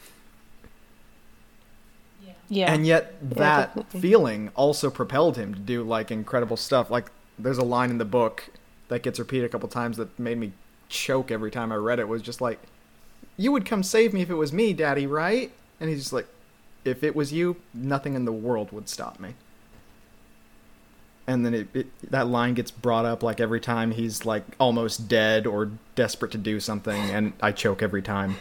Yeah. 2.49 2.73
and 2.73 2.87
yet 2.87 3.17
that 3.31 3.75
definitely. 3.77 4.01
feeling 4.01 4.51
also 4.55 4.89
propelled 4.89 5.37
him 5.37 5.53
to 5.55 5.61
do 5.61 5.83
like 5.83 6.11
incredible 6.11 6.57
stuff 6.57 6.91
like 6.91 7.11
there's 7.39 7.59
a 7.59 7.65
line 7.65 7.91
in 7.91 7.99
the 7.99 8.05
book 8.07 8.49
that 8.89 9.03
gets 9.03 9.19
repeated 9.19 9.45
a 9.45 9.49
couple 9.51 9.69
times 9.69 9.99
that 9.99 10.19
made 10.19 10.39
me 10.39 10.53
choke 10.89 11.31
every 11.31 11.51
time 11.51 11.71
i 11.73 11.75
read 11.75 11.99
it 11.99 12.09
was 12.09 12.23
just 12.23 12.41
like 12.41 12.59
you 13.37 13.53
would 13.53 13.65
come 13.67 13.83
save 13.83 14.13
me 14.13 14.23
if 14.23 14.31
it 14.31 14.35
was 14.35 14.53
me 14.53 14.73
daddy 14.73 15.07
right 15.07 15.53
and 15.81 15.89
he's 15.91 15.99
just 16.01 16.13
like 16.13 16.27
if 16.85 17.03
it 17.03 17.15
was 17.15 17.33
you 17.33 17.57
nothing 17.75 18.15
in 18.15 18.25
the 18.25 18.33
world 18.33 18.73
would 18.73 18.89
stop 18.89 19.21
me 19.21 19.35
and 21.27 21.45
then 21.45 21.53
it, 21.55 21.69
it 21.75 22.11
that 22.11 22.27
line 22.27 22.55
gets 22.55 22.71
brought 22.71 23.05
up 23.05 23.23
like 23.23 23.41
every 23.41 23.61
time 23.61 23.91
he's 23.91 24.25
like 24.25 24.45
almost 24.59 25.09
dead 25.09 25.47
or 25.47 25.71
desperate 25.95 26.33
to 26.33 26.39
do 26.39 26.59
something 26.59 27.11
and 27.11 27.33
i 27.41 27.53
choke 27.53 27.83
every 27.83 28.03
time 28.03 28.37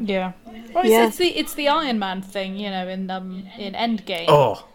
yeah. 0.00 0.32
Well, 0.74 0.84
it's, 0.84 0.88
Yeah. 0.90 1.06
it's 1.06 1.16
the 1.16 1.28
it's 1.28 1.54
the 1.54 1.68
Iron 1.68 1.98
Man 1.98 2.20
thing, 2.22 2.56
you 2.58 2.70
know, 2.70 2.88
in 2.88 3.10
um 3.10 3.46
in 3.56 3.72
Endgame, 3.74 4.26
oh 4.28 4.66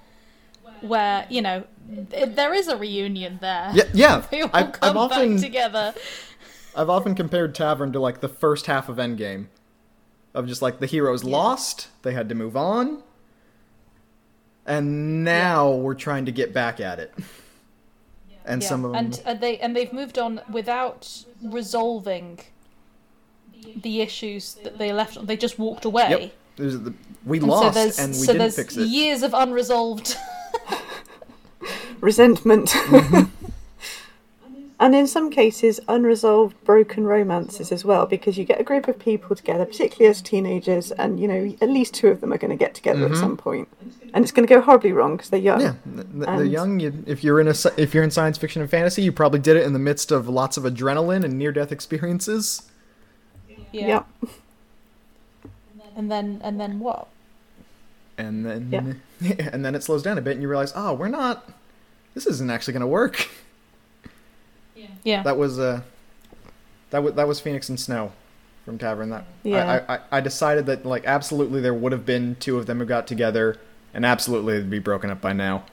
where 0.81 1.25
you 1.29 1.41
know 1.41 1.63
there 1.87 2.53
is 2.53 2.67
a 2.67 2.77
reunion 2.77 3.37
there. 3.41 3.71
yeah 3.73 3.83
yeah 3.93 4.19
They 4.31 4.41
all 4.41 4.49
I've, 4.53 4.71
come 4.71 4.89
I've 4.91 4.97
often 4.97 5.33
back 5.35 5.43
together. 5.43 5.93
I've 6.75 6.89
often 6.89 7.15
compared 7.15 7.55
Tavern 7.55 7.91
to 7.93 7.99
like 7.99 8.19
the 8.21 8.27
first 8.29 8.65
half 8.65 8.89
of 8.89 8.97
Endgame, 8.97 9.47
of 10.33 10.47
just 10.47 10.61
like 10.61 10.79
the 10.79 10.85
heroes 10.85 11.23
lost, 11.23 11.87
they 12.01 12.13
had 12.13 12.27
to 12.29 12.35
move 12.35 12.57
on, 12.57 13.01
and 14.65 15.23
now 15.23 15.71
we're 15.71 15.93
trying 15.93 16.25
to 16.25 16.31
get 16.31 16.53
back 16.53 16.79
at 16.79 16.99
it. 16.99 17.13
And 18.47 18.61
Yeah. 18.61 18.67
some 18.69 18.85
of 18.85 18.91
them, 18.91 19.05
and 19.05 19.21
uh, 19.25 19.33
they 19.33 19.57
and 19.57 19.75
they've 19.75 19.91
moved 19.93 20.19
on 20.19 20.41
without 20.51 21.23
resolving 21.41 22.39
the 23.81 24.01
issues 24.01 24.55
that 24.63 24.77
they 24.77 24.93
left. 24.93 25.17
on. 25.17 25.25
They 25.25 25.37
just 25.37 25.57
walked 25.57 25.85
away. 25.85 26.09
yep, 26.09 26.33
the, 26.57 26.93
we 27.25 27.39
And 27.39 27.47
lost 27.47 27.95
so 27.95 28.03
and 28.03 28.11
we 28.11 28.17
so 28.19 28.33
didn't 28.33 28.51
fix 28.53 28.77
it. 28.77 28.87
years 28.87 29.23
of 29.23 29.33
unresolved. 29.33 30.15
Resentment. 32.01 32.69
Mm-hmm. 32.69 33.23
And 34.79 34.93
in 34.93 35.07
some 35.07 35.29
cases, 35.29 35.79
unresolved 35.87 36.61
broken 36.65 37.05
romances 37.05 37.71
as 37.71 37.85
well, 37.85 38.05
because 38.05 38.37
you 38.37 38.43
get 38.43 38.59
a 38.59 38.63
group 38.63 38.87
of 38.87 38.99
people 38.99 39.35
together, 39.35 39.65
particularly 39.65 40.09
as 40.09 40.21
teenagers, 40.21 40.91
and 40.91 41.19
you 41.19 41.27
know, 41.27 41.55
at 41.61 41.69
least 41.69 41.93
two 41.93 42.09
of 42.09 42.19
them 42.21 42.33
are 42.33 42.37
going 42.37 42.51
to 42.51 42.57
get 42.57 42.73
together 42.75 43.05
at 43.05 43.15
some. 43.15 43.39
And 44.13 44.23
it's 44.23 44.31
going 44.31 44.47
to 44.47 44.53
go 44.53 44.61
horribly 44.61 44.91
wrong 44.91 45.15
because 45.17 45.29
they're 45.29 45.39
young. 45.39 45.59
Mm-hmm. 45.61 45.97
Yeah, 45.97 46.03
th- 46.03 46.13
th- 46.13 46.25
they're 46.25 46.41
And- 46.41 46.51
young. 46.51 46.79
You, 46.79 47.03
if 47.07 47.23
you're 47.23 47.39
in 47.39 47.47
a 47.47 47.55
if 47.77 47.93
you're 47.93 48.03
in 48.03 48.11
science 48.11 48.37
fiction 48.37 48.61
and 48.61 48.69
fantasy, 48.69 49.01
you 49.01 49.11
probably 49.11 49.39
did 49.39 49.55
it 49.57 49.63
in 49.65 49.73
the 49.73 49.79
midst 49.79 50.11
of 50.11 50.27
lots 50.27 50.57
of 50.57 50.63
adrenaline 50.63 51.23
and 51.23 51.37
near 51.37 51.51
death 51.51 51.71
experiences. 51.71 52.63
yeah. 53.71 53.87
Yep. 53.87 54.07
And 55.95 56.11
then 56.11 56.41
and 56.43 56.59
then 56.59 56.79
what? 56.79 57.07
and 58.17 58.45
then 58.45 59.01
yeah. 59.19 59.33
and 59.53 59.63
then 59.65 59.75
it 59.75 59.83
slows 59.83 60.01
down 60.01 60.17
a 60.17 60.21
bit 60.21 60.33
and 60.33 60.41
you 60.41 60.47
realize 60.47 60.71
oh 60.75 60.93
we're 60.93 61.09
not 61.09 61.49
this 62.13 62.25
isn't 62.25 62.49
actually 62.49 62.71
going 62.71 62.79
to 62.81 62.87
work 62.87 63.27
Yeah. 65.03 65.23
that 65.23 65.37
was 65.37 65.59
uh 65.59 65.81
that 66.89 67.03
was 67.03 67.13
that 67.13 67.27
was 67.27 67.39
phoenix 67.39 67.69
and 67.69 67.79
snow 67.79 68.11
from 68.65 68.77
tavern 68.77 69.09
that 69.09 69.25
Yeah. 69.43 69.83
I, 69.87 69.95
I 69.95 69.99
i 70.13 70.19
decided 70.21 70.65
that 70.67 70.85
like 70.85 71.05
absolutely 71.05 71.61
there 71.61 71.73
would 71.73 71.91
have 71.91 72.05
been 72.05 72.35
two 72.39 72.57
of 72.57 72.65
them 72.65 72.79
who 72.79 72.85
got 72.85 73.05
together 73.07 73.59
and 73.93 74.05
absolutely 74.05 74.59
they'd 74.59 74.69
be 74.69 74.79
broken 74.79 75.09
up 75.09 75.21
by 75.21 75.33
now 75.33 75.63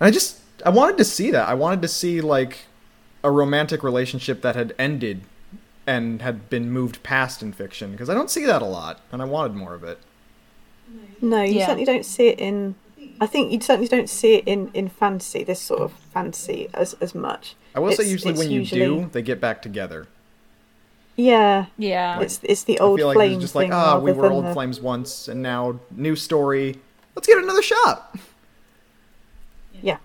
and 0.00 0.06
i 0.08 0.10
just 0.10 0.38
i 0.64 0.70
wanted 0.70 0.96
to 0.98 1.04
see 1.04 1.30
that 1.30 1.48
i 1.48 1.54
wanted 1.54 1.82
to 1.82 1.88
see 1.88 2.20
like 2.20 2.66
a 3.22 3.30
romantic 3.30 3.82
relationship 3.82 4.42
that 4.42 4.54
had 4.54 4.74
ended 4.78 5.22
and 5.86 6.22
had 6.22 6.48
been 6.48 6.70
moved 6.70 7.02
past 7.02 7.42
in 7.42 7.52
fiction 7.52 7.92
because 7.92 8.08
i 8.08 8.14
don't 8.14 8.30
see 8.30 8.44
that 8.44 8.62
a 8.62 8.66
lot 8.66 9.00
and 9.12 9.20
i 9.20 9.24
wanted 9.24 9.54
more 9.54 9.74
of 9.74 9.82
it 9.84 9.98
No, 11.20 11.42
you 11.42 11.54
Yeah. 11.58 11.66
certainly 11.66 11.84
don't 11.84 12.04
see 12.04 12.28
it 12.28 12.38
in. 12.38 12.74
I 13.20 13.26
think 13.26 13.52
you 13.52 13.60
certainly 13.60 13.88
don't 13.88 14.08
see 14.10 14.34
it 14.34 14.44
in, 14.46 14.70
in 14.74 14.88
fantasy, 14.88 15.44
this 15.44 15.60
sort 15.60 15.80
of 15.82 15.92
fantasy, 16.12 16.68
as, 16.74 16.94
as 16.94 17.14
much. 17.14 17.54
i 17.74 17.78
will 17.80 17.92
say 17.92 18.04
usually 18.08 18.34
when 18.34 18.50
you 18.50 18.60
usually- 18.60 18.80
do 18.80 19.08
they 19.12 19.22
get 19.22 19.40
back 19.40 19.62
together 19.62 20.06
Yeah, 21.16 21.66
Yeah. 21.78 22.20
it's 22.20 22.40
it's 22.42 22.64
the 22.64 22.78
I 22.80 22.82
old 22.84 22.98
feel 22.98 23.06
like 23.08 23.14
flame 23.16 23.32
it's 23.34 23.40
just 23.42 23.54
like, 23.54 23.66
thing. 23.66 23.72
ah, 23.72 23.98
we 23.98 24.12
were 24.12 24.30
old 24.30 24.46
the- 24.46 24.52
flames 24.52 24.80
once, 24.80 25.28
and 25.28 25.40
now 25.42 25.78
new 25.90 26.16
story. 26.16 26.80
Let's 27.14 27.28
get 27.28 27.38
another 27.38 27.62
shot. 27.62 28.16
Yeah, 29.82 29.98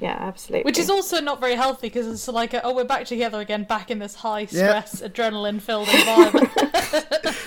yeah, 0.00 0.16
absolutely. 0.20 0.64
Which 0.64 0.78
is 0.78 0.90
also 0.90 1.20
not 1.20 1.40
very 1.40 1.54
healthy 1.54 1.86
because 1.88 2.06
it's 2.06 2.28
like, 2.28 2.52
a, 2.52 2.62
oh, 2.62 2.74
we're 2.74 2.84
back 2.84 3.06
together 3.06 3.40
again, 3.40 3.64
back 3.64 3.90
in 3.90 3.98
this 4.00 4.16
high 4.16 4.44
stress, 4.46 5.00
adrenaline 5.00 5.60
filled 5.62 5.88
environment. 5.88 6.50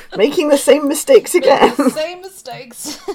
making 0.18 0.50
the 0.50 0.58
same 0.58 0.88
mistakes 0.88 1.36
again. 1.36 1.76
Same 1.92 2.22
mistakes. 2.22 3.00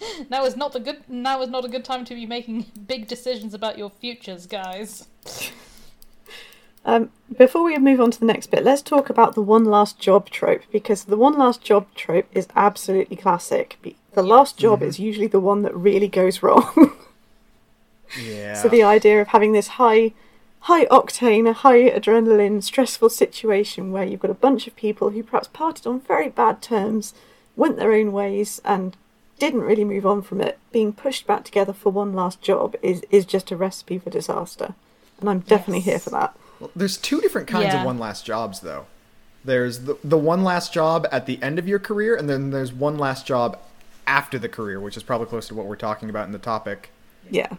now 0.30 0.44
is 0.44 0.56
not 0.56 0.72
the 0.72 0.80
good. 0.80 1.02
Now 1.08 1.40
is 1.42 1.48
not 1.50 1.64
a 1.64 1.68
good 1.68 1.84
time 1.84 2.04
to 2.06 2.14
be 2.14 2.26
making 2.26 2.66
big 2.86 3.06
decisions 3.08 3.54
about 3.54 3.78
your 3.78 3.90
futures, 3.90 4.46
guys. 4.46 5.06
Um, 6.84 7.10
before 7.36 7.64
we 7.64 7.76
move 7.78 8.00
on 8.00 8.10
to 8.12 8.20
the 8.20 8.24
next 8.26 8.50
bit, 8.50 8.64
let's 8.64 8.80
talk 8.82 9.10
about 9.10 9.34
the 9.34 9.42
one 9.42 9.64
last 9.64 9.98
job 9.98 10.30
trope 10.30 10.62
because 10.72 11.04
the 11.04 11.16
one 11.16 11.36
last 11.38 11.60
job 11.62 11.86
trope 11.94 12.26
is 12.32 12.48
absolutely 12.56 13.16
classic. 13.16 13.76
The 14.14 14.22
last 14.22 14.56
job 14.56 14.80
Mm-hmm. 14.80 14.88
is 14.88 14.98
usually 14.98 15.26
the 15.26 15.40
one 15.40 15.62
that 15.62 15.76
really 15.76 16.08
goes 16.08 16.42
wrong. 16.42 16.92
Yeah. 18.18 18.54
so 18.54 18.70
the 18.70 18.82
idea 18.82 19.20
of 19.20 19.28
having 19.28 19.52
this 19.52 19.68
high, 19.68 20.12
high 20.60 20.86
octane, 20.86 21.52
high 21.52 21.90
adrenaline, 21.90 22.62
stressful 22.62 23.10
situation 23.10 23.92
where 23.92 24.02
you've 24.04 24.20
got 24.20 24.30
a 24.30 24.34
bunch 24.34 24.66
of 24.66 24.74
people 24.76 25.10
who 25.10 25.22
perhaps 25.22 25.48
parted 25.48 25.86
on 25.86 26.00
very 26.00 26.30
bad 26.30 26.62
terms, 26.62 27.12
went 27.54 27.76
their 27.76 27.92
own 27.92 28.12
ways, 28.12 28.62
and 28.64 28.96
didn't 29.38 29.60
really 29.62 29.84
move 29.84 30.04
on 30.06 30.22
from 30.22 30.40
it, 30.40 30.58
being 30.72 30.92
pushed 30.92 31.26
back 31.26 31.44
together 31.44 31.72
for 31.72 31.90
one 31.90 32.12
last 32.14 32.42
job 32.42 32.74
is 32.82 33.02
is 33.10 33.24
just 33.24 33.50
a 33.50 33.56
recipe 33.56 33.98
for 33.98 34.10
disaster, 34.10 34.74
and 35.20 35.28
I'm 35.30 35.40
definitely 35.40 35.80
here 35.80 35.98
for 35.98 36.10
that. 36.10 36.36
Well, 36.60 36.70
there's 36.74 36.96
two 36.96 37.20
different 37.20 37.46
kinds 37.48 37.72
Yeah. 37.72 37.80
of 37.80 37.86
one 37.86 37.98
last 37.98 38.24
jobs, 38.26 38.60
though. 38.60 38.86
There's 39.44 39.80
the, 39.84 39.96
the 40.02 40.18
one 40.18 40.42
last 40.42 40.72
job 40.72 41.06
at 41.12 41.26
the 41.26 41.40
end 41.42 41.58
of 41.58 41.68
your 41.68 41.78
career, 41.78 42.16
and 42.16 42.28
then 42.28 42.50
there's 42.50 42.72
one 42.72 42.98
last 42.98 43.26
job 43.26 43.58
after 44.06 44.38
the 44.38 44.48
career, 44.48 44.80
which 44.80 44.96
is 44.96 45.02
probably 45.02 45.26
close 45.28 45.46
to 45.48 45.54
what 45.54 45.66
we're 45.66 45.76
talking 45.76 46.10
about 46.10 46.26
in 46.26 46.32
the 46.32 46.38
topic. 46.38 46.90
Yeah. 47.30 47.56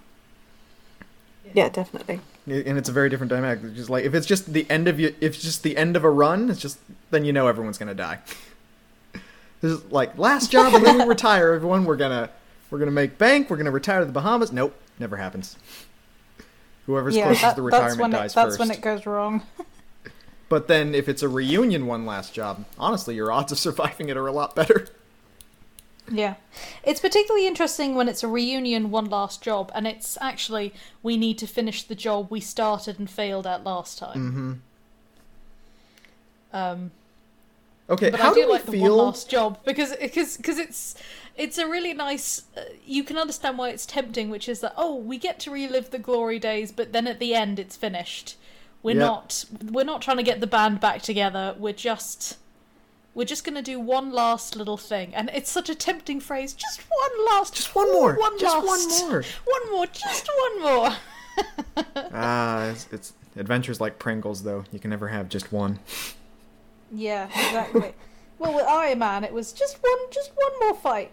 Yeah, 1.54 1.70
definitely. 1.70 2.20
And 2.46 2.78
it's 2.78 2.90
a 2.90 2.92
very 2.92 3.10
different 3.10 3.30
dynamic. 3.30 3.64
It's 3.64 3.76
just 3.76 3.90
like 3.90 4.04
if 4.04 4.14
it's 4.14 4.28
just 4.28 4.54
the 4.54 4.70
end 4.70 4.88
of 4.88 5.00
you, 5.00 5.16
if 5.22 5.36
it's 5.36 5.42
just 5.44 5.64
the 5.64 5.78
end 5.78 5.96
of 5.96 6.04
a 6.04 6.10
run, 6.10 6.50
it's 6.50 6.60
just 6.60 6.80
then 7.12 7.26
you 7.26 7.34
know 7.34 7.48
everyone's 7.48 7.78
gonna 7.78 7.96
die. 7.96 8.20
This 9.62 9.74
is 9.74 9.86
like 9.92 10.18
last 10.18 10.52
job, 10.56 10.74
and 10.74 10.86
then 10.86 10.98
we 11.00 11.06
retire. 11.06 11.54
Everyone, 11.54 11.86
we're 11.86 11.98
gonna 11.98 12.30
we're 12.70 12.80
gonna 12.80 12.92
make 12.92 13.18
bank. 13.18 13.50
We're 13.50 13.58
gonna 13.58 13.72
retire 13.72 14.00
to 14.00 14.06
the 14.06 14.12
Bahamas. 14.12 14.52
Nope, 14.52 14.76
never 15.00 15.18
happens. 15.18 15.58
Whoever's 16.86 17.16
yeah, 17.16 17.26
closest 17.26 17.42
that- 17.42 17.56
to 17.56 17.62
that's 17.62 17.74
retirement 17.74 18.00
when 18.02 18.12
dies 18.12 18.32
it, 18.32 18.36
that's 18.36 18.48
first. 18.58 18.60
when 18.60 18.72
it 18.72 18.82
goes 18.82 19.06
wrong. 19.06 19.44
But 20.50 20.68
then 20.68 20.96
if 20.96 21.08
it's 21.08 21.22
a 21.22 21.30
reunion 21.30 21.86
one 21.86 22.08
last 22.08 22.34
job, 22.34 22.66
honestly, 22.80 23.14
your 23.14 23.32
odds 23.32 23.52
of 23.52 23.60
surviving 23.60 24.10
it 24.10 24.18
are 24.18 24.26
a 24.26 24.32
lot 24.32 24.56
better. 24.56 24.88
Yeah. 26.12 26.36
It's 26.84 27.00
particularly 27.00 27.46
interesting 27.46 27.94
when 27.94 28.10
it's 28.10 28.24
a 28.24 28.28
reunion, 28.28 28.90
one 28.90 29.12
last 29.12 29.44
job, 29.44 29.72
and 29.76 29.86
it's 29.86 30.18
actually, 30.20 30.74
we 31.04 31.18
need 31.18 31.38
to 31.38 31.46
finish 31.46 31.84
the 31.84 31.94
job 31.94 32.32
we 32.32 32.40
started 32.40 32.98
and 32.98 33.08
failed 33.08 33.46
at 33.46 33.64
last 33.64 34.00
time. 34.00 34.18
Mm-hmm. 34.18 34.54
Um, 36.52 36.92
Okay, 37.90 38.10
but 38.12 38.20
how 38.20 38.32
I 38.32 38.34
do, 38.36 38.42
do 38.42 38.48
we 38.48 38.54
like 38.54 38.66
the 38.66 38.80
one 38.82 38.92
last 38.92 39.30
job 39.30 39.60
because 39.66 39.96
because 39.96 40.38
because 40.38 40.60
it's 40.60 40.96
it's 41.36 41.58
a 41.58 41.68
really 41.68 41.94
nice. 41.94 42.44
Uh, 42.56 42.62
you 42.86 43.04
can 43.04 43.18
understand 43.18 43.58
why 43.58 43.70
it's 43.70 43.86
tempting, 43.86 44.30
which 44.30 44.48
is 44.48 44.60
that 44.60 44.74
oh, 44.78 44.96
we 44.96 45.18
get 45.18 45.40
to 45.42 45.52
relive 45.52 45.90
the 45.90 46.00
glory 46.00 46.38
days, 46.38 46.72
but 46.72 46.94
then 46.94 47.08
at 47.08 47.20
the 47.20 47.34
end 47.34 47.58
it's 47.60 47.76
finished. 47.76 48.38
We're 48.84 48.96
Yeah. 48.96 49.06
not 49.06 49.46
we're 49.72 49.86
not 49.86 50.02
trying 50.02 50.18
to 50.18 50.24
get 50.24 50.40
the 50.40 50.48
band 50.48 50.80
back 50.80 51.02
together. 51.02 51.56
We're 51.58 51.74
just 51.74 52.38
we're 53.16 53.26
just 53.26 53.44
gonna 53.44 53.62
do 53.64 53.80
one 53.80 54.12
last 54.12 54.56
little 54.56 54.78
thing, 54.78 55.16
and 55.16 55.30
it's 55.34 55.50
such 55.50 55.68
a 55.70 55.76
tempting 55.76 56.20
phrase. 56.20 56.54
Just 56.54 56.82
one 56.82 57.26
last, 57.26 57.56
Just 57.56 57.74
one 57.76 57.92
more, 57.92 58.14
one 58.16 58.38
just 58.40 58.66
one 58.66 58.88
more. 58.88 59.24
one 59.46 59.72
more, 59.72 59.86
just 59.88 60.30
one 60.38 60.62
more. 60.62 60.96
Ah, 62.14 62.66
it's, 62.70 62.88
it's 62.92 63.14
adventures 63.38 63.80
like 63.80 63.98
Pringles, 64.00 64.44
though. 64.44 64.66
You 64.72 64.80
can 64.80 64.90
never 64.90 65.08
have 65.08 65.30
just 65.30 65.52
one. 65.54 65.80
Yeah, 66.92 67.26
exactly. 67.28 67.94
well, 68.40 68.54
with 68.56 68.66
Iron 68.66 69.00
Man, 69.00 69.24
it 69.24 69.34
was 69.34 69.52
just 69.54 69.78
one, 69.82 69.98
just 70.12 70.32
one 70.36 70.52
more 70.62 70.76
fight, 70.76 71.12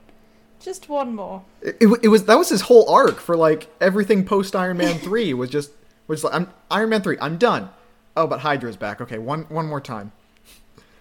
just 0.60 0.88
one 0.88 1.14
more. 1.14 1.42
It, 1.62 1.76
it, 1.80 2.00
it 2.04 2.08
was 2.08 2.24
that 2.24 2.36
was 2.38 2.48
his 2.48 2.62
whole 2.62 2.88
arc 2.88 3.18
for 3.20 3.36
like 3.36 3.68
everything 3.80 4.24
post 4.24 4.56
Iron 4.56 4.78
Man 4.78 4.98
three 4.98 5.34
was 5.40 5.50
just 5.50 5.70
was 6.08 6.24
like 6.24 6.34
I'm 6.34 6.50
Iron 6.70 6.90
Man 6.90 7.02
three. 7.02 7.18
I'm 7.20 7.36
done. 7.38 7.70
Oh, 8.16 8.26
but 8.26 8.40
Hydra's 8.40 8.76
back. 8.76 9.00
Okay, 9.00 9.18
one 9.18 9.42
one 9.48 9.66
more 9.66 9.80
time. 9.80 10.12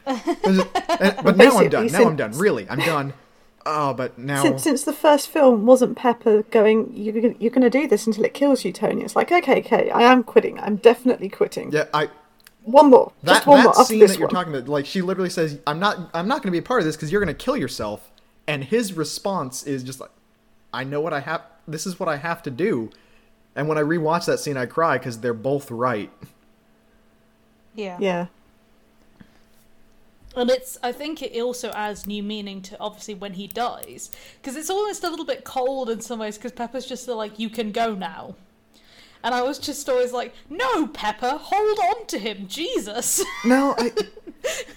Just- 0.07 0.27
and- 0.45 1.15
but 1.23 1.37
now 1.37 1.57
I'm 1.57 1.69
done. 1.69 1.83
basically, 1.83 1.89
Now 2.03 2.09
I'm 2.09 2.15
done. 2.15 2.31
Really, 2.37 2.69
I'm 2.69 2.79
done. 2.79 3.13
Oh, 3.67 3.95
but 3.95 4.19
now 4.19 4.43
Since, 4.43 4.61
since 4.63 4.83
the 4.83 4.93
first 4.93 5.27
film 5.27 5.65
wasn't 5.65 5.97
Pepper 5.97 6.43
going, 6.51 6.91
you're, 6.95 7.13
gonna- 7.19 7.33
you're 7.39 7.49
going 7.49 7.63
to 7.63 7.69
do 7.71 7.87
this 7.87 8.05
until 8.05 8.23
it 8.23 8.35
kills 8.35 8.63
you, 8.63 8.71
Tony. 8.71 9.01
It's 9.01 9.15
like, 9.15 9.31
okay, 9.31 9.57
okay, 9.61 9.89
I 9.89 10.03
am 10.03 10.21
quitting. 10.23 10.59
I'm 10.59 10.75
definitely 10.75 11.29
quitting. 11.29 11.71
yeah, 11.71 11.85
I 11.91 12.09
One 12.65 12.89
more, 12.89 13.13
that 13.23 13.45
just 13.45 13.47
one 13.47 13.63
that 13.63 13.63
more 13.63 13.85
scene 13.85 13.99
this 13.99 14.13
that 14.13 14.19
you're 14.19 14.27
one. 14.27 14.35
talking 14.35 14.55
about, 14.55 14.67
like 14.69 14.85
she 14.85 15.01
literally 15.01 15.29
says, 15.29 15.59
"I'm 15.67 15.79
not 15.79 16.09
I'm 16.13 16.27
not 16.27 16.37
going 16.37 16.47
to 16.47 16.51
be 16.51 16.57
a 16.57 16.63
part 16.63 16.81
of 16.81 16.85
this 16.85 16.95
because 16.95 17.11
you're 17.11 17.23
going 17.23 17.35
to 17.35 17.43
kill 17.45 17.57
yourself," 17.57 18.11
and 18.47 18.63
his 18.63 18.93
response 18.93 19.63
is 19.63 19.83
just 19.83 19.99
like, 19.99 20.11
"I 20.73 20.83
know 20.83 21.01
what 21.01 21.13
I 21.13 21.21
have. 21.21 21.43
This 21.67 21.85
is 21.87 21.99
what 21.99 22.09
I 22.09 22.17
have 22.17 22.43
to 22.43 22.51
do." 22.51 22.91
And 23.55 23.67
when 23.69 23.77
I 23.77 23.81
rewatch 23.81 24.25
that 24.25 24.39
scene, 24.39 24.57
I 24.57 24.65
cry 24.65 24.97
because 24.97 25.19
they're 25.21 25.33
both 25.33 25.71
right. 25.71 26.11
Yeah. 27.75 27.99
Yeah, 27.99 28.27
And 30.35 30.49
it's, 30.49 30.77
I 30.83 30.91
think 30.91 31.21
it 31.21 31.41
also 31.41 31.71
adds 31.71 32.05
new 32.05 32.21
meaning 32.21 32.61
to 32.63 32.77
obviously 32.79 33.15
when 33.15 33.33
he 33.33 33.47
dies. 33.47 34.11
Because 34.41 34.57
it's 34.57 34.69
almost 34.69 35.03
a 35.03 35.09
little 35.09 35.25
bit 35.25 35.43
cold 35.45 35.89
in 35.89 36.01
some 36.01 36.19
ways, 36.19 36.37
because 36.37 36.51
Pepper's 36.51 36.85
just 36.85 37.07
like, 37.07 37.39
you 37.39 37.49
can 37.49 37.71
go 37.71 37.95
now. 37.95 38.35
And 39.25 39.33
I 39.33 39.41
was 39.41 39.57
just 39.57 39.89
always 39.89 40.13
like, 40.13 40.35
no, 40.51 40.85
Pepper, 40.85 41.39
hold 41.41 41.79
on 41.79 42.05
to 42.05 42.19
him, 42.19 42.45
Jesus. 42.47 43.23
No, 43.43 43.73
I 43.77 43.91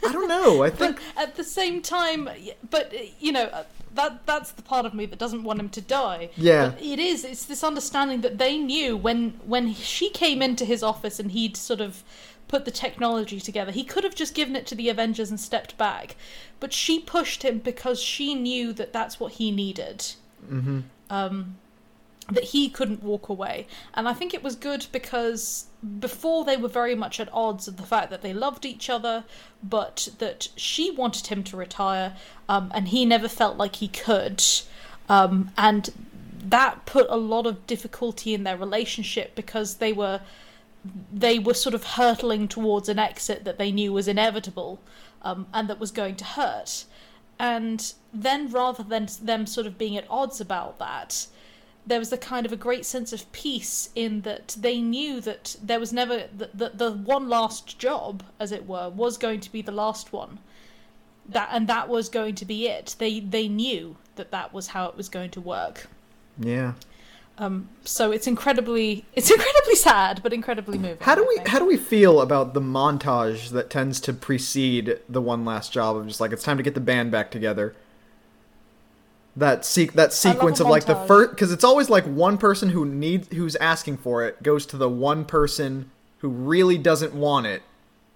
I 0.06 0.12
don't 0.12 0.28
know. 0.28 0.62
I 0.62 0.70
but 0.70 0.78
think 0.78 1.00
at 1.16 1.36
the 1.36 1.44
same 1.44 1.82
time, 1.82 2.28
but, 2.70 2.94
uh, 2.94 2.98
you 3.20 3.30
know, 3.30 3.44
uh, 3.44 3.64
that 3.94 4.24
that's 4.24 4.52
the 4.52 4.62
part 4.62 4.86
of 4.86 4.94
me 4.94 5.04
that 5.06 5.18
doesn't 5.18 5.44
want 5.44 5.60
him 5.60 5.68
to 5.70 5.82
die. 5.82 6.30
Yeah. 6.36 6.70
But 6.70 6.82
it 6.82 6.98
is, 6.98 7.24
it's 7.24 7.44
this 7.44 7.62
understanding 7.62 8.22
that 8.22 8.38
they 8.38 8.56
knew 8.56 8.96
when, 8.96 9.38
when 9.44 9.74
she 9.74 10.08
came 10.08 10.40
into 10.40 10.64
his 10.64 10.82
office 10.82 11.20
and 11.20 11.32
he'd 11.32 11.56
sort 11.56 11.82
of 11.82 12.02
put 12.48 12.64
the 12.64 12.70
technology 12.70 13.40
together. 13.40 13.70
He 13.70 13.84
could 13.84 14.04
have 14.04 14.14
just 14.14 14.34
given 14.34 14.56
it 14.56 14.66
to 14.68 14.74
the 14.74 14.88
Avengers 14.88 15.28
and 15.28 15.38
stepped 15.38 15.76
back, 15.76 16.16
but 16.58 16.72
she 16.72 16.98
pushed 16.98 17.42
him 17.42 17.58
because 17.58 18.00
she 18.00 18.34
knew 18.34 18.72
that 18.72 18.94
that's 18.94 19.20
what 19.20 19.32
he 19.32 19.50
needed. 19.50 19.98
Mm-hmm. 20.50 20.80
Um, 21.10 21.56
that 22.30 22.44
he 22.44 22.68
couldn't 22.68 23.02
walk 23.02 23.28
away, 23.28 23.66
and 23.94 24.08
I 24.08 24.12
think 24.12 24.34
it 24.34 24.42
was 24.42 24.54
good 24.54 24.86
because 24.92 25.66
before 26.00 26.44
they 26.44 26.56
were 26.56 26.68
very 26.68 26.94
much 26.94 27.20
at 27.20 27.32
odds 27.32 27.68
of 27.68 27.76
the 27.76 27.84
fact 27.84 28.10
that 28.10 28.22
they 28.22 28.32
loved 28.32 28.66
each 28.66 28.90
other, 28.90 29.24
but 29.62 30.08
that 30.18 30.48
she 30.56 30.90
wanted 30.90 31.28
him 31.28 31.42
to 31.44 31.56
retire, 31.56 32.16
um, 32.48 32.70
and 32.74 32.88
he 32.88 33.04
never 33.04 33.28
felt 33.28 33.56
like 33.56 33.76
he 33.76 33.88
could, 33.88 34.42
um, 35.08 35.50
and 35.56 35.90
that 36.50 36.86
put 36.86 37.06
a 37.10 37.16
lot 37.16 37.46
of 37.46 37.66
difficulty 37.66 38.34
in 38.34 38.44
their 38.44 38.56
relationship 38.56 39.34
because 39.34 39.76
they 39.76 39.92
were 39.92 40.20
they 41.12 41.38
were 41.38 41.54
sort 41.54 41.74
of 41.74 41.84
hurtling 41.84 42.46
towards 42.48 42.88
an 42.88 42.98
exit 42.98 43.44
that 43.44 43.58
they 43.58 43.72
knew 43.72 43.92
was 43.92 44.08
inevitable 44.08 44.80
um, 45.22 45.46
and 45.52 45.68
that 45.68 45.80
was 45.80 45.90
going 45.90 46.14
to 46.16 46.24
hurt. 46.24 46.84
And 47.38 47.92
then, 48.12 48.50
rather 48.50 48.82
than 48.82 49.08
them 49.22 49.46
sort 49.46 49.66
of 49.66 49.78
being 49.78 49.96
at 49.96 50.06
odds 50.10 50.40
about 50.40 50.78
that, 50.78 51.26
there 51.88 51.98
was 51.98 52.12
a 52.12 52.18
kind 52.18 52.44
of 52.44 52.52
a 52.52 52.56
great 52.56 52.84
sense 52.84 53.12
of 53.12 53.30
peace 53.32 53.88
in 53.94 54.20
that 54.20 54.56
they 54.58 54.80
knew 54.80 55.20
that 55.22 55.56
there 55.62 55.80
was 55.80 55.92
never 55.92 56.24
the, 56.36 56.50
the, 56.52 56.70
the 56.74 56.92
one 56.92 57.28
last 57.28 57.78
job, 57.78 58.22
as 58.38 58.52
it 58.52 58.66
were, 58.66 58.90
was 58.90 59.16
going 59.16 59.40
to 59.40 59.50
be 59.50 59.62
the 59.62 59.72
last 59.72 60.12
one. 60.12 60.38
That 61.28 61.48
and 61.52 61.66
that 61.68 61.88
was 61.88 62.08
going 62.08 62.34
to 62.36 62.44
be 62.44 62.68
it. 62.68 62.96
They 62.98 63.20
they 63.20 63.48
knew 63.48 63.96
that 64.16 64.30
that 64.30 64.52
was 64.52 64.68
how 64.68 64.86
it 64.86 64.96
was 64.96 65.08
going 65.08 65.30
to 65.30 65.40
work. 65.40 65.88
yeah. 66.38 66.74
Um, 67.40 67.68
so 67.84 68.10
it's 68.10 68.26
incredibly 68.26 69.04
it's 69.14 69.30
incredibly 69.38 69.76
sad, 69.76 70.20
but 70.22 70.32
incredibly 70.32 70.76
moving. 70.76 70.98
How 71.00 71.14
do 71.14 71.26
we 71.26 71.40
how 71.46 71.58
do 71.58 71.64
we 71.64 71.76
feel 71.76 72.20
about 72.20 72.52
the 72.52 72.60
montage 72.60 73.50
that 73.50 73.70
tends 73.70 74.00
to 74.02 74.12
precede 74.12 74.98
the 75.08 75.22
one 75.22 75.44
last 75.44 75.72
job 75.72 75.96
of 75.96 76.06
just 76.06 76.20
like 76.20 76.32
it's 76.32 76.42
time 76.42 76.56
to 76.56 76.62
get 76.62 76.74
the 76.74 76.80
band 76.80 77.12
back 77.12 77.30
together? 77.30 77.74
That 79.38 79.64
se- 79.64 79.90
that 79.94 80.12
sequence 80.12 80.58
of 80.58 80.66
like 80.66 80.86
the 80.86 80.96
first 80.96 81.30
because 81.30 81.52
it's 81.52 81.62
always 81.62 81.88
like 81.88 82.04
one 82.04 82.38
person 82.38 82.70
who 82.70 82.84
needs 82.84 83.28
who's 83.28 83.54
asking 83.56 83.98
for 83.98 84.24
it 84.24 84.42
goes 84.42 84.66
to 84.66 84.76
the 84.76 84.88
one 84.88 85.24
person 85.24 85.90
who 86.18 86.28
really 86.28 86.76
doesn't 86.76 87.14
want 87.14 87.46
it, 87.46 87.62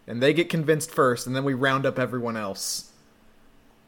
and 0.06 0.20
they 0.20 0.32
get 0.32 0.48
convinced 0.48 0.90
first, 0.90 1.26
and 1.26 1.36
then 1.36 1.44
we 1.44 1.54
round 1.54 1.86
up 1.86 1.96
everyone 1.96 2.36
else. 2.36 2.90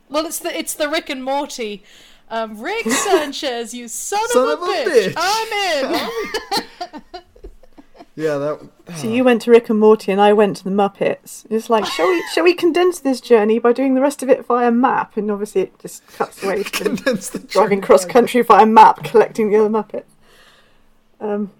Well, 0.09 0.26
it's 0.26 0.39
the 0.39 0.57
it's 0.57 0.74
the 0.74 0.89
Rick 0.89 1.11
and 1.11 1.24
Morty. 1.24 1.82
Um, 2.30 2.61
Rick 2.61 2.85
Sanchez, 2.91 3.74
you 3.74 3.89
son, 3.89 4.28
Son 4.28 4.49
of, 4.49 4.61
a, 4.61 4.62
of 4.62 4.68
a 4.68 4.72
bitch. 4.72 5.14
bitch. 5.14 5.14
I'm 5.16 7.03
in. 7.03 7.22
Yeah, 8.17 8.39
that 8.39 8.97
So 8.97 9.09
you 9.09 9.25
went 9.25 9.43
to 9.43 9.51
Rick 9.51 9.71
and 9.71 9.79
Morty, 9.81 10.12
and 10.12 10.21
I 10.21 10.33
went 10.33 10.57
to 10.59 10.65
the 10.65 10.71
Muppets. 10.71 11.45
It's 11.51 11.69
like, 11.69 11.85
shall 11.85 12.07
we 12.09 12.23
shall 12.33 12.45
we 12.45 12.55
condense 12.55 13.01
this 13.01 13.21
journey 13.21 13.59
by 13.59 13.73
doing 13.73 13.95
the 13.95 14.01
rest 14.01 14.23
of 14.23 14.29
it 14.29 14.47
via 14.47 14.71
map? 14.71 15.17
And 15.17 15.31
obviously, 15.31 15.62
it 15.62 15.79
just 15.81 16.07
cuts 16.09 16.43
away 16.45 16.62
condense 16.65 17.29
the 17.31 17.41
driving 17.41 17.81
cross 17.81 18.05
country 18.05 18.43
via 18.43 18.67
map, 18.67 19.03
collecting 19.03 19.51
the 19.51 19.57
other 19.59 19.69
Muppets. 19.69 20.05
Um, 21.21 21.51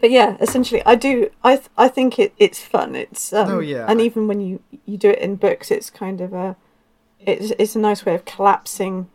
but 0.00 0.10
yeah, 0.10 0.36
essentially, 0.40 0.82
I 0.84 0.94
do. 0.94 1.30
I 1.42 1.56
th- 1.56 1.68
I 1.78 1.88
think 1.88 2.18
it 2.18 2.34
it's 2.36 2.60
fun. 2.60 2.94
It's 2.94 3.32
um, 3.32 3.48
Oh, 3.48 3.60
yeah. 3.60 3.86
and 3.88 3.98
even 4.00 4.28
when 4.28 4.40
you 4.40 4.60
you 4.84 4.98
do 4.98 5.08
it 5.10 5.20
in 5.20 5.36
books, 5.36 5.70
it's 5.70 5.88
kind 5.88 6.20
of 6.20 6.34
a 6.34 6.56
it's 7.18 7.52
it's 7.58 7.76
a 7.76 7.78
nice 7.78 8.04
way 8.04 8.14
of 8.14 8.24
collapsing 8.26 9.08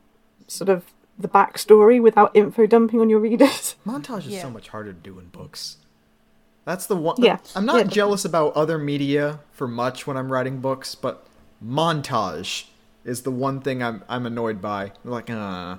sort 0.47 0.70
of 0.70 0.86
the 1.20 1.28
backstory 1.28 2.01
without 2.01 2.32
info 2.36 2.66
dumping 2.66 2.99
on 3.01 3.10
your 3.10 3.20
readers. 3.20 3.76
Montage 3.86 4.20
is 4.20 4.28
Yeah. 4.28 4.41
so 4.43 4.49
much 4.49 4.70
harder 4.70 4.93
to 4.93 4.99
do 4.99 5.20
in 5.20 5.28
books. 5.28 5.78
That's 6.68 6.86
the 6.86 6.97
one. 6.97 7.15
Yeah. 7.18 7.38
I'm 7.55 7.65
not 7.65 7.78
Yeah, 7.78 7.84
jealous 7.84 8.26
about 8.26 8.53
other 8.53 8.78
media 8.78 9.39
for 9.53 9.70
much 9.70 10.05
when 10.05 10.18
I'm 10.18 10.30
writing 10.30 10.59
books, 10.59 10.95
but 10.95 11.26
montage 11.65 12.65
is 13.05 13.22
the 13.22 13.32
one 13.32 13.61
thing 13.61 13.82
I'm 13.82 14.03
I'm 14.09 14.26
annoyed 14.26 14.61
by. 14.61 14.91
Like, 15.05 15.30
uh. 15.30 15.78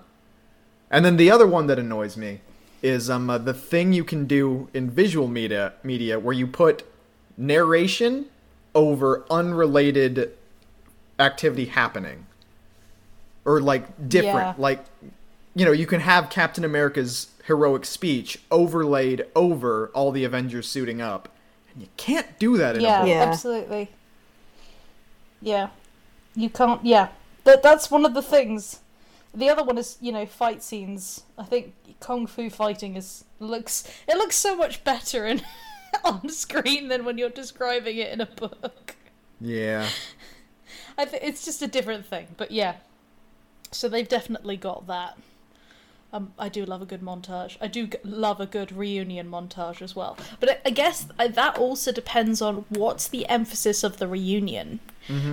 And 0.91 1.05
then 1.05 1.18
the 1.18 1.30
other 1.30 1.47
one 1.47 1.66
that 1.66 1.78
annoys 1.78 2.16
me 2.16 2.41
is 2.80 3.11
um 3.11 3.28
uh, 3.28 3.36
the 3.36 3.53
thing 3.53 3.93
you 3.93 4.03
can 4.03 4.24
do 4.24 4.70
in 4.72 4.89
visual 4.89 5.28
media 5.28 5.74
media 5.82 6.18
where 6.18 6.32
you 6.34 6.47
put 6.47 6.84
narration 7.36 8.24
over 8.74 9.26
unrelated 9.30 10.32
activity 11.18 11.66
happening 11.66 12.24
or 13.45 13.61
like 13.61 14.09
different 14.09 14.57
Yeah. 14.57 14.62
like 14.68 14.86
you 15.55 15.66
know, 15.66 15.72
you 15.72 15.86
can 15.86 16.01
have 16.01 16.30
Captain 16.30 16.64
America's 16.64 17.26
heroic 17.49 17.86
speech 17.86 18.38
overlaid 18.51 19.26
over 19.34 19.88
all 19.94 20.12
the 20.12 20.22
Avengers 20.22 20.68
suiting 20.68 21.01
up. 21.01 21.30
And 21.72 21.82
you 21.82 21.88
can't 21.96 22.38
do 22.38 22.59
that 22.59 22.76
in 22.76 22.82
yeah, 22.82 22.99
a 22.99 23.01
book. 23.01 23.09
Yeah. 23.09 23.22
absolutely. 23.22 23.90
Yeah, 25.40 25.68
you 26.34 26.51
can't. 26.51 26.84
Yeah, 26.84 27.09
that 27.44 27.62
that's 27.62 27.90
one 27.90 28.05
of 28.05 28.14
the 28.14 28.22
things. 28.22 28.80
The 29.34 29.49
other 29.49 29.64
one 29.64 29.78
is 29.78 29.96
you 30.01 30.12
know 30.12 30.26
fight 30.26 30.62
scenes. 30.62 31.22
I 31.36 31.44
think 31.44 31.74
kung 32.01 32.26
fu 32.26 32.51
fighting 32.51 32.96
is 32.96 33.24
looks 33.40 33.88
it 34.07 34.16
looks 34.16 34.36
so 34.36 34.57
much 34.57 34.84
better 34.84 35.26
in 35.26 35.42
on 36.05 36.28
screen 36.28 36.88
than 36.88 37.05
when 37.05 37.18
you're 37.18 37.30
describing 37.30 37.96
it 37.96 38.12
in 38.12 38.20
a 38.20 38.26
book. 38.26 38.96
Yeah. 39.40 39.88
I 40.99 41.05
think 41.05 41.22
it's 41.22 41.44
just 41.44 41.62
a 41.62 41.68
different 41.68 42.05
thing, 42.05 42.26
but 42.36 42.51
yeah. 42.51 42.74
So 43.70 43.88
they've 43.88 44.09
definitely 44.09 44.57
got 44.57 44.88
that. 44.88 45.16
Um, 46.11 46.32
I 46.38 46.48
do 46.48 46.64
love 46.64 46.80
a 46.80 46.86
good 46.86 47.02
montage. 47.02 47.59
I 47.61 47.66
do 47.66 47.86
g- 47.86 47.98
love 48.02 48.40
a 48.40 48.46
good 48.46 48.72
reunion 48.72 49.28
montage 49.30 49.82
as 49.82 49.94
well. 49.94 50.16
But 50.40 50.50
I, 50.50 50.59
I 50.66 50.70
guess 50.70 51.06
uh, 51.18 51.28
that 51.28 51.59
also 51.59 51.92
depends 51.92 52.40
on 52.40 52.64
what's 52.70 53.09
the 53.09 53.26
emphasis 53.28 53.84
of 53.84 53.98
the 53.98 54.09
reunion. 54.09 54.80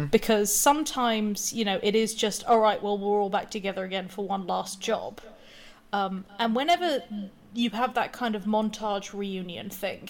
Because 0.08 0.54
sometimes, 0.56 1.52
you 1.52 1.66
know, 1.66 1.80
it 1.84 1.96
is 1.96 2.14
just, 2.16 2.46
all 2.46 2.60
right, 2.60 2.82
well, 2.82 2.98
we're 2.98 3.20
all 3.22 3.30
back 3.30 3.52
together 3.52 3.84
again 3.84 4.08
for 4.08 4.26
one 4.26 4.48
last 4.48 4.80
job. 4.82 5.20
Um, 5.92 6.24
and 6.40 6.56
whenever 6.56 7.04
you 7.54 7.70
have 7.72 7.94
that 7.94 8.12
kind 8.14 8.36
of 8.36 8.44
montage 8.44 9.14
reunion 9.14 9.70
thing, 9.70 10.10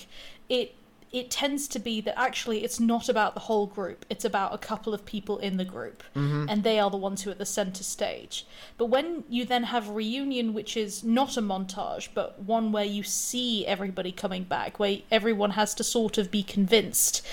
it 0.50 0.76
it 1.12 1.32
tends 1.32 1.68
to 1.70 1.80
be 1.80 2.02
that 2.02 2.18
actually 2.20 2.64
it's 2.64 2.80
not 2.80 3.08
about 3.08 3.34
the 3.34 3.40
whole 3.42 3.68
group 3.68 4.06
it's 4.10 4.26
about 4.26 4.54
a 4.54 4.58
couple 4.58 4.94
of 4.94 5.06
people 5.06 5.38
in 5.38 5.58
the 5.58 5.64
group 5.66 6.04
and 6.50 6.64
they 6.64 6.78
are 6.80 6.90
the 6.90 6.98
ones 6.98 7.22
who 7.22 7.30
are 7.30 7.32
at 7.32 7.38
the 7.38 7.46
center 7.46 7.84
stage 7.84 8.46
but 8.78 8.88
when 8.88 9.24
you 9.30 9.46
then 9.46 9.64
have 9.64 9.88
reunion 9.90 10.54
which 10.54 10.76
is 10.76 11.04
not 11.04 11.38
a 11.38 11.42
montage 11.42 12.10
but 12.14 12.42
one 12.42 12.72
where 12.72 12.84
you 12.86 13.04
see 13.04 13.66
everybody 13.66 14.12
coming 14.12 14.44
back 14.44 14.80
where 14.80 14.98
everyone 15.12 15.52
has 15.52 15.74
to 15.74 15.84
sort 15.84 16.18
of 16.18 16.30
be 16.32 16.44
convinced 16.44 17.26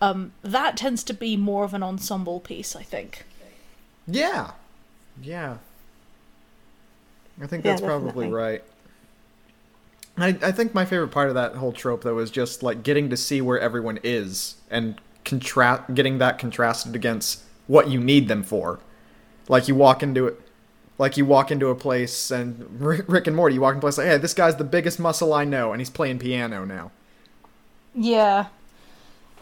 um, 0.00 0.32
that 0.42 0.76
tends 0.76 1.02
to 1.04 1.12
be 1.14 1.36
more 1.36 1.64
of 1.64 1.74
an 1.74 1.82
ensemble 1.82 2.40
piece 2.40 2.74
i 2.76 2.82
think 2.82 3.24
Yeah. 4.06 4.52
Yeah. 5.22 5.56
I 7.40 7.46
think 7.46 7.64
Yeah, 7.64 7.72
that's 7.72 7.82
probably 7.82 8.28
right. 8.28 8.62
I, 10.18 10.28
I 10.28 10.52
think 10.52 10.74
my 10.74 10.84
favorite 10.84 11.10
part 11.10 11.28
of 11.28 11.34
that 11.34 11.56
whole 11.56 11.72
trope 11.72 12.02
though 12.02 12.18
is 12.18 12.30
just 12.30 12.62
like 12.62 12.82
getting 12.82 13.10
to 13.10 13.16
see 13.16 13.40
where 13.40 13.58
everyone 13.58 13.98
is 14.02 14.56
and 14.70 15.00
contrast 15.24 15.94
getting 15.94 16.18
that 16.18 16.38
contrasted 16.38 16.94
against 16.94 17.42
what 17.66 17.88
you 17.88 18.00
need 18.00 18.28
them 18.28 18.42
for. 18.42 18.80
Like 19.48 19.68
you 19.68 19.74
walk 19.74 20.02
into 20.02 20.28
it 20.28 20.40
like 20.98 21.16
you 21.16 21.26
walk 21.26 21.50
into 21.50 21.68
a 21.68 21.74
place 21.74 22.30
and 22.30 22.80
Rick 22.80 23.26
and 23.26 23.36
Morty, 23.36 23.56
you 23.56 23.60
walk 23.60 23.74
into 23.74 23.80
a 23.80 23.82
place 23.82 23.98
like, 23.98 24.06
hey, 24.06 24.18
this 24.18 24.32
guy's 24.34 24.56
the 24.56 24.64
biggest 24.64 24.98
muscle 24.98 25.34
I 25.34 25.44
know, 25.44 25.72
and 25.72 25.80
he's 25.80 25.90
playing 25.90 26.18
piano 26.18 26.64
now. 26.64 26.90
Yeah. 27.94 28.46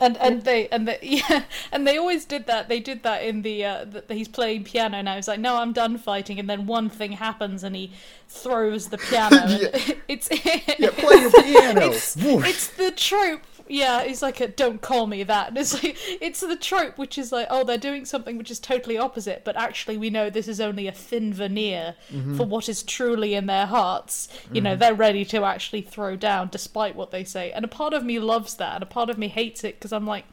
And 0.05 0.17
and 0.19 0.43
they 0.43 0.69
and 0.69 0.87
they 0.87 0.99
yeah 1.03 1.45
and 1.73 1.87
they 1.87 1.97
always 1.97 2.25
did 2.25 2.47
that. 2.47 2.69
They 2.69 2.81
did 2.81 3.03
that 3.03 3.25
in 3.25 3.43
the 3.43 3.65
uh, 3.65 3.85
that 3.87 4.11
he's 4.11 4.29
playing 4.29 4.65
piano 4.65 5.01
now. 5.03 5.17
He's 5.17 5.29
like, 5.29 5.41
no, 5.41 5.57
I'm 5.57 5.73
done 5.73 5.97
fighting, 5.99 6.39
and 6.39 6.49
then 6.49 6.67
one 6.67 6.91
thing 6.91 7.13
happens, 7.13 7.65
and 7.65 7.75
he 7.75 7.93
throws 8.29 8.89
the 8.89 8.99
piano. 8.99 9.35
Yeah. 9.55 9.95
It's 10.09 10.29
Yeah, 10.31 10.91
play 10.91 11.17
your 11.17 11.31
piano. 11.31 11.91
It's, 11.93 12.17
it's 12.17 12.69
the 12.69 12.91
trope. 12.91 13.43
Yeah, 13.69 14.05
he's 14.05 14.23
like, 14.23 14.41
a, 14.41 14.49
don't 14.49 14.81
call 14.81 15.07
me 15.07 15.23
that. 15.23 15.49
And 15.49 15.59
it's 15.59 15.83
like 15.83 15.97
it's 16.21 16.41
the 16.41 16.57
trope, 16.57 16.99
which 16.99 17.19
is 17.19 17.33
like, 17.33 17.47
oh, 17.51 17.65
they're 17.65 17.79
doing 17.79 18.05
something 18.05 18.39
which 18.39 18.51
is 18.51 18.61
totally 18.61 18.99
opposite, 18.99 19.43
but 19.45 19.57
actually 19.57 19.97
we 19.97 20.11
know 20.11 20.31
this 20.31 20.49
is 20.49 20.61
only 20.61 20.87
a 20.87 20.93
thin 20.93 21.33
veneer 21.33 21.97
mm-hmm. 22.13 22.37
for 22.37 22.45
what 22.45 22.69
is 22.69 22.83
truly 22.83 23.35
in 23.35 23.47
their 23.47 23.67
hearts. 23.67 24.29
You 24.53 24.61
know, 24.61 24.71
mm-hmm. 24.71 24.81
they're 24.81 24.95
ready 24.95 25.25
to 25.27 25.45
actually 25.45 25.83
throw 25.83 26.17
down 26.17 26.49
despite 26.51 26.95
what 26.95 27.11
they 27.11 27.25
say. 27.25 27.53
And 27.53 27.65
a 27.65 27.69
part 27.69 27.95
of 27.95 28.05
me 28.05 28.19
loves 28.19 28.55
that, 28.57 28.75
and 28.75 28.83
a 28.83 28.87
part 28.87 29.11
of 29.11 29.19
me 29.19 29.29
hates 29.29 29.65
it 29.65 29.77
because 29.77 29.93
I'm 29.93 30.07
like. 30.07 30.25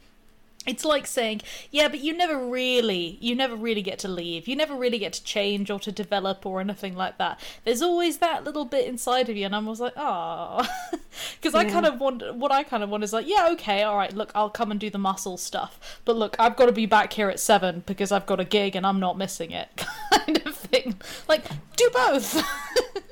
It's 0.64 0.84
like 0.84 1.08
saying, 1.08 1.42
yeah, 1.72 1.88
but 1.88 2.00
you 2.00 2.12
never 2.12 2.38
really, 2.38 3.18
you 3.20 3.34
never 3.34 3.56
really 3.56 3.82
get 3.82 3.98
to 4.00 4.08
leave. 4.08 4.46
You 4.46 4.54
never 4.54 4.74
really 4.76 4.98
get 4.98 5.12
to 5.14 5.24
change 5.24 5.70
or 5.70 5.80
to 5.80 5.90
develop 5.90 6.46
or 6.46 6.60
anything 6.60 6.94
like 6.94 7.18
that. 7.18 7.40
There's 7.64 7.82
always 7.82 8.18
that 8.18 8.44
little 8.44 8.64
bit 8.64 8.86
inside 8.86 9.28
of 9.28 9.36
you, 9.36 9.46
and 9.46 9.56
I 9.56 9.58
was 9.58 9.80
like, 9.80 9.94
oh, 9.96 10.66
because 11.40 11.54
I 11.54 11.64
kind 11.64 11.84
of 11.84 12.00
want, 12.00 12.36
what 12.36 12.52
I 12.52 12.62
kind 12.62 12.84
of 12.84 12.90
want 12.90 13.02
is 13.02 13.12
like, 13.12 13.26
yeah, 13.26 13.48
okay, 13.52 13.82
all 13.82 13.96
right, 13.96 14.12
look, 14.12 14.30
I'll 14.36 14.50
come 14.50 14.70
and 14.70 14.78
do 14.78 14.88
the 14.88 14.98
muscle 14.98 15.36
stuff, 15.36 16.00
but 16.04 16.16
look, 16.16 16.36
I've 16.38 16.56
got 16.56 16.66
to 16.66 16.72
be 16.72 16.86
back 16.86 17.12
here 17.12 17.28
at 17.28 17.40
seven 17.40 17.82
because 17.84 18.12
I've 18.12 18.26
got 18.26 18.38
a 18.38 18.44
gig 18.44 18.76
and 18.76 18.86
I'm 18.86 19.00
not 19.00 19.18
missing 19.18 19.50
it, 19.50 19.68
kind 20.12 20.40
of 20.46 20.54
thing. 20.54 20.94
Like, 21.28 21.44
do 21.76 21.90
both. 21.92 22.40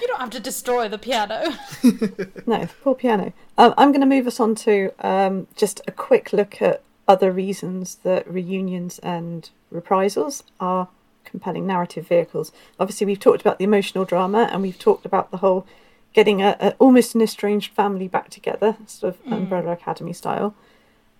you 0.00 0.06
don't 0.06 0.20
have 0.20 0.30
to 0.30 0.40
destroy 0.40 0.88
the 0.88 0.98
piano. 0.98 1.54
No, 2.46 2.60
the 2.64 2.70
poor 2.82 2.94
piano. 2.94 3.34
Um, 3.58 3.74
I'm 3.76 3.90
going 3.92 4.00
to 4.00 4.06
move 4.06 4.26
us 4.26 4.40
on 4.40 4.54
to 4.56 4.90
um, 5.00 5.48
just 5.54 5.82
a 5.86 5.92
quick 5.92 6.32
look 6.32 6.62
at 6.62 6.82
other 7.06 7.30
reasons 7.30 7.96
that 7.96 8.26
reunions 8.26 8.98
and 9.00 9.50
reprisals 9.70 10.44
are 10.58 10.88
compelling 11.24 11.66
narrative 11.66 12.08
vehicles. 12.08 12.52
Obviously, 12.80 13.06
we've 13.06 13.20
talked 13.20 13.42
about 13.42 13.58
the 13.58 13.64
emotional 13.64 14.06
drama, 14.06 14.48
and 14.50 14.62
we've 14.62 14.78
talked 14.78 15.04
about 15.04 15.30
the 15.30 15.38
whole 15.38 15.66
getting 16.14 16.40
a, 16.40 16.56
a 16.58 16.70
almost 16.78 17.14
an 17.14 17.20
estranged 17.20 17.72
family 17.72 18.08
back 18.08 18.30
together, 18.30 18.76
sort 18.86 19.14
of 19.14 19.32
Umbrella 19.32 19.72
Academy 19.72 20.14
style. 20.14 20.54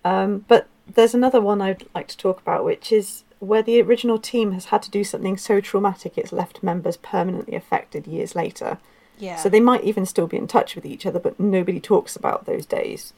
Um, 0.03 0.45
but 0.47 0.67
there's 0.87 1.13
another 1.13 1.41
one 1.41 1.61
I'd 1.61 1.85
like 1.93 2.07
to 2.07 2.17
talk 2.17 2.41
about, 2.41 2.65
which 2.65 2.91
is 2.91 3.23
where 3.39 3.63
the 3.63 3.81
original 3.81 4.19
team 4.19 4.51
has 4.51 4.65
had 4.65 4.81
to 4.83 4.91
do 4.91 5.03
something 5.03 5.37
so 5.37 5.61
traumatic 5.61 6.17
it's 6.17 6.31
left 6.31 6.61
members 6.61 6.97
permanently 6.97 7.55
affected 7.55 8.05
years 8.05 8.35
later. 8.35 8.77
Yeah. 9.17 9.37
So 9.37 9.49
they 9.49 9.59
might 9.59 9.83
even 9.83 10.05
still 10.05 10.27
be 10.27 10.37
in 10.37 10.47
touch 10.47 10.75
with 10.75 10.85
each 10.85 11.05
other, 11.05 11.19
but 11.19 11.39
nobody 11.39 11.79
talks 11.79 12.15
about 12.15 12.45
those 12.45 12.65
days. 12.65 13.13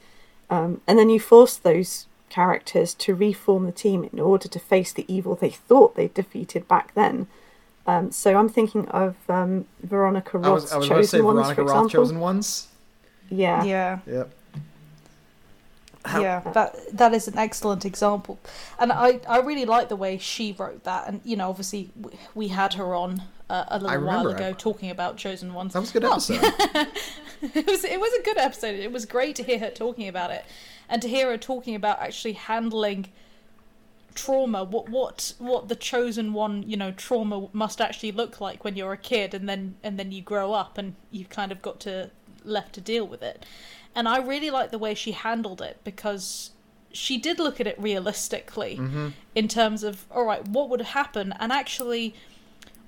Um, 0.50 0.80
and 0.86 0.98
then 0.98 1.10
you 1.10 1.20
force 1.20 1.56
those 1.56 2.06
characters 2.28 2.94
to 2.94 3.14
reform 3.14 3.66
the 3.66 3.72
team 3.72 4.08
in 4.12 4.18
order 4.18 4.48
to 4.48 4.58
face 4.58 4.92
the 4.92 5.04
evil 5.12 5.34
they 5.34 5.50
thought 5.50 5.96
they 5.96 6.08
defeated 6.08 6.66
back 6.66 6.94
then. 6.94 7.26
Um, 7.86 8.10
so 8.12 8.36
I'm 8.38 8.48
thinking 8.48 8.88
of 8.88 9.16
um, 9.28 9.66
Veronica 9.82 10.38
I 10.38 10.48
was, 10.48 10.72
I 10.72 10.78
was 10.78 10.86
about 10.86 10.98
to 10.98 11.04
say 11.04 11.18
chosen 11.18 11.24
ones, 11.24 11.36
Veronica 11.36 11.54
for 11.54 11.64
Roth 11.64 11.70
example. 11.70 11.90
chosen 11.90 12.20
ones. 12.20 12.68
Yeah. 13.28 13.64
yeah. 13.64 13.98
Yep. 14.06 14.34
Yeah 16.06 16.40
that 16.52 16.76
that 16.92 17.12
is 17.14 17.28
an 17.28 17.38
excellent 17.38 17.84
example. 17.84 18.38
And 18.78 18.92
i 18.92 19.20
i 19.28 19.38
really 19.38 19.64
like 19.64 19.88
the 19.88 19.96
way 19.96 20.18
she 20.18 20.52
wrote 20.52 20.84
that. 20.84 21.08
And 21.08 21.20
you 21.24 21.36
know 21.36 21.48
obviously 21.48 21.90
we 22.34 22.48
had 22.48 22.74
her 22.74 22.94
on 22.94 23.22
uh, 23.50 23.64
a 23.68 23.74
I 23.74 23.78
little 23.78 24.06
while 24.06 24.28
ago 24.28 24.54
talking 24.56 24.90
about 24.90 25.16
chosen 25.16 25.52
ones. 25.52 25.74
That 25.74 25.80
was 25.80 25.90
a 25.90 25.92
good 25.92 26.04
episode. 26.04 26.40
it 27.54 27.66
was 27.66 27.84
it 27.84 28.00
was 28.00 28.12
a 28.14 28.22
good 28.22 28.38
episode. 28.38 28.80
It 28.80 28.90
was 28.90 29.04
great 29.04 29.36
to 29.36 29.42
hear 29.42 29.58
her 29.58 29.70
talking 29.70 30.08
about 30.08 30.30
it. 30.30 30.44
And 30.88 31.02
to 31.02 31.08
hear 31.08 31.30
her 31.30 31.36
talking 31.38 31.74
about 31.74 32.00
actually 32.00 32.32
handling 32.32 33.08
trauma 34.14 34.62
what 34.62 34.88
what 34.88 35.32
what 35.38 35.68
the 35.68 35.76
chosen 35.76 36.32
one 36.32 36.62
you 36.66 36.76
know 36.76 36.92
trauma 36.92 37.48
must 37.52 37.80
actually 37.80 38.12
look 38.12 38.40
like 38.40 38.62
when 38.62 38.76
you're 38.76 38.92
a 38.92 38.98
kid 38.98 39.32
and 39.32 39.48
then 39.48 39.74
and 39.82 39.98
then 39.98 40.12
you 40.12 40.20
grow 40.20 40.52
up 40.52 40.76
and 40.76 40.94
you've 41.10 41.30
kind 41.30 41.50
of 41.50 41.62
got 41.62 41.80
to 41.80 42.10
left 42.44 42.74
to 42.74 42.80
deal 42.80 43.06
with 43.06 43.22
it 43.22 43.46
and 43.94 44.08
i 44.08 44.18
really 44.18 44.50
like 44.50 44.70
the 44.70 44.78
way 44.78 44.94
she 44.94 45.12
handled 45.12 45.60
it 45.60 45.78
because 45.84 46.50
she 46.92 47.16
did 47.18 47.38
look 47.38 47.60
at 47.60 47.66
it 47.66 47.78
realistically 47.80 48.78
in 49.34 49.48
terms 49.48 49.82
of 49.82 50.04
all 50.10 50.24
right 50.24 50.46
what 50.48 50.68
would 50.68 50.80
happen 50.80 51.32
and 51.40 51.50
actually 51.50 52.14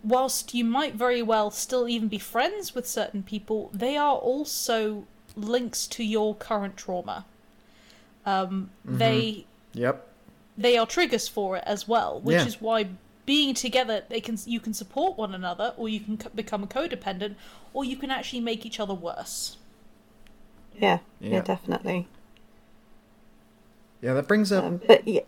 whilst 0.03 0.53
you 0.53 0.65
might 0.65 0.95
very 0.95 1.23
well 1.23 1.51
still 1.51 1.89
even 1.89 2.09
be 2.09 2.19
friends 2.19 2.75
with 2.75 2.87
certain 2.87 3.23
people 3.23 3.71
they 3.73 3.97
are 3.97 4.17
also 4.17 5.05
links 5.37 5.87
to 5.87 6.05
your 6.05 6.35
current 6.35 6.77
trauma 6.77 7.25
um, 8.27 8.71
they 8.85 9.45
yep. 9.73 10.07
they 10.57 10.77
are 10.79 10.87
triggers 10.87 11.29
for 11.29 11.57
it 11.59 11.65
as 11.67 11.87
well, 11.87 12.21
which 12.21 12.37
Yeah. 12.37 12.47
is 12.47 12.61
why 12.61 12.89
being 13.27 13.55
together 13.55 14.03
they 14.09 14.21
can 14.21 14.39
you 14.47 14.61
can 14.61 14.73
support 14.73 15.19
one 15.19 15.35
another, 15.35 15.75
or 15.77 15.89
you 15.89 16.01
can 16.01 16.17
co- 16.17 16.31
become 16.35 16.67
codependent, 16.67 17.35
or 17.73 17.85
you 17.85 17.97
can 17.97 18.11
actually 18.11 18.41
make 18.41 18.65
each 18.65 18.81
other 18.81 18.95
worse. 18.95 19.57
Yeah, 20.79 20.99
yeah, 21.21 21.31
Yeah. 21.37 21.41
definitely. 21.43 22.09
Yeah, 24.01 24.15
that 24.15 24.29
brings 24.29 24.53
up 24.53 24.65
Um, 24.65 24.81
but 24.87 25.07
yeah, 25.09 25.21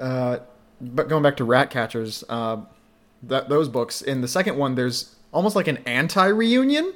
uh, 0.00 0.38
but 0.80 1.08
going 1.08 1.22
back 1.22 1.36
to 1.36 1.44
Ratcatchers, 1.46 2.24
uh, 2.28 2.62
that 3.22 3.48
those 3.48 3.68
books 3.68 4.02
in 4.02 4.20
the 4.22 4.28
second 4.28 4.56
one, 4.56 4.74
there's 4.74 5.14
almost 5.32 5.54
like 5.56 5.68
an 5.68 5.78
anti-reunion, 5.86 6.94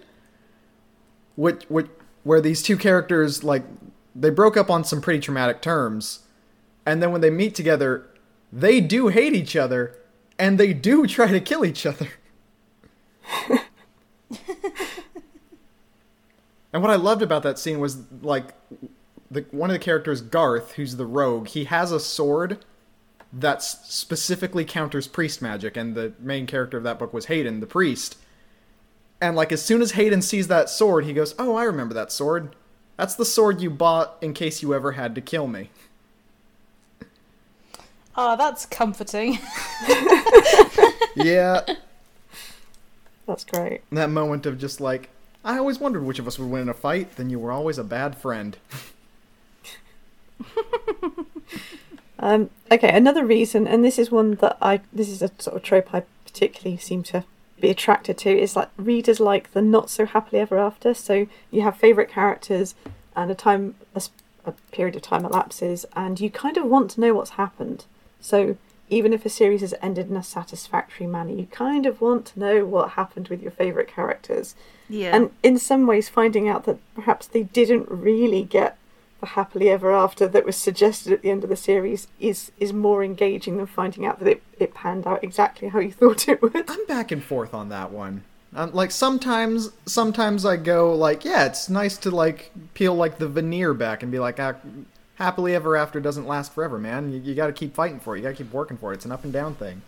which, 1.36 1.64
which 1.68 1.86
where 2.24 2.40
these 2.40 2.62
two 2.62 2.76
characters 2.76 3.44
like 3.44 3.62
they 4.16 4.30
broke 4.30 4.56
up 4.56 4.68
on 4.68 4.82
some 4.84 5.00
pretty 5.00 5.20
traumatic 5.20 5.62
terms, 5.62 6.20
and 6.84 7.00
then 7.02 7.12
when 7.12 7.20
they 7.20 7.30
meet 7.30 7.54
together, 7.54 8.04
they 8.52 8.80
do 8.80 9.08
hate 9.08 9.34
each 9.34 9.54
other, 9.54 9.94
and 10.38 10.58
they 10.58 10.72
do 10.72 11.06
try 11.16 11.28
to 11.28 11.40
kill 11.40 11.64
each 11.64 11.86
other. 11.86 12.08
and 16.72 16.82
what 16.82 16.90
I 16.90 16.96
loved 16.96 17.22
about 17.22 17.42
that 17.42 17.58
scene 17.58 17.80
was 17.80 17.98
like 18.22 18.54
the 19.30 19.44
one 19.50 19.70
of 19.70 19.74
the 19.74 19.78
characters, 19.84 20.20
Garth, 20.20 20.72
who's 20.72 20.96
the 20.96 21.06
rogue, 21.06 21.48
he 21.48 21.64
has 21.64 21.92
a 21.92 22.00
sword 22.00 22.64
that 23.32 23.62
specifically 23.62 24.64
counters 24.64 25.06
priest 25.06 25.42
magic, 25.42 25.76
and 25.76 25.94
the 25.94 26.14
main 26.18 26.46
character 26.46 26.78
of 26.78 26.84
that 26.84 26.98
book 26.98 27.12
was 27.12 27.26
Hayden, 27.26 27.60
the 27.60 27.66
priest. 27.66 28.16
And 29.20 29.36
like 29.36 29.52
as 29.52 29.60
soon 29.62 29.82
as 29.82 29.92
Hayden 29.92 30.22
sees 30.22 30.48
that 30.48 30.70
sword, 30.70 31.04
he 31.04 31.12
goes, 31.12 31.34
"Oh, 31.38 31.56
I 31.56 31.64
remember 31.64 31.92
that 31.94 32.10
sword. 32.12 32.54
That's 32.96 33.14
the 33.14 33.24
sword 33.24 33.60
you 33.60 33.70
bought 33.70 34.16
in 34.20 34.32
case 34.32 34.62
you 34.62 34.74
ever 34.74 34.92
had 34.92 35.14
to 35.14 35.20
kill 35.20 35.46
me." 35.46 35.70
Ah, 38.16 38.34
that's 38.34 38.66
comforting. 38.66 39.38
yeah, 41.14 41.60
That's 43.26 43.44
great. 43.44 43.82
that 43.92 44.10
moment 44.10 44.44
of 44.46 44.58
just 44.58 44.80
like, 44.80 45.10
I 45.48 45.58
always 45.58 45.80
wondered 45.80 46.04
which 46.04 46.18
of 46.18 46.26
us 46.26 46.38
would 46.38 46.50
win 46.50 46.62
in 46.62 46.68
a 46.68 46.74
fight. 46.74 47.16
Then 47.16 47.30
you 47.30 47.38
were 47.38 47.50
always 47.50 47.78
a 47.78 47.84
bad 47.84 48.16
friend. 48.16 48.56
Um, 52.18 52.50
okay, 52.70 52.94
another 52.94 53.24
reason, 53.24 53.68
and 53.68 53.84
this 53.84 53.98
is 53.98 54.10
one 54.10 54.34
that 54.36 54.58
I 54.60 54.80
this 54.92 55.08
is 55.08 55.22
a 55.22 55.30
sort 55.38 55.56
of 55.56 55.62
trope 55.62 55.94
I 55.94 56.02
particularly 56.24 56.76
seem 56.78 57.02
to 57.04 57.24
be 57.60 57.70
attracted 57.70 58.18
to, 58.18 58.30
is 58.30 58.56
like 58.56 58.70
readers 58.76 59.20
like 59.20 59.52
the 59.52 59.62
not 59.62 59.88
so 59.88 60.04
happily 60.04 60.40
ever 60.40 60.58
after. 60.58 60.94
So 60.94 61.28
you 61.50 61.62
have 61.62 61.76
favourite 61.76 62.10
characters, 62.10 62.74
and 63.14 63.30
a 63.30 63.34
time 63.34 63.76
a 64.44 64.52
period 64.72 64.96
of 64.96 65.02
time 65.02 65.24
elapses, 65.24 65.86
and 65.94 66.18
you 66.18 66.30
kind 66.30 66.56
of 66.56 66.64
want 66.64 66.90
to 66.92 67.00
know 67.00 67.14
what's 67.14 67.30
happened. 67.30 67.84
So 68.20 68.56
even 68.88 69.12
if 69.12 69.24
a 69.24 69.28
series 69.28 69.60
has 69.60 69.74
ended 69.82 70.10
in 70.10 70.16
a 70.16 70.22
satisfactory 70.22 71.06
manner, 71.06 71.32
you 71.32 71.46
kind 71.46 71.86
of 71.86 72.00
want 72.00 72.26
to 72.26 72.40
know 72.40 72.64
what 72.64 72.90
happened 72.90 73.28
with 73.28 73.42
your 73.42 73.52
favourite 73.52 73.88
characters. 73.88 74.54
Yeah. 74.88 75.14
And 75.14 75.30
in 75.42 75.58
some 75.58 75.86
ways, 75.86 76.08
finding 76.08 76.48
out 76.48 76.64
that 76.64 76.78
perhaps 76.94 77.26
they 77.26 77.44
didn't 77.44 77.90
really 77.90 78.42
get 78.42 78.78
the 79.20 79.26
happily 79.26 79.68
ever 79.68 79.92
after 79.92 80.28
that 80.28 80.46
was 80.46 80.56
suggested 80.56 81.12
at 81.12 81.22
the 81.22 81.30
end 81.30 81.42
of 81.42 81.50
the 81.50 81.56
series 81.56 82.06
is 82.20 82.52
is 82.58 82.72
more 82.72 83.02
engaging 83.02 83.56
than 83.56 83.66
finding 83.66 84.06
out 84.06 84.20
that 84.20 84.28
it, 84.28 84.42
it 84.58 84.74
panned 84.74 85.06
out 85.06 85.24
exactly 85.24 85.68
how 85.68 85.80
you 85.80 85.92
thought 85.92 86.28
it 86.28 86.40
would. 86.40 86.70
I'm 86.70 86.86
back 86.86 87.10
and 87.10 87.22
forth 87.22 87.54
on 87.54 87.68
that 87.70 87.90
one. 87.90 88.22
Um, 88.54 88.72
like 88.72 88.90
sometimes, 88.90 89.70
sometimes 89.84 90.46
I 90.46 90.56
go 90.56 90.94
like, 90.94 91.24
yeah, 91.24 91.44
it's 91.44 91.68
nice 91.68 91.98
to 91.98 92.10
like 92.10 92.50
peel 92.74 92.94
like 92.94 93.18
the 93.18 93.28
veneer 93.28 93.74
back 93.74 94.02
and 94.02 94.10
be 94.10 94.18
like, 94.18 94.40
ah, 94.40 94.54
happily 95.16 95.54
ever 95.54 95.76
after 95.76 96.00
doesn't 96.00 96.26
last 96.26 96.54
forever, 96.54 96.78
man. 96.78 97.12
You, 97.12 97.20
you 97.20 97.34
got 97.34 97.48
to 97.48 97.52
keep 97.52 97.74
fighting 97.74 98.00
for 98.00 98.16
it. 98.16 98.20
You 98.20 98.22
got 98.22 98.30
to 98.30 98.42
keep 98.42 98.52
working 98.52 98.78
for 98.78 98.92
it. 98.92 98.96
It's 98.96 99.04
an 99.04 99.12
up 99.12 99.24
and 99.24 99.32
down 99.32 99.54
thing. 99.54 99.82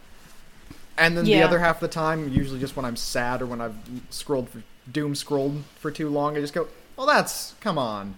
And 0.98 1.16
then 1.16 1.24
the 1.24 1.42
other 1.42 1.58
half 1.58 1.76
of 1.76 1.80
the 1.80 1.88
time, 1.88 2.28
usually 2.28 2.60
just 2.60 2.76
when 2.76 2.84
I'm 2.84 2.96
sad 2.96 3.40
or 3.40 3.46
when 3.46 3.62
I've 3.62 3.74
scrolled 4.10 4.50
for 4.50 4.62
doom 4.92 5.14
scrolled 5.14 5.64
for 5.78 5.90
too 5.90 6.08
long, 6.08 6.36
I 6.36 6.40
just 6.40 6.54
go, 6.54 6.68
well, 6.96 7.06
that's 7.06 7.54
come 7.60 7.78
on, 7.78 8.16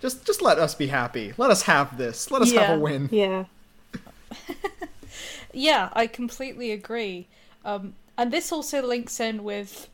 just 0.00 0.24
just 0.26 0.42
let 0.42 0.58
us 0.58 0.74
be 0.74 0.88
happy. 0.88 1.32
Let 1.36 1.50
us 1.50 1.62
have 1.62 1.96
this. 1.98 2.30
Let 2.30 2.42
us 2.42 2.52
Yeah. 2.52 2.62
have 2.66 2.76
a 2.78 2.80
win. 2.80 3.08
Yeah, 3.12 3.44
Yeah, 5.52 5.88
I 5.92 6.06
completely 6.06 6.70
agree. 6.72 7.26
Um, 7.64 7.94
and 8.16 8.32
this 8.32 8.52
also 8.52 8.82
links 8.82 9.18
in 9.20 9.42
with 9.44 9.88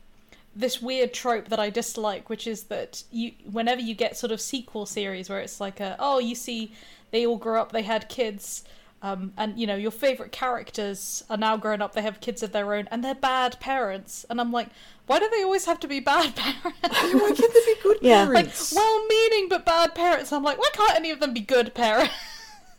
this 0.55 0.81
weird 0.81 1.13
trope 1.13 1.47
that 1.49 1.59
I 1.59 1.69
dislike, 1.69 2.29
which 2.29 2.47
is 2.47 2.63
that 2.63 3.03
you, 3.11 3.31
whenever 3.49 3.81
you 3.81 3.93
get 3.95 4.17
sort 4.17 4.31
of 4.31 4.39
sequel 4.41 4.85
series 4.85 5.29
where 5.29 5.39
it's 5.39 5.59
like 5.59 5.79
a, 5.79 5.95
oh, 5.99 6.19
you 6.19 6.35
see, 6.35 6.71
they 7.11 7.25
all 7.25 7.37
grew 7.37 7.59
up, 7.59 7.71
they 7.71 7.83
had 7.83 8.09
kids, 8.09 8.63
um, 9.01 9.33
and 9.37 9.57
you 9.59 9.67
know 9.67 9.75
your 9.75 9.91
favorite 9.91 10.31
characters 10.31 11.23
are 11.29 11.37
now 11.37 11.57
grown 11.57 11.81
up, 11.81 11.93
they 11.93 12.01
have 12.01 12.21
kids 12.21 12.41
of 12.43 12.51
their 12.51 12.73
own, 12.73 12.87
and 12.91 13.03
they're 13.03 13.13
bad 13.15 13.59
parents, 13.59 14.25
and 14.29 14.39
I'm 14.41 14.51
like, 14.51 14.69
why 15.07 15.19
do 15.19 15.29
they 15.29 15.43
always 15.43 15.65
have 15.65 15.79
to 15.81 15.87
be 15.87 15.99
bad 15.99 16.35
parents? 16.37 16.63
Why 16.83 17.31
can't 17.35 17.53
they 17.53 17.73
be 17.73 17.79
good 17.83 17.97
Yeah. 18.01 18.23
like 18.23 18.33
parents? 18.45 18.73
well-meaning 18.75 19.47
but 19.49 19.65
bad 19.65 19.93
parents. 19.95 20.33
I'm 20.33 20.43
like, 20.43 20.57
why 20.57 20.69
can't 20.73 20.95
any 20.95 21.11
of 21.11 21.19
them 21.19 21.33
be 21.33 21.41
good 21.41 21.73
parents? 21.73 22.11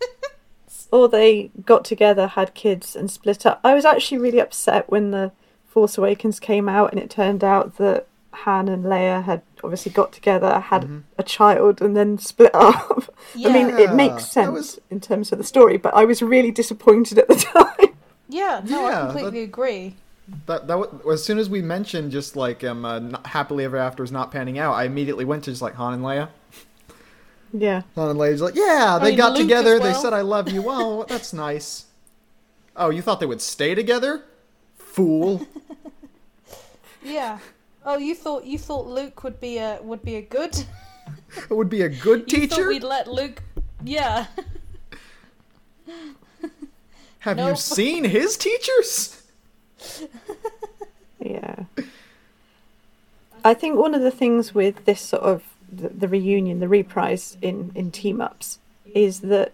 or 0.93 1.09
they 1.09 1.51
got 1.65 1.85
together, 1.85 2.27
had 2.29 2.55
kids, 2.55 2.97
and 2.97 3.11
split 3.11 3.47
up. 3.47 3.61
I 3.65 3.75
was 3.75 3.85
actually 3.85 4.19
really 4.19 4.41
upset 4.41 4.91
when 4.91 5.11
the 5.11 5.33
Force 5.67 5.99
Awakens 5.99 6.41
came 6.41 6.69
out, 6.69 6.91
and 6.93 7.01
it 7.01 7.11
turned 7.11 7.45
out 7.45 7.77
that 7.79 8.07
Han 8.33 8.69
and 8.69 8.85
Leia 8.85 9.23
had 9.25 9.43
obviously 9.63 9.93
got 9.93 10.13
together, 10.13 10.59
had 10.61 10.83
mm-hmm. 10.83 10.99
a 11.19 11.23
child, 11.23 11.81
and 11.83 11.97
then 11.97 12.19
split 12.19 12.55
up. 12.55 13.13
Yeah. 13.35 13.49
I 13.49 13.53
mean, 13.53 13.69
it 13.71 13.95
makes 13.95 14.27
sense 14.27 14.51
was- 14.53 14.81
in 14.91 15.01
terms 15.01 15.33
of 15.33 15.39
the 15.39 15.45
story, 15.45 15.77
but 15.77 15.95
I 15.95 16.05
was 16.05 16.23
really 16.23 16.51
disappointed 16.51 17.19
at 17.19 17.29
the 17.29 17.35
time. 17.37 17.95
yeah, 18.29 18.61
no, 18.65 18.89
Yeah, 18.89 19.03
I 19.03 19.07
completely 19.07 19.43
agree. 19.43 19.97
That 20.47 20.67
that 20.67 20.89
as 21.11 21.25
soon 21.25 21.39
as 21.39 21.49
we 21.49 21.63
mentioned 21.63 22.11
just 22.11 22.35
like 22.37 22.65
um 22.65 22.85
uh, 22.85 22.99
not, 22.99 23.27
happily 23.29 23.65
ever 23.65 23.77
after 23.77 24.03
is 24.03 24.11
not 24.11 24.33
panning 24.33 24.59
out, 24.59 24.73
I 24.75 24.85
immediately 24.85 25.25
went 25.25 25.45
to 25.45 25.51
just 25.51 25.63
like 25.63 25.75
Han 25.75 25.95
and 25.95 26.03
Leia. 26.03 26.29
yeah. 27.53 27.83
Han 27.95 28.11
and 28.11 28.19
Leia's 28.19 28.43
like, 28.43 28.57
yeah, 28.57 28.99
they 29.01 29.11
mean, 29.11 29.17
got 29.19 29.33
Luke 29.35 29.43
together. 29.43 29.75
as 29.77 29.81
They 29.83 29.93
said 29.93 30.13
I 30.13 30.23
love 30.23 30.49
you. 30.51 30.63
Well, 30.63 31.05
that's 31.09 31.33
nice. 31.33 31.87
Oh, 32.75 32.91
you 32.91 33.03
thought 33.03 33.21
they 33.21 33.27
would 33.27 33.41
stay 33.41 33.75
together? 33.75 34.25
Fool. 34.77 35.47
Yeah. 37.05 37.39
Oh, 37.85 37.99
you 37.99 38.17
thought 38.17 38.47
you 38.47 38.59
thought 38.59 38.89
Luke 38.89 39.23
would 39.23 39.39
be 39.41 39.59
a 39.59 39.79
would 39.81 40.03
be 40.03 40.17
a 40.17 40.23
good 40.23 40.57
it 41.37 41.51
would 41.51 41.71
be 41.71 41.83
a 41.83 41.89
good 41.89 42.33
You 42.33 42.49
thought 42.49 42.57
teacher. 42.57 42.69
we'd 42.69 42.83
let 42.83 43.07
Luke. 43.07 43.45
Yeah. 43.85 44.27
Have 47.21 47.39
you 47.39 47.55
seen 47.55 48.03
his 48.05 48.37
teachers? 48.37 49.16
Yeah. 51.21 51.65
I 53.45 53.55
think 53.55 53.77
one 53.77 53.95
of 53.95 54.03
the 54.03 54.11
things 54.11 54.55
with 54.55 54.85
this 54.85 55.01
sort 55.01 55.23
of 55.23 55.43
the, 55.71 55.89
the 55.89 56.09
reunion, 56.09 56.61
the 56.61 56.69
reprise 56.69 57.37
in, 57.43 57.73
in 57.75 57.91
team 57.91 58.21
ups, 58.21 58.59
is 58.95 59.21
that 59.21 59.53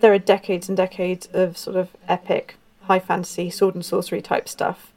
there 0.00 0.12
are 0.12 0.18
decades 0.18 0.68
and 0.68 0.76
decades 0.76 1.28
of 1.32 1.56
sort 1.56 1.76
of 1.76 1.90
epic, 2.08 2.56
high 2.82 2.98
fantasy, 2.98 3.50
sword 3.50 3.74
and 3.74 3.84
sorcery 3.84 4.20
type 4.22 4.48
stuff 4.48 4.92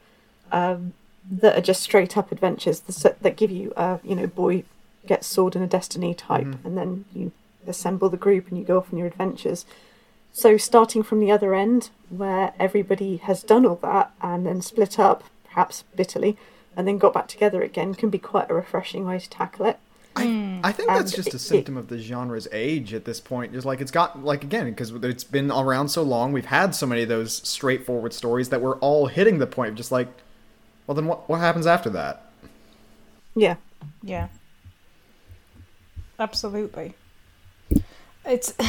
um, 0.52 0.92
that 1.30 1.56
are 1.56 1.62
just 1.62 1.82
straight 1.82 2.16
up 2.16 2.30
adventures 2.32 2.80
that, 2.80 3.20
that 3.22 3.36
give 3.36 3.50
you, 3.50 3.72
uh, 3.76 3.98
you 4.02 4.14
know, 4.14 4.26
boy 4.26 4.64
gets 5.06 5.26
sword 5.26 5.54
and 5.54 5.64
a 5.64 5.68
destiny 5.68 6.12
type, 6.14 6.46
Mhm. 6.46 6.64
and 6.64 6.76
then 6.76 7.04
you 7.14 7.32
assemble 7.66 8.08
the 8.08 8.16
group 8.16 8.48
and 8.48 8.58
you 8.58 8.64
go 8.64 8.78
off 8.78 8.92
on 8.92 8.98
your 8.98 9.06
adventures. 9.08 9.64
So 10.32 10.56
starting 10.56 11.02
from 11.02 11.20
the 11.20 11.30
other 11.30 11.54
end, 11.54 11.90
where 12.08 12.52
everybody 12.58 13.16
has 13.18 13.42
done 13.42 13.66
all 13.66 13.76
that 13.76 14.12
and 14.22 14.46
then 14.46 14.62
split 14.62 14.98
up, 14.98 15.24
perhaps 15.44 15.84
bitterly, 15.96 16.36
and 16.76 16.86
then 16.86 16.98
got 16.98 17.12
back 17.12 17.28
together 17.28 17.62
again, 17.62 17.94
can 17.94 18.10
be 18.10 18.18
quite 18.18 18.50
a 18.50 18.54
refreshing 18.54 19.04
way 19.06 19.18
to 19.18 19.28
tackle 19.28 19.66
it. 19.66 19.78
I, 20.16 20.26
hmm. 20.26 20.60
I 20.64 20.72
think 20.72 20.88
that's 20.88 21.12
And 21.14 21.24
just 21.24 21.32
a 21.34 21.36
it- 21.36 21.40
symptom 21.40 21.76
of 21.76 21.88
the 21.88 21.98
genre's 21.98 22.48
age 22.52 22.94
at 22.94 23.04
this 23.04 23.20
point. 23.20 23.52
Just 23.52 23.66
like 23.66 23.80
it's 23.80 23.90
got 23.90 24.24
like 24.24 24.42
again 24.44 24.70
because 24.70 24.90
it's 24.90 25.24
been 25.24 25.50
around 25.50 25.88
so 25.88 26.02
long, 26.02 26.32
we've 26.32 26.46
had 26.46 26.74
so 26.74 26.86
many 26.86 27.02
of 27.02 27.08
those 27.08 27.34
straightforward 27.48 28.12
stories 28.12 28.48
that 28.48 28.60
we're 28.60 28.76
all 28.78 29.06
hitting 29.06 29.38
the 29.38 29.46
point 29.46 29.70
of 29.70 29.74
just 29.76 29.92
like, 29.92 30.08
well, 30.86 30.94
then 30.94 31.06
what 31.06 31.28
what 31.28 31.38
happens 31.40 31.66
after 31.66 31.90
that? 31.90 32.30
Yeah, 33.36 33.56
Yeah. 34.02 34.28
Absolutely. 36.18 36.94
It's. 38.24 38.52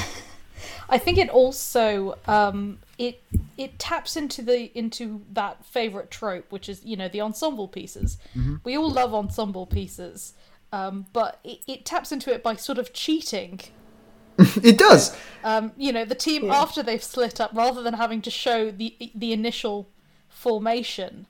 I 0.90 0.98
think 0.98 1.18
it 1.18 1.30
also 1.30 2.18
um, 2.28 2.80
it 2.98 3.24
it 3.58 3.80
taps 3.80 4.16
into 4.16 4.42
the 4.42 4.76
into 4.78 5.22
that 5.34 5.66
favorite 5.66 6.12
trope, 6.12 6.52
which 6.52 6.68
is 6.70 6.84
you 6.84 6.96
know 6.98 7.08
the 7.08 7.22
ensemble 7.22 7.68
pieces. 7.68 8.18
We 8.64 8.78
all 8.78 8.90
love 8.90 9.14
ensemble 9.14 9.66
pieces, 9.66 10.34
um, 10.72 11.06
but 11.14 11.40
it, 11.44 11.60
it 11.68 11.86
taps 11.86 12.12
into 12.12 12.34
it 12.34 12.44
by 12.44 12.56
sort 12.56 12.78
of 12.78 12.94
cheating. 12.94 13.60
it 14.38 14.78
does. 14.78 15.16
Um, 15.44 15.72
you 15.78 15.92
know 15.92 16.06
the 16.06 16.16
team 16.16 16.46
Yeah. 16.46 16.56
after 16.62 16.82
they've 16.84 17.04
split 17.04 17.40
up, 17.42 17.52
rather 17.54 17.82
than 17.84 17.96
having 17.96 18.22
to 18.24 18.32
show 18.32 18.72
the 18.72 19.12
the 19.16 19.34
initial 19.34 19.90
formation. 20.30 21.28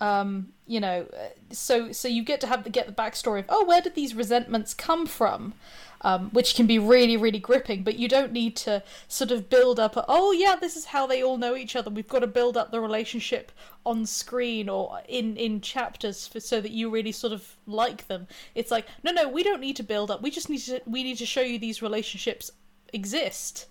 Um, 0.00 0.50
you 0.66 0.78
know, 0.78 1.06
uh, 1.12 1.30
so 1.50 1.90
so 1.90 2.06
you 2.06 2.22
get 2.22 2.40
to 2.42 2.46
have 2.46 2.62
the 2.62 2.70
get 2.70 2.86
the 2.86 2.92
backstory 2.92 3.40
of 3.40 3.46
oh 3.48 3.64
where 3.64 3.80
did 3.80 3.94
these 3.96 4.14
resentments 4.14 4.72
come 4.72 5.06
from, 5.06 5.54
um, 6.02 6.30
which 6.30 6.54
can 6.54 6.66
be 6.66 6.78
really 6.78 7.16
really 7.16 7.38
gripping. 7.38 7.82
But 7.82 7.98
you 7.98 8.08
don't 8.08 8.32
need 8.32 8.56
to 8.56 8.82
sort 9.08 9.30
of 9.30 9.48
build 9.50 9.80
up. 9.80 9.96
A, 9.96 10.04
oh 10.08 10.32
yeah, 10.32 10.56
this 10.60 10.76
is 10.76 10.86
how 10.86 11.06
they 11.06 11.22
all 11.22 11.36
know 11.38 11.56
each 11.56 11.76
other. 11.76 11.90
We've 11.90 12.08
got 12.08 12.20
to 12.20 12.26
build 12.26 12.56
up 12.56 12.70
the 12.70 12.80
relationship 12.80 13.52
on 13.84 14.06
screen 14.06 14.68
or 14.68 15.00
in 15.08 15.36
in 15.36 15.60
chapters 15.60 16.26
for, 16.26 16.40
so 16.40 16.60
that 16.60 16.70
you 16.70 16.90
really 16.90 17.12
sort 17.12 17.32
of 17.32 17.56
like 17.66 18.06
them. 18.08 18.26
It's 18.54 18.70
like 18.70 18.86
no 19.02 19.12
no 19.12 19.28
we 19.28 19.42
don't 19.42 19.60
need 19.60 19.76
to 19.76 19.82
build 19.82 20.10
up. 20.10 20.22
We 20.22 20.30
just 20.30 20.48
need 20.48 20.60
to 20.60 20.80
we 20.86 21.02
need 21.02 21.18
to 21.18 21.26
show 21.26 21.40
you 21.40 21.58
these 21.58 21.82
relationships 21.82 22.50
exist. 22.92 23.66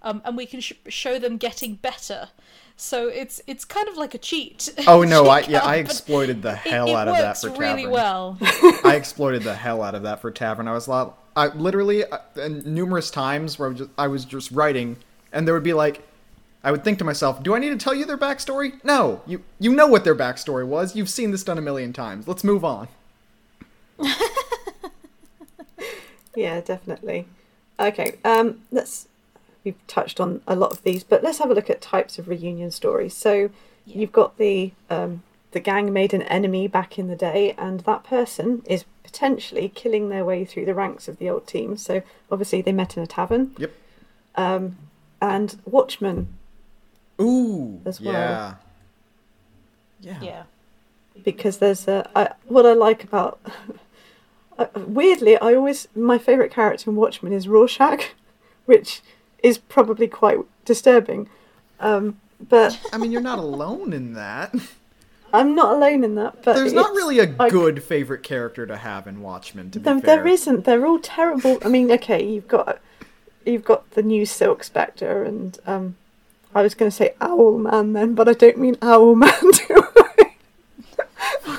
Um, 0.00 0.22
and 0.24 0.36
we 0.36 0.46
can 0.46 0.60
sh- 0.60 0.74
show 0.86 1.18
them 1.18 1.38
getting 1.38 1.74
better. 1.74 2.28
So 2.76 3.08
it's 3.08 3.40
it's 3.48 3.64
kind 3.64 3.88
of 3.88 3.96
like 3.96 4.14
a 4.14 4.18
cheat. 4.18 4.72
Oh 4.86 5.02
no, 5.14 5.26
I 5.26 5.40
yeah, 5.40 5.64
I 5.64 5.76
exploited 5.76 6.42
the 6.42 6.54
hell 6.54 6.88
it 6.88 6.94
out 6.94 7.08
of 7.08 7.16
that 7.16 7.38
for 7.40 7.50
really 7.50 7.82
Tavern. 7.82 7.90
well. 7.90 8.38
I 8.84 8.94
exploited 8.96 9.42
the 9.42 9.54
hell 9.54 9.82
out 9.82 9.96
of 9.96 10.04
that 10.04 10.20
for 10.20 10.30
Tavern. 10.30 10.68
I 10.68 10.72
was 10.72 10.86
like, 10.86 11.08
I 11.38 11.46
literally 11.54 12.04
uh, 12.04 12.18
and 12.34 12.66
numerous 12.66 13.12
times 13.12 13.60
where 13.60 13.68
I 13.68 13.70
was, 13.70 13.78
just, 13.78 13.90
I 13.96 14.08
was 14.08 14.24
just 14.24 14.50
writing, 14.50 14.96
and 15.32 15.46
there 15.46 15.54
would 15.54 15.62
be 15.62 15.72
like, 15.72 16.02
I 16.64 16.72
would 16.72 16.82
think 16.82 16.98
to 16.98 17.04
myself, 17.04 17.44
do 17.44 17.54
I 17.54 17.60
need 17.60 17.68
to 17.68 17.76
tell 17.76 17.94
you 17.94 18.04
their 18.04 18.18
backstory? 18.18 18.82
No, 18.82 19.22
you 19.24 19.44
you 19.60 19.72
know 19.72 19.86
what 19.86 20.02
their 20.02 20.16
backstory 20.16 20.66
was. 20.66 20.96
You've 20.96 21.08
seen 21.08 21.30
this 21.30 21.44
done 21.44 21.56
a 21.56 21.62
million 21.62 21.92
times. 21.92 22.26
Let's 22.26 22.42
move 22.42 22.64
on. 22.64 22.88
yeah, 26.34 26.60
definitely. 26.60 27.28
Okay, 27.78 28.18
um, 28.24 28.62
let's. 28.72 29.06
We've 29.62 29.86
touched 29.86 30.18
on 30.18 30.40
a 30.48 30.56
lot 30.56 30.72
of 30.72 30.82
these, 30.82 31.04
but 31.04 31.22
let's 31.22 31.38
have 31.38 31.50
a 31.50 31.54
look 31.54 31.70
at 31.70 31.80
types 31.80 32.18
of 32.18 32.26
reunion 32.26 32.72
stories. 32.72 33.14
So, 33.14 33.50
you've 33.86 34.12
got 34.12 34.38
the 34.38 34.72
um, 34.90 35.22
the 35.52 35.60
gang 35.60 35.92
made 35.92 36.12
an 36.12 36.22
enemy 36.22 36.66
back 36.68 36.98
in 36.98 37.08
the 37.08 37.16
day, 37.16 37.54
and 37.58 37.80
that 37.80 38.04
person 38.04 38.62
is 38.66 38.84
potentially 39.02 39.70
killing 39.74 40.08
their 40.10 40.24
way 40.24 40.44
through 40.44 40.66
the 40.66 40.74
ranks 40.74 41.08
of 41.08 41.18
the 41.18 41.30
old 41.30 41.46
team. 41.46 41.76
So 41.76 42.02
obviously 42.30 42.60
they 42.60 42.72
met 42.72 42.96
in 42.96 43.02
a 43.02 43.06
tavern. 43.06 43.54
Yep. 43.58 43.72
Um, 44.36 44.76
and 45.20 45.56
Watchmen, 45.64 46.28
Ooh. 47.20 47.80
As 47.84 48.00
well. 48.00 48.12
Yeah. 48.12 48.54
Yeah. 50.00 50.20
Yeah. 50.22 50.42
because 51.24 51.58
there's 51.58 51.88
a 51.88 52.08
I, 52.14 52.32
what 52.44 52.66
I 52.66 52.72
like 52.72 53.04
about. 53.04 53.40
Uh, 54.58 54.66
weirdly, 54.74 55.36
I 55.38 55.54
always 55.54 55.86
my 55.94 56.18
favourite 56.18 56.50
character 56.50 56.90
in 56.90 56.96
Watchmen 56.96 57.32
is 57.32 57.46
Rorschach, 57.46 58.16
which 58.66 59.02
is 59.40 59.56
probably 59.56 60.08
quite 60.08 60.38
disturbing. 60.64 61.28
Um, 61.78 62.18
but 62.40 62.76
I 62.92 62.98
mean, 62.98 63.12
you're 63.12 63.20
not 63.20 63.38
alone 63.38 63.92
in 63.92 64.14
that. 64.14 64.52
I'm 65.32 65.54
not 65.54 65.74
alone 65.74 66.04
in 66.04 66.14
that. 66.16 66.42
But 66.42 66.54
There's 66.56 66.72
not 66.72 66.90
it's- 66.92 66.96
really 66.96 67.18
a 67.20 67.34
I- 67.38 67.48
good 67.50 67.82
favorite 67.82 68.22
character 68.22 68.66
to 68.66 68.76
have 68.76 69.06
in 69.06 69.20
Watchmen. 69.20 69.70
To 69.72 69.78
be 69.78 69.84
There, 69.84 70.00
fair, 70.00 70.16
there 70.16 70.26
isn't. 70.26 70.64
They're 70.64 70.86
all 70.86 70.98
terrible. 70.98 71.58
I 71.64 71.68
mean, 71.68 71.90
okay, 71.92 72.24
you've 72.24 72.48
got 72.48 72.78
you've 73.44 73.64
got 73.64 73.90
the 73.92 74.02
new 74.02 74.24
Silk 74.26 74.62
Spectre, 74.64 75.22
and 75.24 75.58
um, 75.66 75.96
I 76.54 76.62
was 76.62 76.74
going 76.74 76.90
to 76.90 76.96
say 76.96 77.14
Owl 77.20 77.58
Man 77.58 77.92
then, 77.92 78.14
but 78.14 78.28
I 78.28 78.32
don't 78.32 78.58
mean 78.58 78.76
Owl 78.82 79.14
Man. 79.14 79.32
do 79.40 79.82
I? 79.96 80.32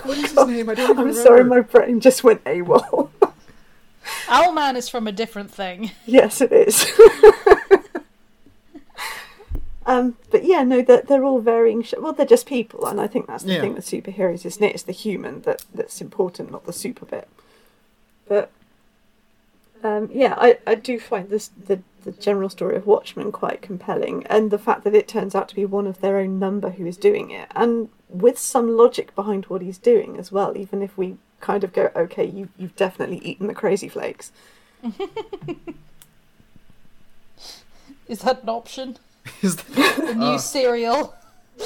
What 0.03 0.17
is 0.17 0.32
his 0.32 0.45
name? 0.47 0.70
I 0.70 0.74
don't 0.76 0.84
even 0.91 0.97
I'm 0.99 1.05
remember. 1.07 1.13
sorry, 1.22 1.43
my 1.43 1.61
brain 1.61 1.99
just 1.99 2.24
went 2.24 2.43
AWOL. 2.45 3.09
Owlman 4.28 4.76
is 4.76 4.89
from 4.89 5.07
a 5.07 5.11
different 5.11 5.51
thing. 5.51 5.91
yes, 6.05 6.41
it 6.41 6.51
is. 6.51 6.86
um, 9.90 10.16
but 10.32 10.44
yeah, 10.46 10.64
no, 10.64 10.82
they're, 10.82 11.02
they're 11.02 11.24
all 11.26 11.42
varying. 11.42 11.82
Sh- 11.84 11.96
well, 12.00 12.14
they're 12.14 12.26
just 12.26 12.46
people, 12.46 12.86
and 12.86 13.02
I 13.02 13.08
think 13.08 13.26
that's 13.28 13.44
the 13.44 13.54
Yeah. 13.54 13.62
thing 13.62 13.74
with 13.74 13.86
superheroes, 13.86 14.46
isn't 14.46 14.64
it? 14.64 14.74
It's 14.76 14.84
the 14.84 14.92
human 14.94 15.42
that 15.42 15.66
that's 15.74 16.00
important, 16.00 16.52
not 16.52 16.66
the 16.66 16.74
super 16.74 17.06
bit. 17.06 17.28
But 18.28 18.52
um, 19.84 20.10
yeah, 20.14 20.36
I, 20.38 20.60
I 20.68 20.76
do 20.76 21.00
find 21.00 21.30
this 21.30 21.48
the 21.68 21.80
the 22.06 22.12
general 22.12 22.48
story 22.50 22.76
of 22.78 22.86
Watchmen 22.88 23.32
quite 23.32 23.62
compelling, 23.62 24.26
and 24.28 24.52
the 24.52 24.58
fact 24.60 24.84
that 24.86 24.94
it 24.96 25.08
turns 25.08 25.34
out 25.36 25.50
to 25.50 25.56
be 25.56 25.66
one 25.66 25.88
of 25.88 26.00
their 26.02 26.18
own 26.18 26.40
number 26.40 26.70
who 26.70 26.86
is 26.86 26.96
doing 26.96 27.32
it, 27.32 27.50
and 27.56 27.90
with 28.08 28.38
some 28.38 28.78
logic 28.78 29.14
behind 29.16 29.46
what 29.46 29.62
he's 29.62 29.78
doing 29.80 30.18
as 30.18 30.32
well. 30.32 30.56
Even 30.56 30.82
if 30.82 30.98
we 30.98 31.18
kind 31.42 31.64
of 31.64 31.74
go, 31.74 31.90
okay, 31.96 32.26
you 32.26 32.50
you've 32.58 32.76
definitely 32.76 33.18
eaten 33.20 33.48
the 33.48 33.54
crazy 33.56 33.88
flakes. 33.90 34.32
Is 38.08 38.20
that 38.22 38.44
an 38.44 38.50
option? 38.50 38.98
Is 39.41 39.55
the- 39.57 39.63
The 40.07 40.13
new 40.15 40.26
Uh. 40.26 40.38
cereal. 40.38 41.15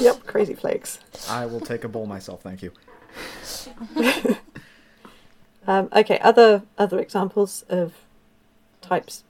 Yep, 0.00 0.26
crazy 0.26 0.54
flakes. 0.54 0.98
I 1.30 1.46
will 1.46 1.60
take 1.60 1.84
a 1.84 1.88
bowl 1.88 2.06
myself, 2.06 2.42
thank 2.42 2.62
you. 2.62 2.72
Um, 5.66 5.88
okay, 5.94 6.18
other 6.18 6.62
other 6.76 6.98
examples 6.98 7.64
of 7.70 7.94
types. 8.82 9.22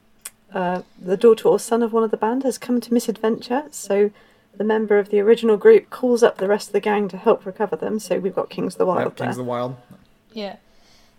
Uh, 0.53 0.83
the 1.01 1.17
daughter 1.17 1.47
or 1.49 1.61
son 1.61 1.81
of 1.83 1.93
one 1.93 2.03
of 2.03 2.11
the 2.11 2.17
band 2.17 2.43
has 2.43 2.59
come 2.59 2.81
to 2.81 2.93
misadventure, 2.93 3.65
so 3.71 4.11
the 4.57 4.65
member 4.65 4.99
of 4.99 5.11
the 5.11 5.21
original 5.21 5.57
group 5.57 5.91
calls 5.91 6.25
up 6.25 6.39
the 6.39 6.49
rest 6.49 6.69
of 6.69 6.73
the 6.73 6.81
gang 6.81 7.07
to 7.09 7.17
help 7.17 7.47
recover 7.47 7.77
them. 7.77 8.01
So 8.01 8.19
we've 8.19 8.35
got 8.35 8.51
Kings 8.51 8.75
of 8.75 8.79
the 8.79 8.87
Wild 8.87 9.05
Yep, 9.05 9.17
there. 9.17 9.27
Kings 9.29 9.39
of 9.39 9.45
the 9.45 9.49
Wild. 9.51 9.77
Yeah. 10.33 10.57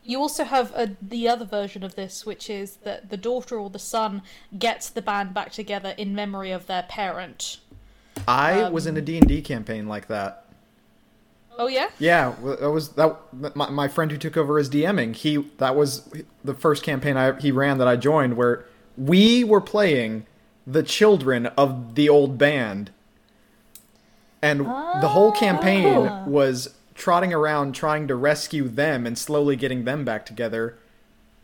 You 0.06 0.20
also 0.20 0.44
have 0.44 0.72
a, 0.76 0.96
the 1.02 1.28
other 1.28 1.46
version 1.46 1.84
of 1.84 1.96
this, 1.96 2.26
which 2.26 2.50
is 2.50 2.78
that 2.84 3.10
the 3.10 3.18
daughter 3.18 3.58
or 3.58 3.70
the 3.70 3.80
son 3.80 4.22
gets 4.58 4.90
the 4.90 5.02
band 5.02 5.34
back 5.34 5.52
together 5.52 5.96
in 5.98 6.14
memory 6.14 6.52
of 6.52 6.68
their 6.68 6.84
parent. 6.84 7.58
I 8.28 8.62
Um, 8.62 8.74
was 8.74 8.86
in 8.86 8.96
a 8.98 9.02
D&D 9.02 9.42
campaign 9.42 9.88
like 9.88 10.08
that. 10.08 10.46
Oh 11.58 11.68
yeah. 11.68 11.90
Yeah, 12.00 12.36
that 12.60 12.70
was 12.70 12.90
that. 12.90 13.18
My, 13.56 13.70
my 13.70 13.88
friend 13.88 14.12
who 14.12 14.18
took 14.18 14.36
over 14.36 14.60
as 14.60 14.70
DMing, 14.70 15.16
he 15.16 15.38
that 15.58 15.76
was 15.76 16.08
the 16.44 16.54
first 16.54 16.84
campaign 16.84 17.16
I, 17.16 17.40
he 17.40 17.50
ran 17.52 17.78
that 17.78 17.88
I 17.88 17.96
joined, 17.96 18.36
where 18.36 18.66
we 18.98 19.44
were 19.46 19.62
playing 19.62 20.26
the 20.68 20.84
children 20.84 21.46
of 21.48 21.96
the 21.96 22.10
old 22.10 22.38
band, 22.38 22.92
and 24.42 24.62
the 24.62 25.10
whole 25.10 25.32
campaign 25.32 26.08
Ah. 26.08 26.26
was 26.28 26.75
trotting 26.96 27.34
around 27.34 27.76
trying 27.76 28.08
to 28.08 28.16
rescue 28.16 28.68
them 28.68 29.06
and 29.06 29.18
slowly 29.18 29.56
getting 29.56 29.84
them 29.84 30.04
back 30.04 30.26
together, 30.26 30.78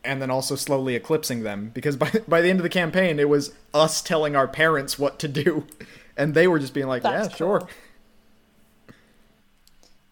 and 0.03 0.21
then 0.21 0.31
also 0.31 0.55
slowly 0.55 0.95
eclipsing 0.95 1.43
them. 1.43 1.69
Because 1.73 1.95
by 1.97 2.09
by 2.27 2.41
the 2.41 2.49
end 2.49 2.59
of 2.59 2.63
the 2.63 2.69
campaign, 2.69 3.19
it 3.19 3.29
was 3.29 3.53
us 3.73 4.01
telling 4.01 4.35
our 4.35 4.47
parents 4.47 4.97
what 4.97 5.19
to 5.19 5.27
do, 5.27 5.67
and 6.17 6.33
they 6.33 6.47
were 6.47 6.59
just 6.59 6.73
being 6.73 6.87
like, 6.87 7.03
That's 7.03 7.29
"Yeah, 7.29 7.35
sure." 7.35 7.67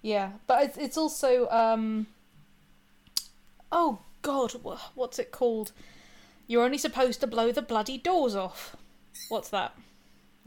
Yeah, 0.01 0.31
but 0.45 0.63
it's, 0.63 0.77
it's 0.77 0.97
also 0.97 1.49
um. 1.49 2.07
Oh 3.71 3.99
God, 4.21 4.53
what's 4.95 5.19
it 5.19 5.31
called? 5.31 5.71
You're 6.47 6.63
only 6.63 6.79
supposed 6.79 7.19
to 7.21 7.27
blow 7.27 7.51
the 7.51 7.61
bloody 7.61 7.97
doors 7.97 8.35
off. 8.35 8.75
What's 9.29 9.49
that? 9.49 9.75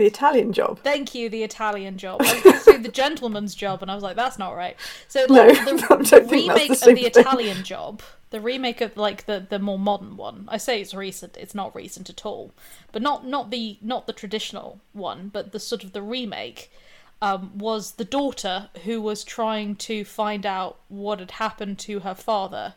The 0.02 0.08
Italian 0.08 0.52
job. 0.52 0.80
Thank 0.80 1.14
you, 1.14 1.28
the 1.28 1.44
Italian 1.44 1.96
job. 1.96 2.22
I 2.22 2.32
was 2.34 2.42
going 2.42 2.56
to 2.56 2.60
say 2.60 2.76
the 2.78 2.88
gentleman's 2.88 3.54
job, 3.54 3.82
and 3.82 3.90
I 3.90 3.94
was 3.94 4.02
like, 4.02 4.16
that's 4.16 4.36
not 4.36 4.56
right. 4.56 4.76
So 5.06 5.26
like, 5.28 5.56
I 5.60 5.64
the, 5.64 5.76
the 5.76 6.26
remake 6.28 6.68
the 6.68 6.72
of 6.72 6.80
the 6.80 6.94
thing. 6.94 7.06
Italian 7.06 7.62
job, 7.62 8.02
the 8.30 8.40
remake 8.40 8.80
of 8.80 8.96
like 8.96 9.26
the 9.26 9.46
the 9.48 9.60
more 9.60 9.78
modern 9.78 10.16
one. 10.16 10.46
I 10.48 10.56
say 10.56 10.80
it's 10.80 10.92
recent. 10.92 11.36
It's 11.36 11.54
not 11.54 11.72
recent 11.76 12.10
at 12.10 12.26
all, 12.26 12.52
but 12.90 13.00
not 13.00 13.24
not 13.24 13.52
the 13.52 13.78
not 13.80 14.08
the 14.08 14.12
traditional 14.12 14.80
one, 14.92 15.28
but 15.32 15.52
the 15.52 15.60
sort 15.60 15.84
of 15.84 15.92
the 15.92 16.02
remake. 16.02 16.72
Um, 17.20 17.56
was 17.56 17.92
the 17.92 18.04
daughter 18.04 18.70
who 18.82 19.00
was 19.00 19.22
trying 19.22 19.76
to 19.76 20.04
find 20.04 20.44
out 20.44 20.80
what 20.88 21.20
had 21.20 21.30
happened 21.30 21.78
to 21.78 22.00
her 22.00 22.16
father 22.16 22.74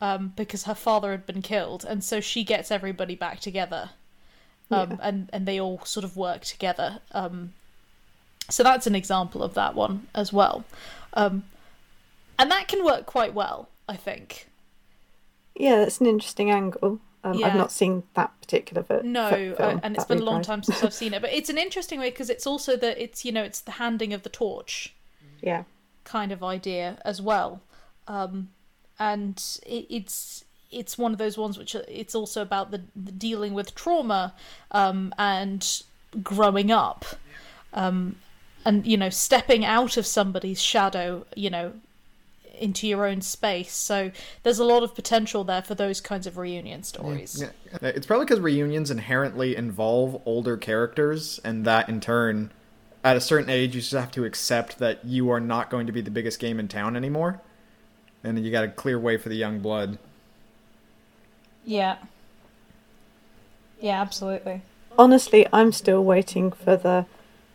um, 0.00 0.32
because 0.36 0.64
her 0.64 0.74
father 0.74 1.10
had 1.10 1.26
been 1.26 1.42
killed, 1.42 1.84
and 1.84 2.02
so 2.02 2.20
she 2.20 2.44
gets 2.44 2.70
everybody 2.70 3.14
back 3.14 3.40
together, 3.40 3.90
um, 4.70 4.90
Yeah. 4.90 4.96
and 5.02 5.30
and 5.32 5.46
they 5.46 5.60
all 5.60 5.80
sort 5.84 6.04
of 6.04 6.16
work 6.16 6.42
together. 6.44 7.00
Um, 7.12 7.54
so 8.50 8.62
that's 8.62 8.86
an 8.86 8.94
example 8.94 9.42
of 9.42 9.54
that 9.54 9.74
one 9.74 10.06
as 10.14 10.32
well, 10.32 10.64
um, 11.14 11.44
and 12.38 12.50
that 12.50 12.68
can 12.68 12.84
work 12.84 13.04
quite 13.06 13.34
well, 13.34 13.68
I 13.88 13.96
think. 13.96 14.48
Yeah, 15.54 15.76
that's 15.78 16.00
an 16.00 16.06
interesting 16.06 16.50
angle. 16.50 17.00
Um, 17.24 17.34
Yeah. 17.34 17.48
I've 17.48 17.56
not 17.56 17.72
seen 17.72 18.04
that 18.14 18.30
particular 18.40 18.82
ver- 18.82 19.02
No, 19.02 19.54
fi- 19.56 19.62
uh, 19.64 19.80
and 19.82 19.96
it's 19.96 20.04
been 20.04 20.18
a 20.20 20.24
long 20.24 20.40
time 20.40 20.62
since 20.62 20.82
I've 20.84 20.94
seen 20.94 21.12
it, 21.14 21.20
but 21.20 21.32
it's 21.32 21.50
an 21.50 21.58
interesting 21.58 21.98
way 21.98 22.10
because 22.10 22.30
it's 22.30 22.46
also 22.46 22.76
that 22.76 22.96
it's 22.96 23.24
you 23.24 23.32
know 23.32 23.42
it's 23.42 23.60
the 23.60 23.72
handing 23.72 24.12
of 24.14 24.22
the 24.22 24.28
torch. 24.30 24.94
Yeah, 25.42 25.64
kind 26.04 26.32
of 26.32 26.42
idea 26.42 26.98
as 27.04 27.20
well 27.20 27.60
um, 28.08 28.48
and 28.98 29.36
it, 29.66 29.86
it's 29.90 30.44
it's 30.70 30.98
one 30.98 31.12
of 31.12 31.18
those 31.18 31.38
ones 31.38 31.58
which 31.58 31.74
it's 31.74 32.14
also 32.14 32.42
about 32.42 32.70
the, 32.70 32.82
the 32.94 33.12
dealing 33.12 33.54
with 33.54 33.74
trauma 33.74 34.34
um, 34.70 35.14
and 35.18 35.82
growing 36.22 36.70
up. 36.70 37.04
Um, 37.72 38.16
and 38.64 38.86
you 38.86 38.96
know 38.96 39.08
stepping 39.08 39.64
out 39.64 39.96
of 39.96 40.04
somebody's 40.04 40.60
shadow 40.60 41.24
you 41.36 41.48
know 41.48 41.72
into 42.60 42.86
your 42.86 43.06
own 43.06 43.20
space. 43.20 43.72
So 43.72 44.10
there's 44.42 44.58
a 44.58 44.64
lot 44.64 44.82
of 44.82 44.94
potential 44.94 45.44
there 45.44 45.62
for 45.62 45.74
those 45.74 46.00
kinds 46.00 46.26
of 46.26 46.36
reunion 46.36 46.82
stories. 46.82 47.40
Yeah. 47.40 47.78
It's 47.82 48.06
probably 48.06 48.26
because 48.26 48.40
reunions 48.40 48.90
inherently 48.90 49.56
involve 49.56 50.20
older 50.26 50.56
characters, 50.56 51.40
and 51.44 51.64
that 51.64 51.88
in 51.88 52.00
turn, 52.00 52.50
at 53.04 53.16
a 53.16 53.20
certain 53.20 53.48
age, 53.48 53.74
you 53.74 53.80
just 53.80 53.92
have 53.92 54.10
to 54.12 54.24
accept 54.24 54.78
that 54.78 55.04
you 55.04 55.30
are 55.30 55.40
not 55.40 55.70
going 55.70 55.86
to 55.86 55.92
be 55.92 56.00
the 56.00 56.10
biggest 56.10 56.40
game 56.40 56.58
in 56.58 56.68
town 56.68 56.96
anymore, 56.96 57.40
and 58.24 58.44
you 58.44 58.50
got 58.50 58.62
to 58.62 58.68
clear 58.68 58.98
way 58.98 59.16
for 59.16 59.28
the 59.28 59.36
young 59.36 59.60
blood. 59.60 59.98
Yeah 61.68 61.96
yeah 63.80 64.00
absolutely 64.00 64.62
honestly, 64.98 65.46
I'm 65.52 65.72
still 65.72 66.04
waiting 66.04 66.50
for 66.50 66.76
the 66.76 67.06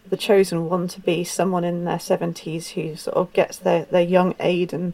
the 0.09 0.17
chosen 0.17 0.67
one 0.69 0.87
to 0.89 0.99
be 0.99 1.23
someone 1.23 1.63
in 1.63 1.85
their 1.85 1.99
seventies 1.99 2.69
who 2.69 2.95
sort 2.95 3.15
of 3.15 3.31
gets 3.33 3.57
their, 3.57 3.85
their 3.85 4.01
young 4.01 4.35
aid 4.39 4.73
and 4.73 4.93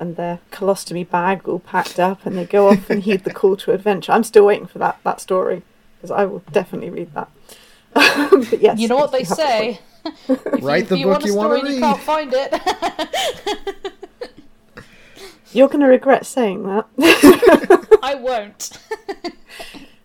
and 0.00 0.14
their 0.16 0.38
colostomy 0.52 1.08
bag 1.08 1.48
all 1.48 1.58
packed 1.58 1.98
up, 1.98 2.24
and 2.24 2.36
they 2.36 2.44
go 2.44 2.68
off 2.68 2.88
and 2.88 3.02
heed 3.02 3.24
the 3.24 3.32
call 3.32 3.56
to 3.56 3.72
adventure. 3.72 4.12
I'm 4.12 4.22
still 4.24 4.46
waiting 4.46 4.66
for 4.66 4.78
that 4.78 4.98
that 5.04 5.20
story 5.20 5.62
because 5.96 6.10
I 6.10 6.26
will 6.26 6.42
definitely 6.52 6.90
read 6.90 7.14
that. 7.14 7.30
but 7.94 8.60
yes, 8.60 8.78
you 8.78 8.86
know 8.86 8.96
what 8.96 9.10
they 9.12 9.20
yes, 9.20 9.30
you 9.30 9.36
have 9.36 9.78
the 10.28 10.34
point. 10.34 10.58
say 10.58 10.60
Write 10.62 10.82
if 10.84 10.88
the 10.90 10.98
you 10.98 11.06
book 11.06 11.12
want 11.12 11.24
a 11.24 11.26
you 11.26 11.34
want 11.34 11.58
story 11.58 11.60
to 11.60 11.66
and 11.66 11.74
you 11.74 11.80
can't 11.80 12.00
find 12.00 12.32
it 12.34 13.92
You're 15.52 15.68
going 15.68 15.80
to 15.80 15.86
regret 15.86 16.26
saying 16.26 16.62
that. 16.64 16.86
I 18.02 18.14
won't. 18.14 18.70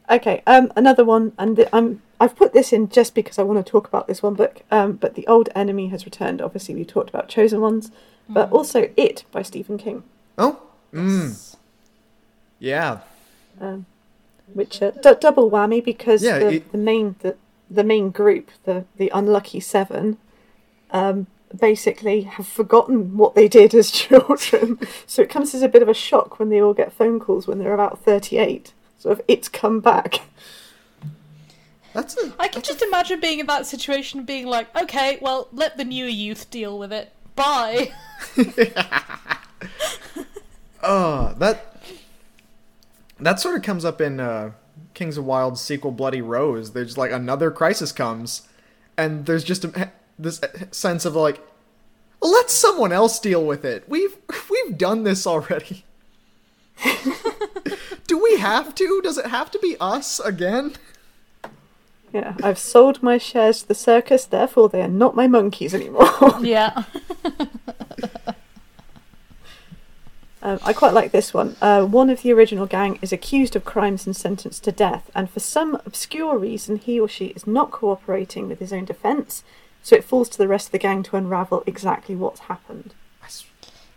Okay, 0.10 0.44
um, 0.46 0.72
another 0.76 1.06
one, 1.06 1.32
and 1.40 1.56
the, 1.56 1.74
I'm 1.74 2.02
I've 2.20 2.36
put 2.36 2.52
this 2.52 2.74
in 2.74 2.90
just 2.90 3.16
because 3.16 3.40
I 3.40 3.44
want 3.44 3.66
to 3.66 3.72
talk 3.72 3.88
about 3.88 4.06
this 4.08 4.22
one 4.22 4.34
book. 4.34 4.62
Um, 4.70 4.94
but 4.94 5.16
the 5.16 5.26
old 5.28 5.48
enemy 5.56 5.88
has 5.88 6.04
returned. 6.04 6.42
Obviously, 6.42 6.76
we 6.76 6.84
talked 6.84 7.10
about 7.10 7.30
chosen 7.30 7.62
ones, 7.62 7.90
but 8.28 8.50
Mm. 8.50 8.54
also 8.54 8.92
it 8.98 9.24
by 9.32 9.42
Stephen 9.44 9.78
King, 9.78 10.04
Oh, 10.38 10.60
mm, 10.94 11.56
yeah. 12.60 13.00
um, 13.62 13.86
which 14.54 14.82
uh, 14.82 14.92
d- 14.92 15.14
double 15.22 15.50
whammy 15.50 15.84
because 15.84 16.22
Yeah, 16.22 16.40
the, 16.40 16.48
it- 16.56 16.72
the 16.74 16.78
main 16.78 17.16
the, 17.22 17.38
the 17.72 17.84
main 17.86 18.10
group, 18.12 18.52
the 18.66 18.84
the 18.98 19.10
unlucky 19.14 19.62
seven, 19.62 20.18
um, 20.92 21.28
basically 21.58 22.22
have 22.22 22.48
forgotten 22.48 23.18
what 23.18 23.36
they 23.36 23.48
did 23.48 23.74
as 23.74 23.92
children. 23.92 24.80
so 25.06 25.22
it 25.22 25.30
comes 25.30 25.54
as 25.54 25.62
a 25.62 25.70
bit 25.70 25.82
of 25.82 25.90
a 25.90 25.94
shock 25.94 26.40
when 26.40 26.50
they 26.50 26.62
all 26.62 26.74
get 26.74 26.94
phone 26.94 27.20
calls 27.20 27.48
when 27.48 27.60
they're 27.60 27.74
about 27.74 28.00
38. 28.00 28.74
Sort 29.00 29.20
of, 29.20 29.26
it's 29.28 29.50
come 29.50 29.80
back. 29.80 30.22
That's 31.94 32.18
a, 32.18 32.34
I 32.40 32.48
can 32.48 32.64
just 32.64 32.82
imagine 32.82 33.20
being 33.20 33.40
in 33.40 33.46
that 33.48 33.68
situation 33.68 34.20
and 34.20 34.28
being 34.28 34.48
like, 34.48 34.76
okay, 34.76 35.20
well, 35.22 35.48
let 35.52 35.78
the 35.78 35.86
new 35.86 36.06
youth 36.06 36.50
deal 36.50 36.80
with 36.80 36.92
it. 36.92 37.12
Bye. 37.36 37.92
uh, 40.82 41.34
that 41.38 41.78
that 43.20 43.40
sort 43.40 43.56
of 43.56 43.62
comes 43.62 43.86
up 43.86 44.02
in 44.02 44.20
uh, 44.20 44.52
Kings 44.94 45.18
of 45.18 45.26
Wild's 45.26 45.62
sequel, 45.62 45.92
Bloody 45.92 46.22
Rose. 46.22 46.72
There's 46.72 46.98
like 46.98 47.12
another 47.12 47.52
crisis 47.52 47.92
comes, 47.92 48.48
and 48.98 49.26
there's 49.26 49.44
just 49.44 49.64
a, 49.64 49.92
this 50.18 50.42
sense 50.72 51.06
of 51.06 51.16
like, 51.16 51.42
let 52.22 52.50
someone 52.50 52.92
else 52.92 53.20
deal 53.20 53.46
with 53.46 53.66
it. 53.66 53.84
We've 53.88 54.16
we've 54.50 54.78
done 54.78 55.04
this 55.04 55.28
already. 55.28 55.86
Do 58.08 58.22
we 58.22 58.38
have 58.38 58.76
to? 58.76 59.02
Does 59.04 59.18
it 59.18 59.28
have 59.28 59.52
to 59.52 59.60
be 59.60 59.76
us 59.80 60.20
again? 60.20 60.74
Yeah, 62.12 62.36
I've 62.44 62.60
sold 62.60 63.02
my 63.02 63.18
shares 63.18 63.62
to 63.62 63.68
the 63.68 63.76
circus, 63.76 64.26
therefore 64.26 64.70
they 64.70 64.82
are 64.82 64.88
not 64.88 65.16
my 65.16 65.28
monkeys 65.28 65.74
anymore. 65.74 66.08
yeah. 66.42 66.84
Um, 70.44 70.60
I 70.66 70.74
quite 70.74 70.94
like 70.94 71.14
this 71.14 71.34
one. 71.34 71.56
Uh, 71.62 71.86
one 71.86 72.10
of 72.10 72.22
the 72.22 72.34
original 72.34 72.66
gang 72.66 73.00
is 73.02 73.14
accused 73.14 73.56
of 73.56 73.64
crimes 73.64 74.06
and 74.06 74.14
sentenced 74.14 74.66
to 74.66 74.74
death, 74.74 75.10
and 75.16 75.30
for 75.30 75.40
some 75.40 75.76
obscure 75.86 76.38
reason, 76.38 76.76
he 76.76 77.00
or 77.00 77.08
she 77.08 77.28
is 77.28 77.48
not 77.48 77.72
cooperating 77.72 78.50
with 78.50 78.60
his 78.60 78.74
own 78.74 78.84
defence, 78.84 79.44
so 79.84 79.96
it 79.96 80.04
falls 80.04 80.28
to 80.30 80.38
the 80.40 80.48
rest 80.48 80.68
of 80.70 80.72
the 80.72 80.80
gang 80.80 81.04
to 81.04 81.16
unravel 81.16 81.62
exactly 81.68 82.16
what's 82.16 82.40
happened. 82.42 82.94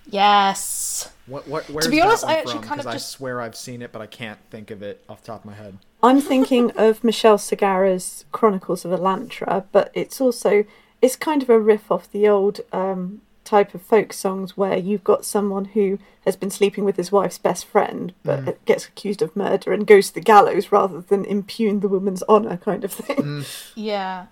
Yes. 0.09 1.11
What, 1.26 1.49
what, 1.49 1.68
where's 1.68 1.89
be 1.89 1.97
that 1.97 2.07
honest, 2.07 2.24
I 2.24 2.37
actually 2.37 2.53
from? 2.55 2.62
kind 2.62 2.80
of 2.80 2.87
'Cause 2.87 2.95
just- 2.95 3.14
I 3.14 3.18
swear 3.18 3.41
I've 3.41 3.57
seen 3.57 3.82
it, 3.82 3.93
but 3.93 4.01
I 4.01 4.07
can't 4.07 4.39
think 4.51 4.70
of 4.70 4.82
it 4.82 5.03
off 5.09 5.22
the 5.22 5.26
top 5.28 5.41
of 5.41 5.47
my 5.47 5.55
head. 5.55 5.78
I'm 6.03 6.20
thinking 6.20 6.70
of 6.76 7.03
Michelle 7.03 7.39
Sagara's 7.39 8.24
Chronicles 8.30 8.84
of 8.84 8.93
Elantra, 8.93 9.64
but 9.72 9.91
it's 9.95 10.20
also 10.20 10.64
it's 11.03 11.16
kind 11.16 11.43
of 11.43 11.51
a 11.51 11.59
riff 11.59 11.91
off 11.91 12.11
the 12.11 12.28
old 12.28 12.61
um, 12.72 13.20
type 13.45 13.74
of 13.74 13.82
folk 13.82 14.12
songs 14.12 14.57
where 14.57 14.76
you've 14.76 15.05
got 15.05 15.24
someone 15.24 15.66
who 15.66 15.99
has 16.24 16.37
been 16.37 16.51
sleeping 16.51 16.84
with 16.84 16.97
his 16.97 17.11
wife's 17.12 17.39
best 17.39 17.64
friend, 17.66 18.12
but 18.22 18.64
gets 18.64 18.87
accused 18.87 19.20
of 19.22 19.34
murder 19.37 19.72
and 19.72 19.87
goes 19.87 20.09
to 20.09 20.14
the 20.14 20.20
gallows 20.20 20.70
rather 20.72 21.01
than 21.01 21.24
impugn 21.24 21.80
the 21.80 21.89
woman's 21.89 22.22
honour, 22.28 22.57
kind 22.59 22.84
of 22.84 22.93
thing. 22.93 23.45
Yeah, 23.74 24.26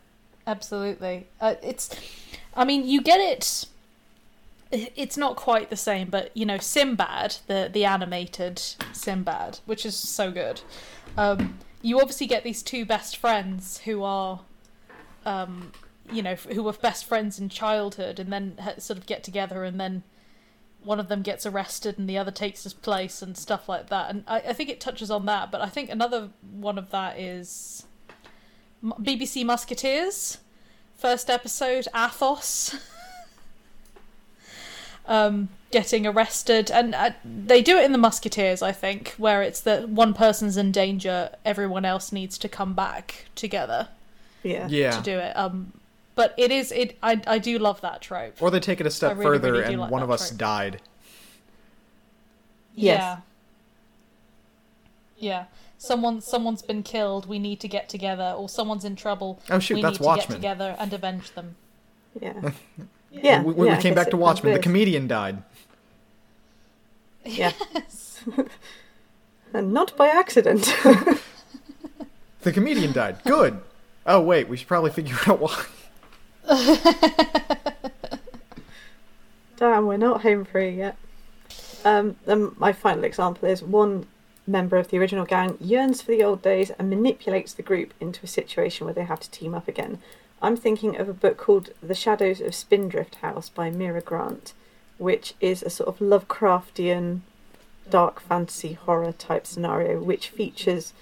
absolutely. 0.47 1.26
Uh, 1.40 1.55
it's, 1.62 1.90
I 2.55 2.64
mean, 2.64 2.86
you 2.86 3.01
get 3.01 3.20
it. 3.20 3.66
It's 4.70 5.16
not 5.16 5.36
quite 5.36 5.70
the 5.70 5.76
same, 5.76 6.09
but 6.09 6.36
you 6.36 6.45
know, 6.45 6.59
Sinbad, 6.59 7.36
the 7.47 7.70
the 7.72 7.84
animated 7.84 8.59
Sinbad, 8.92 9.61
which 9.66 9.86
is 9.86 9.95
so 9.97 10.32
good. 10.32 10.62
Um, 11.16 11.59
you 11.80 12.01
obviously 12.01 12.26
get 12.26 12.42
these 12.42 12.62
two 12.62 12.84
best 12.84 13.16
friends 13.16 13.78
who 13.84 14.03
are, 14.03 14.40
um, 15.24 15.72
you 16.11 16.22
know, 16.22 16.34
who 16.34 16.62
were 16.62 16.72
best 16.72 17.05
friends 17.05 17.38
in 17.38 17.49
childhood, 17.51 18.18
and 18.18 18.32
then 18.32 18.59
sort 18.78 18.99
of 18.99 19.07
get 19.07 19.22
together, 19.22 19.62
and 19.62 19.78
then 19.78 20.03
one 20.82 20.99
of 20.99 21.09
them 21.09 21.22
gets 21.22 21.47
arrested 21.47 21.99
and 21.99 22.09
the 22.09 22.18
other 22.18 22.30
takes 22.30 22.64
his 22.64 22.74
place, 22.74 23.22
and 23.22 23.36
stuff 23.36 23.68
like 23.68 23.90
that. 23.90 24.11
And 24.11 24.24
I, 24.26 24.38
I 24.40 24.53
think 24.55 24.70
it 24.70 24.80
touches 24.80 25.11
on 25.11 25.26
that, 25.26 25.53
but 25.53 25.61
I 25.61 25.68
think 25.68 25.88
another 25.88 26.30
one 26.51 26.78
of 26.78 26.90
that 26.90 27.18
is 27.18 27.86
BBC 28.85 29.45
Musketeers, 29.45 30.39
first 30.97 31.30
episode, 31.30 31.87
Athos. 31.95 32.76
um, 35.07 35.49
getting 35.70 36.07
arrested, 36.07 36.70
and 36.70 36.95
uh, 36.95 37.11
they 37.24 37.62
do 37.62 37.76
it 37.78 37.85
in 37.85 37.93
the 37.93 37.99
Musketeers, 37.99 38.62
I 38.62 38.72
think, 38.72 39.14
where 39.18 39.43
it's 39.43 39.61
that 39.62 39.89
one 39.89 40.14
person's 40.14 40.57
in 40.57 40.72
danger, 40.72 41.30
everyone 41.45 41.85
else 41.85 42.12
needs 42.12 42.39
to 42.39 42.49
come 42.49 42.74
back 42.74 43.26
together 43.35 43.89
Yeah. 44.43 44.66
Yeah. 44.68 44.93
to 44.93 45.03
do 45.03 45.18
it. 45.18 45.37
Um, 45.37 45.72
but 46.14 46.32
it 46.37 46.53
is 46.53 46.70
it. 46.70 46.97
I 47.03 47.20
I 47.26 47.39
do 47.39 47.59
love 47.59 47.80
that 47.80 48.01
trope. 48.01 48.41
Or 48.41 48.51
they 48.53 48.61
take 48.61 48.80
it 48.80 48.87
a 48.87 48.91
step 48.91 49.12
really, 49.16 49.24
further, 49.24 49.53
really 49.53 49.64
and 49.64 49.80
like 49.80 49.91
one 49.91 50.03
of 50.03 50.12
us 50.12 50.28
trope. 50.28 50.39
died. 50.39 50.80
Yes. 52.76 53.01
Yeah. 53.01 53.16
Yeah. 55.18 55.45
Someone 55.78 56.20
someone's 56.20 56.62
been 56.62 56.82
killed. 56.82 57.26
We 57.26 57.38
need 57.38 57.60
to 57.60 57.68
get 57.68 57.88
together, 57.88 58.34
or 58.36 58.48
someone's 58.48 58.84
in 58.84 58.96
trouble. 58.96 59.40
Oh, 59.50 59.58
shoot, 59.58 59.76
we 59.76 59.82
that's 59.82 59.94
need 59.94 60.04
to 60.04 60.04
Watchmen. 60.04 60.28
get 60.28 60.34
together 60.36 60.76
and 60.78 60.92
avenge 60.92 61.32
them. 61.32 61.56
Yeah. 62.20 62.52
Yeah. 63.10 63.42
we, 63.42 63.54
we 63.54 63.66
yeah, 63.66 63.76
I 63.76 63.82
came 63.82 63.92
back 63.92 64.10
to 64.10 64.16
it 64.16 64.20
Watchmen. 64.20 64.52
The 64.52 64.60
comedian 64.60 65.08
died. 65.08 65.42
Yeah. 67.24 67.50
and 69.52 69.72
not 69.72 69.96
by 69.96 70.06
accident. 70.06 70.72
The 72.44 72.52
comedian 72.52 72.92
died. 72.92 73.24
Good. 73.24 73.58
Oh 74.04 74.20
wait, 74.20 74.48
we 74.50 74.58
should 74.58 74.68
probably 74.68 74.90
figure 74.90 75.16
out 75.26 75.40
why. 75.40 75.64
Damn, 79.56 79.86
we're 79.86 79.96
not 79.96 80.20
home 80.20 80.44
free 80.44 80.70
yet. 80.76 80.96
Um, 81.86 82.16
then 82.26 82.52
my 82.58 82.74
final 82.74 83.04
example 83.04 83.48
is 83.48 83.62
one 83.62 84.06
member 84.47 84.76
of 84.76 84.88
the 84.88 84.99
original 84.99 85.24
gang 85.24 85.57
yearns 85.61 86.03
for 86.03 86.11
the 86.11 86.22
old 86.22 86.42
days 86.42 86.70
and 86.78 86.90
manipulates 86.90 87.53
the 87.53 87.62
group 87.62 87.95
into 88.01 88.20
a 88.22 88.28
situation 88.28 88.84
where 88.84 88.95
they 88.95 89.05
have 89.05 89.20
to 89.20 89.30
team 89.30 89.55
up 89.55 89.68
again. 89.68 89.99
I'm 90.42 90.57
thinking 90.57 90.97
of 90.97 91.09
a 91.09 91.14
book 91.14 91.38
called 91.38 91.70
The 91.82 91.95
Shadows 91.95 92.40
of 92.40 92.55
Spindrift 92.55 93.16
House 93.16 93.49
by 93.49 93.70
Mira 93.70 94.03
Grant, 94.03 94.53
which 94.99 95.34
is 95.40 95.62
a 95.62 95.70
sort 95.70 95.88
of 95.88 95.99
Lovecraftian 95.99 97.20
dark 97.88 98.20
fantasy 98.20 98.74
horror 98.74 99.12
type 99.12 99.47
scenario, 99.47 100.03
which 100.03 100.28
features 100.28 100.92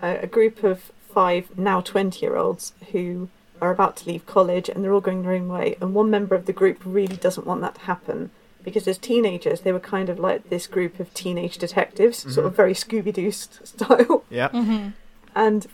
a, 0.00 0.18
a 0.22 0.26
group 0.26 0.62
of 0.62 0.92
five 1.12 1.56
now 1.58 1.80
20 1.80 2.24
year 2.24 2.36
olds 2.36 2.72
who 2.92 3.28
are 3.60 3.70
about 3.70 3.96
to 3.96 4.08
leave 4.08 4.26
college 4.26 4.68
and 4.68 4.82
they're 4.82 4.92
all 4.92 5.00
going 5.00 5.22
their 5.22 5.32
own 5.32 5.48
way. 5.48 5.76
And 5.80 5.94
one 5.94 6.10
member 6.10 6.34
of 6.34 6.46
the 6.46 6.52
group 6.52 6.78
really 6.84 7.16
doesn't 7.16 7.46
want 7.46 7.60
that 7.62 7.76
to 7.76 7.80
happen 7.82 8.30
because 8.64 8.88
as 8.88 8.98
teenagers, 8.98 9.60
they 9.60 9.72
were 9.72 9.80
kind 9.80 10.08
of 10.08 10.18
like 10.18 10.48
this 10.48 10.66
group 10.66 10.98
of 10.98 11.12
teenage 11.14 11.58
detectives, 11.58 12.32
sort 12.32 12.46
of 12.46 12.56
very 12.56 12.74
Scooby 12.74 13.12
Doo 13.12 13.30
style. 13.30 14.24
Yeah. 14.30 14.48
Mm-hmm. 14.48 14.88
And 15.34 15.66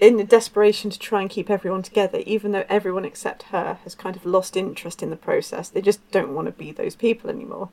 in 0.00 0.16
the 0.16 0.24
desperation 0.24 0.90
to 0.90 0.98
try 0.98 1.20
and 1.20 1.28
keep 1.28 1.50
everyone 1.50 1.82
together, 1.82 2.22
even 2.24 2.52
though 2.52 2.64
everyone 2.68 3.04
except 3.04 3.44
her 3.44 3.78
has 3.84 3.94
kind 3.94 4.16
of 4.16 4.24
lost 4.24 4.56
interest 4.56 5.02
in 5.02 5.10
the 5.10 5.16
process, 5.16 5.68
they 5.68 5.82
just 5.82 6.08
don't 6.10 6.34
want 6.34 6.46
to 6.46 6.52
be 6.52 6.72
those 6.72 6.96
people 6.96 7.28
anymore. 7.28 7.68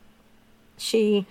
She 0.77 1.25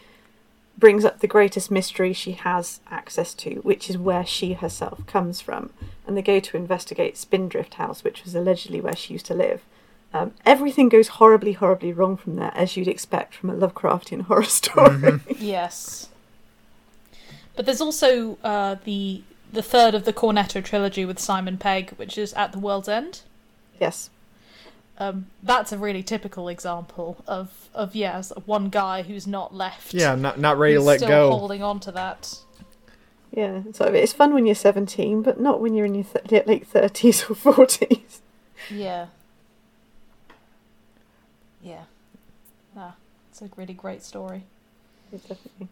brings 0.78 1.04
up 1.04 1.20
the 1.20 1.26
greatest 1.26 1.70
mystery 1.70 2.12
she 2.12 2.32
has 2.32 2.80
access 2.90 3.34
to, 3.34 3.56
which 3.56 3.88
is 3.90 3.98
where 3.98 4.26
she 4.26 4.54
herself 4.54 5.06
comes 5.06 5.40
from. 5.40 5.70
And 6.06 6.16
they 6.16 6.22
go 6.22 6.40
to 6.40 6.56
investigate 6.56 7.16
Spindrift 7.16 7.74
House, 7.74 8.02
which 8.02 8.24
was 8.24 8.34
allegedly 8.34 8.80
where 8.80 8.96
she 8.96 9.14
used 9.14 9.26
to 9.26 9.34
live. 9.34 9.62
Um, 10.22 10.32
everything 10.44 10.88
goes 10.88 11.08
horribly, 11.08 11.52
horribly 11.52 11.92
wrong 11.92 12.16
from 12.16 12.36
there, 12.36 12.52
as 12.54 12.76
you'd 12.76 12.88
expect 12.88 13.34
from 13.34 13.50
a 13.50 13.54
Lovecraftian 13.54 14.22
horror 14.22 14.44
story. 14.44 15.20
Yes. 15.38 16.08
But 17.54 17.64
there's 17.66 17.80
also 17.80 18.36
uh, 18.44 18.76
the 18.84 19.22
the 19.52 19.62
third 19.62 19.94
of 19.94 20.04
the 20.04 20.12
Cornetto 20.12 20.62
trilogy 20.62 21.04
with 21.04 21.18
Simon 21.18 21.56
Pegg, 21.56 21.90
which 21.92 22.18
is 22.18 22.32
At 22.34 22.52
the 22.52 22.58
World's 22.58 22.88
End. 22.88 23.22
yes. 23.80 24.10
Um, 24.98 25.26
that's 25.42 25.72
a 25.72 25.78
really 25.78 26.02
typical 26.02 26.48
example 26.48 27.18
of 27.26 27.68
of 27.74 27.94
yes, 27.94 28.32
one 28.46 28.70
guy 28.70 29.02
who's 29.02 29.26
not 29.26 29.54
left. 29.54 29.92
Yeah, 29.92 30.14
not 30.14 30.38
not 30.40 30.56
ready 30.58 30.74
to 30.74 30.80
let 30.80 31.00
still 31.00 31.08
go. 31.30 31.30
holding 31.36 31.62
on 31.62 31.80
to 31.80 31.92
that. 31.92 32.38
Yeah, 33.30 33.60
so 33.74 33.84
it's 33.86 34.14
fun 34.14 34.32
when 34.32 34.46
you're 34.46 34.54
17, 34.54 35.20
but 35.20 35.38
not 35.38 35.60
when 35.60 35.74
you're 35.74 35.84
in 35.84 35.94
your 35.94 36.04
th- 36.04 36.46
late 36.46 36.66
30s 36.72 37.30
or 37.30 37.34
40s. 37.66 38.20
Yeah. 38.70 39.06
Yeah. 41.62 41.82
Ah, 42.76 42.94
it's 43.40 43.52
a 43.52 43.54
really 43.56 43.74
great 43.74 44.02
story. 44.02 44.44
Yeah, 45.12 45.18
definitely. 45.28 45.68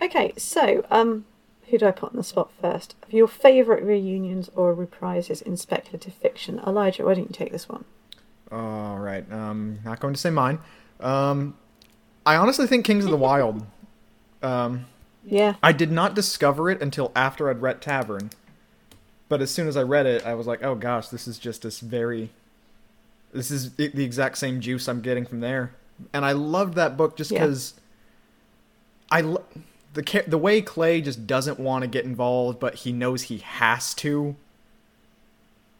Okay, 0.00 0.32
so 0.36 0.84
um, 0.90 1.24
who 1.68 1.78
do 1.78 1.86
I 1.86 1.90
put 1.90 2.10
on 2.10 2.16
the 2.16 2.22
spot 2.22 2.50
first? 2.60 2.94
Of 3.02 3.12
your 3.12 3.26
favourite 3.26 3.82
reunions 3.82 4.50
or 4.54 4.74
reprises 4.74 5.42
in 5.42 5.56
speculative 5.56 6.14
fiction? 6.14 6.60
Elijah, 6.64 7.04
why 7.04 7.14
don't 7.14 7.28
you 7.28 7.32
take 7.32 7.50
this 7.50 7.68
one? 7.68 7.84
All 8.52 8.98
right. 8.98 9.30
Um, 9.32 9.80
not 9.84 9.98
going 9.98 10.14
to 10.14 10.20
say 10.20 10.30
mine. 10.30 10.60
Um, 11.00 11.56
I 12.24 12.36
honestly 12.36 12.66
think 12.66 12.84
Kings 12.84 13.04
of 13.04 13.10
the 13.10 13.16
Wild. 13.16 13.66
Um, 14.40 14.86
Yeah, 15.24 15.56
I 15.64 15.72
did 15.72 15.90
not 15.90 16.14
discover 16.14 16.70
it 16.70 16.80
until 16.80 17.10
after 17.16 17.50
I'd 17.50 17.60
read 17.60 17.82
Tavern. 17.82 18.30
But 19.28 19.42
as 19.42 19.50
soon 19.50 19.66
as 19.66 19.76
I 19.76 19.82
read 19.82 20.06
it, 20.06 20.24
I 20.24 20.34
was 20.34 20.46
like, 20.46 20.62
"Oh 20.62 20.76
gosh, 20.76 21.08
this 21.08 21.26
is 21.26 21.40
just 21.40 21.62
this 21.62 21.80
very, 21.80 22.30
this 23.32 23.50
is 23.50 23.74
the 23.74 23.88
the 23.88 24.04
exact 24.04 24.38
same 24.38 24.60
juice 24.60 24.88
I'm 24.88 25.00
getting 25.00 25.26
from 25.26 25.40
there." 25.40 25.72
And 26.12 26.24
I 26.24 26.32
loved 26.32 26.74
that 26.74 26.96
book 26.96 27.16
just 27.16 27.30
Yeah. 27.30 27.40
because 27.40 27.74
I 29.10 29.20
lo- 29.22 29.44
the 29.94 30.24
the 30.26 30.38
way 30.38 30.60
Clay 30.62 31.00
just 31.00 31.26
doesn't 31.26 31.58
want 31.58 31.82
to 31.82 31.88
get 31.88 32.04
involved, 32.04 32.60
but 32.60 32.76
he 32.76 32.92
knows 32.92 33.22
he 33.22 33.38
has 33.38 33.94
to. 33.94 34.36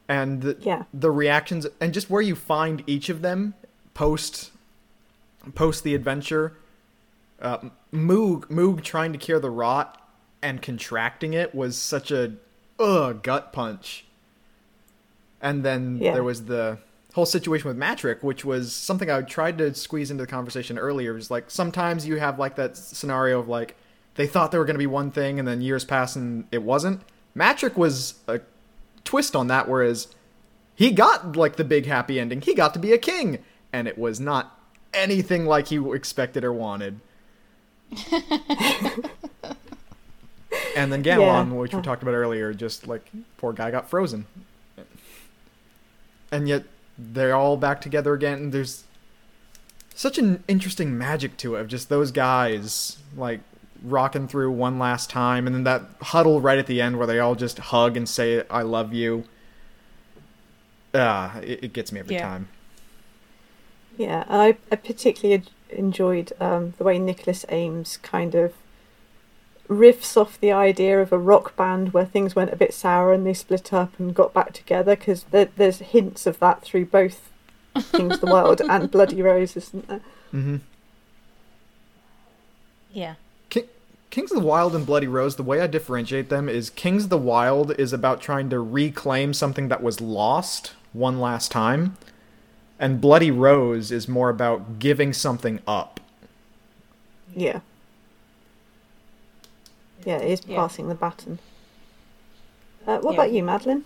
And 0.09 0.41
the, 0.43 0.57
Yeah. 0.61 0.85
the 0.95 1.11
reactions 1.11 1.67
and 1.81 1.93
just 1.93 2.09
where 2.09 2.23
you 2.23 2.35
find 2.35 2.83
each 2.87 3.09
of 3.09 3.21
them 3.23 3.55
post 3.95 4.51
post 5.55 5.85
the 5.85 5.95
adventure, 5.95 6.55
uh, 7.41 7.59
Moog 7.93 8.47
Moog 8.47 8.83
trying 8.83 9.13
to 9.13 9.19
cure 9.19 9.39
the 9.39 9.51
rot 9.51 10.01
and 10.43 10.63
contracting 10.63 11.33
it 11.35 11.55
was 11.55 11.77
such 11.77 12.11
a 12.11 12.33
ugh 12.79 13.23
gut 13.23 13.53
punch. 13.53 14.05
And 15.41 15.63
then 15.65 15.99
Yeah. 15.99 16.15
there 16.15 16.25
was 16.25 16.47
the 16.47 16.79
whole 17.19 17.27
situation 17.27 17.67
with 17.67 17.77
Matrick, 17.77 18.23
which 18.23 18.45
was 18.45 18.73
something 18.73 19.11
I 19.11 19.23
tried 19.23 19.59
to 19.59 19.75
squeeze 19.75 20.13
into 20.13 20.23
the 20.23 20.29
conversation 20.29 20.79
earlier. 20.79 21.17
is 21.17 21.33
like 21.33 21.51
sometimes 21.51 22.07
you 22.07 22.17
have 22.21 22.39
like 22.39 22.55
that 22.55 22.77
scenario 22.77 23.41
of 23.41 23.49
like 23.49 23.75
they 24.15 24.25
thought 24.29 24.53
they 24.53 24.59
were 24.59 24.65
going 24.65 24.75
to 24.77 24.79
be 24.79 24.87
one 24.87 25.11
thing 25.11 25.41
and 25.41 25.49
then 25.49 25.61
years 25.61 25.85
pass 25.85 26.15
and 26.15 26.45
it 26.53 26.63
wasn't. 26.63 27.03
Matrick 27.35 27.77
was 27.77 28.21
a 28.29 28.41
twist 29.03 29.35
on 29.35 29.49
that, 29.49 29.69
whereas 29.69 30.07
he 30.77 30.93
got 30.93 31.35
like 31.35 31.57
the 31.57 31.65
big 31.65 31.87
happy 31.87 32.21
ending. 32.21 32.41
He 32.41 32.55
got 32.55 32.73
to 32.75 32.79
be 32.79 32.93
a 32.93 32.99
king, 32.99 33.39
and 33.73 33.89
it 33.89 33.99
was 33.99 34.21
not 34.21 34.57
anything 34.95 35.45
like 35.45 35.67
he 35.69 35.77
expected 35.93 36.45
or 36.45 36.53
wanted. 36.53 37.01
and 40.77 40.93
then 40.93 41.03
Ganelon, 41.03 41.49
Yeah. 41.49 41.53
which 41.53 41.75
we 41.75 41.83
talked 41.83 42.03
about 42.03 42.15
earlier, 42.15 42.55
just 42.55 42.87
like 42.87 43.11
poor 43.39 43.53
guy 43.53 43.73
got 43.73 43.91
frozen, 43.91 44.27
and 46.31 46.49
yet 46.49 46.63
they're 46.99 47.35
all 47.35 47.57
back 47.57 47.81
together 47.81 48.13
again. 48.15 48.39
And 48.39 48.53
there's 48.53 48.85
such 49.95 50.19
an 50.19 50.43
interesting 50.49 50.97
magic 50.99 51.37
to 51.39 51.57
it 51.57 51.61
of 51.61 51.69
just 51.69 51.89
those 51.89 52.11
guys 52.13 52.99
like 53.17 53.41
rocking 53.83 54.27
through 54.29 54.51
one 54.51 54.79
last 54.79 55.09
time, 55.09 55.47
and 55.47 55.55
then 55.55 55.65
that 55.65 55.83
huddle 56.03 56.41
right 56.41 56.59
at 56.59 56.67
the 56.67 56.81
end 56.81 56.99
where 56.99 57.07
they 57.07 57.19
all 57.19 57.35
just 57.35 57.59
hug 57.59 57.97
and 57.97 58.09
say 58.09 58.43
"I 58.51 58.63
love 58.63 58.93
you." 58.93 59.25
Ah, 60.95 61.39
it, 61.39 61.65
it 61.65 61.73
gets 61.73 61.93
me 61.93 62.01
every 62.01 62.15
Yeah. 62.17 62.23
time. 62.23 62.49
Yeah, 63.97 64.25
I, 64.29 64.57
I 64.71 64.77
particularly 64.77 65.43
enjoyed 65.71 66.33
um, 66.41 66.75
the 66.79 66.85
way 66.85 66.99
Nicholas 66.99 67.45
Eames 67.53 67.97
kind 67.99 68.35
of 68.35 68.55
riffs 69.69 70.17
off 70.17 70.41
the 70.41 70.53
idea 70.53 71.01
of 71.01 71.13
a 71.13 71.19
rock 71.19 71.55
band 71.55 71.93
where 71.93 72.07
things 72.07 72.35
went 72.35 72.53
a 72.53 72.57
bit 72.57 72.73
sour 72.73 73.13
and 73.13 73.27
they 73.27 73.35
split 73.35 73.73
up 73.73 73.99
and 73.99 74.15
got 74.15 74.33
back 74.33 74.53
together 74.53 74.97
because 74.97 75.25
there, 75.25 75.49
there's 75.57 75.79
hints 75.79 76.27
of 76.27 76.39
that 76.39 76.63
through 76.63 76.87
both 76.87 77.31
Kings 77.93 78.15
of 78.15 78.21
the 78.21 78.27
Wild 78.27 78.61
and 78.61 78.91
Bloody 78.91 79.23
Rose, 79.23 79.57
isn't 79.57 79.89
there? 79.89 80.01
Mm-hmm. 80.33 80.57
Yeah. 82.93 83.15
King, 83.51 83.65
Kings 84.11 84.33
of 84.33 84.41
the 84.41 84.47
Wild 84.47 84.75
and 84.75 84.87
Bloody 84.87 85.07
Rose, 85.07 85.37
the 85.37 85.43
way 85.43 85.61
I 85.61 85.67
differentiate 85.67 86.29
them 86.29 86.49
is 86.49 86.71
Kings 86.71 87.05
of 87.05 87.11
the 87.11 87.19
Wild 87.19 87.79
is 87.79 87.93
about 87.93 88.21
trying 88.21 88.51
to 88.51 88.61
reclaim 88.61 89.35
something 89.35 89.69
that 89.69 89.83
was 89.83 90.01
lost 90.01 90.73
one 90.93 91.21
last 91.21 91.51
time, 91.51 91.97
and 92.79 93.01
Bloody 93.01 93.31
Rose 93.31 93.93
is 93.93 94.09
more 94.09 94.31
about 94.31 94.79
giving 94.79 95.13
something 95.13 95.61
up. 95.67 96.01
Yeah. 97.37 97.61
Yeah, 100.05 100.17
it 100.19 100.31
is 100.31 100.41
Yeah. 100.47 100.57
passing 100.57 100.89
the 100.89 100.95
baton. 100.95 101.39
Uh, 102.87 102.99
what 102.99 103.13
Yeah. 103.13 103.21
about 103.21 103.33
you, 103.33 103.43
Madeline? 103.43 103.85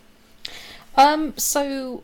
Um, 0.97 1.37
so 1.37 2.03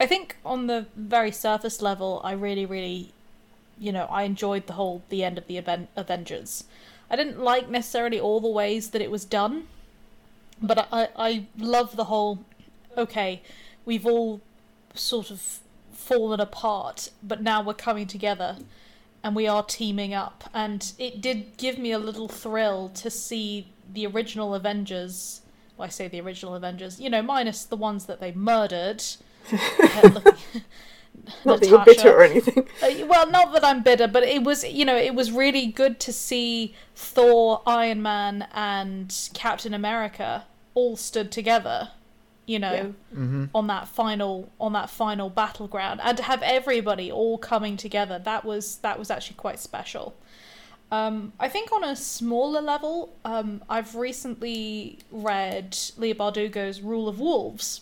I 0.00 0.06
think 0.06 0.36
on 0.44 0.66
the 0.66 0.86
very 0.96 1.30
surface 1.30 1.80
level, 1.82 2.20
I 2.24 2.32
really, 2.32 2.66
really, 2.66 3.12
you 3.78 3.92
know, 3.92 4.06
I 4.10 4.22
enjoyed 4.24 4.66
the 4.66 4.72
whole 4.74 5.02
the 5.08 5.22
end 5.22 5.38
of 5.38 5.46
the 5.46 5.58
event 5.58 5.88
Avengers. 5.96 6.64
I 7.10 7.16
didn't 7.16 7.38
like 7.38 7.68
necessarily 7.68 8.18
all 8.18 8.40
the 8.40 8.48
ways 8.48 8.90
that 8.90 9.02
it 9.02 9.10
was 9.10 9.24
done, 9.24 9.68
but 10.60 10.88
I 10.90 11.08
I 11.16 11.46
love 11.58 11.96
the 11.96 12.04
whole. 12.04 12.44
Okay, 12.96 13.42
we've 13.84 14.06
all 14.06 14.40
sort 14.94 15.30
of 15.30 15.60
fallen 15.92 16.40
apart, 16.40 17.10
but 17.22 17.42
now 17.42 17.62
we're 17.62 17.74
coming 17.74 18.06
together, 18.06 18.56
and 19.24 19.34
we 19.34 19.48
are 19.48 19.64
teaming 19.64 20.12
up, 20.12 20.44
and 20.52 20.92
it 20.98 21.22
did 21.22 21.56
give 21.56 21.78
me 21.78 21.90
a 21.90 21.98
little 21.98 22.28
thrill 22.28 22.90
to 22.90 23.10
see 23.10 23.66
the 23.92 24.06
original 24.06 24.54
Avengers. 24.54 25.40
Well, 25.76 25.86
I 25.86 25.88
say 25.88 26.08
the 26.08 26.20
original 26.20 26.54
Avengers, 26.54 27.00
you 27.00 27.08
know, 27.08 27.22
minus 27.22 27.64
the 27.64 27.76
ones 27.76 28.04
that 28.04 28.20
they 28.20 28.32
murdered. 28.32 29.02
Not 31.44 31.60
that 31.60 31.68
you're 31.68 31.84
bitter 31.84 32.10
or 32.10 32.22
anything. 32.22 32.68
Uh, 32.82 33.06
well, 33.06 33.30
not 33.30 33.52
that 33.52 33.64
I'm 33.64 33.82
bitter, 33.82 34.06
but 34.06 34.24
it 34.24 34.42
was, 34.42 34.64
you 34.64 34.84
know, 34.84 34.96
it 34.96 35.14
was 35.14 35.30
really 35.30 35.66
good 35.66 36.00
to 36.00 36.12
see 36.12 36.74
Thor, 36.94 37.62
Iron 37.66 38.02
Man, 38.02 38.46
and 38.52 39.14
Captain 39.32 39.72
America 39.72 40.44
all 40.74 40.96
stood 40.96 41.30
together, 41.30 41.92
you 42.46 42.58
know, 42.58 42.94
Mm-hmm. 43.14 43.44
on 43.54 43.66
that 43.68 43.88
final 43.88 44.50
on 44.60 44.72
that 44.74 44.90
final 44.90 45.30
battleground, 45.30 46.00
and 46.02 46.16
to 46.16 46.22
have 46.22 46.42
everybody 46.42 47.10
all 47.10 47.38
coming 47.38 47.76
together. 47.76 48.18
That 48.18 48.44
was 48.44 48.76
that 48.78 48.98
was 48.98 49.10
actually 49.10 49.36
quite 49.36 49.58
special. 49.58 50.14
Um, 50.92 51.32
I 51.40 51.48
think 51.48 51.72
on 51.72 51.82
a 51.82 51.96
smaller 51.96 52.60
level, 52.60 53.14
um, 53.24 53.62
I've 53.68 53.96
recently 53.96 54.98
read 55.10 55.76
Leigh 55.96 56.14
Bardugo's 56.14 56.80
Rule 56.82 57.08
of 57.08 57.18
Wolves, 57.18 57.80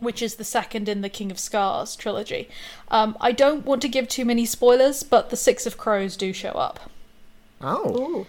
which 0.00 0.20
is 0.22 0.34
the 0.36 0.44
second 0.44 0.88
in 0.88 1.00
the 1.00 1.08
King 1.08 1.30
of 1.30 1.38
Scars 1.38 1.94
trilogy. 1.94 2.48
Um, 2.88 3.16
I 3.20 3.30
don't 3.30 3.64
want 3.64 3.82
to 3.82 3.88
give 3.88 4.08
too 4.08 4.24
many 4.24 4.46
spoilers, 4.46 5.02
but 5.04 5.30
the 5.30 5.36
Six 5.36 5.64
of 5.66 5.76
Crows 5.76 6.16
do 6.16 6.32
show 6.32 6.52
up. 6.52 6.90
Oh, 7.60 8.26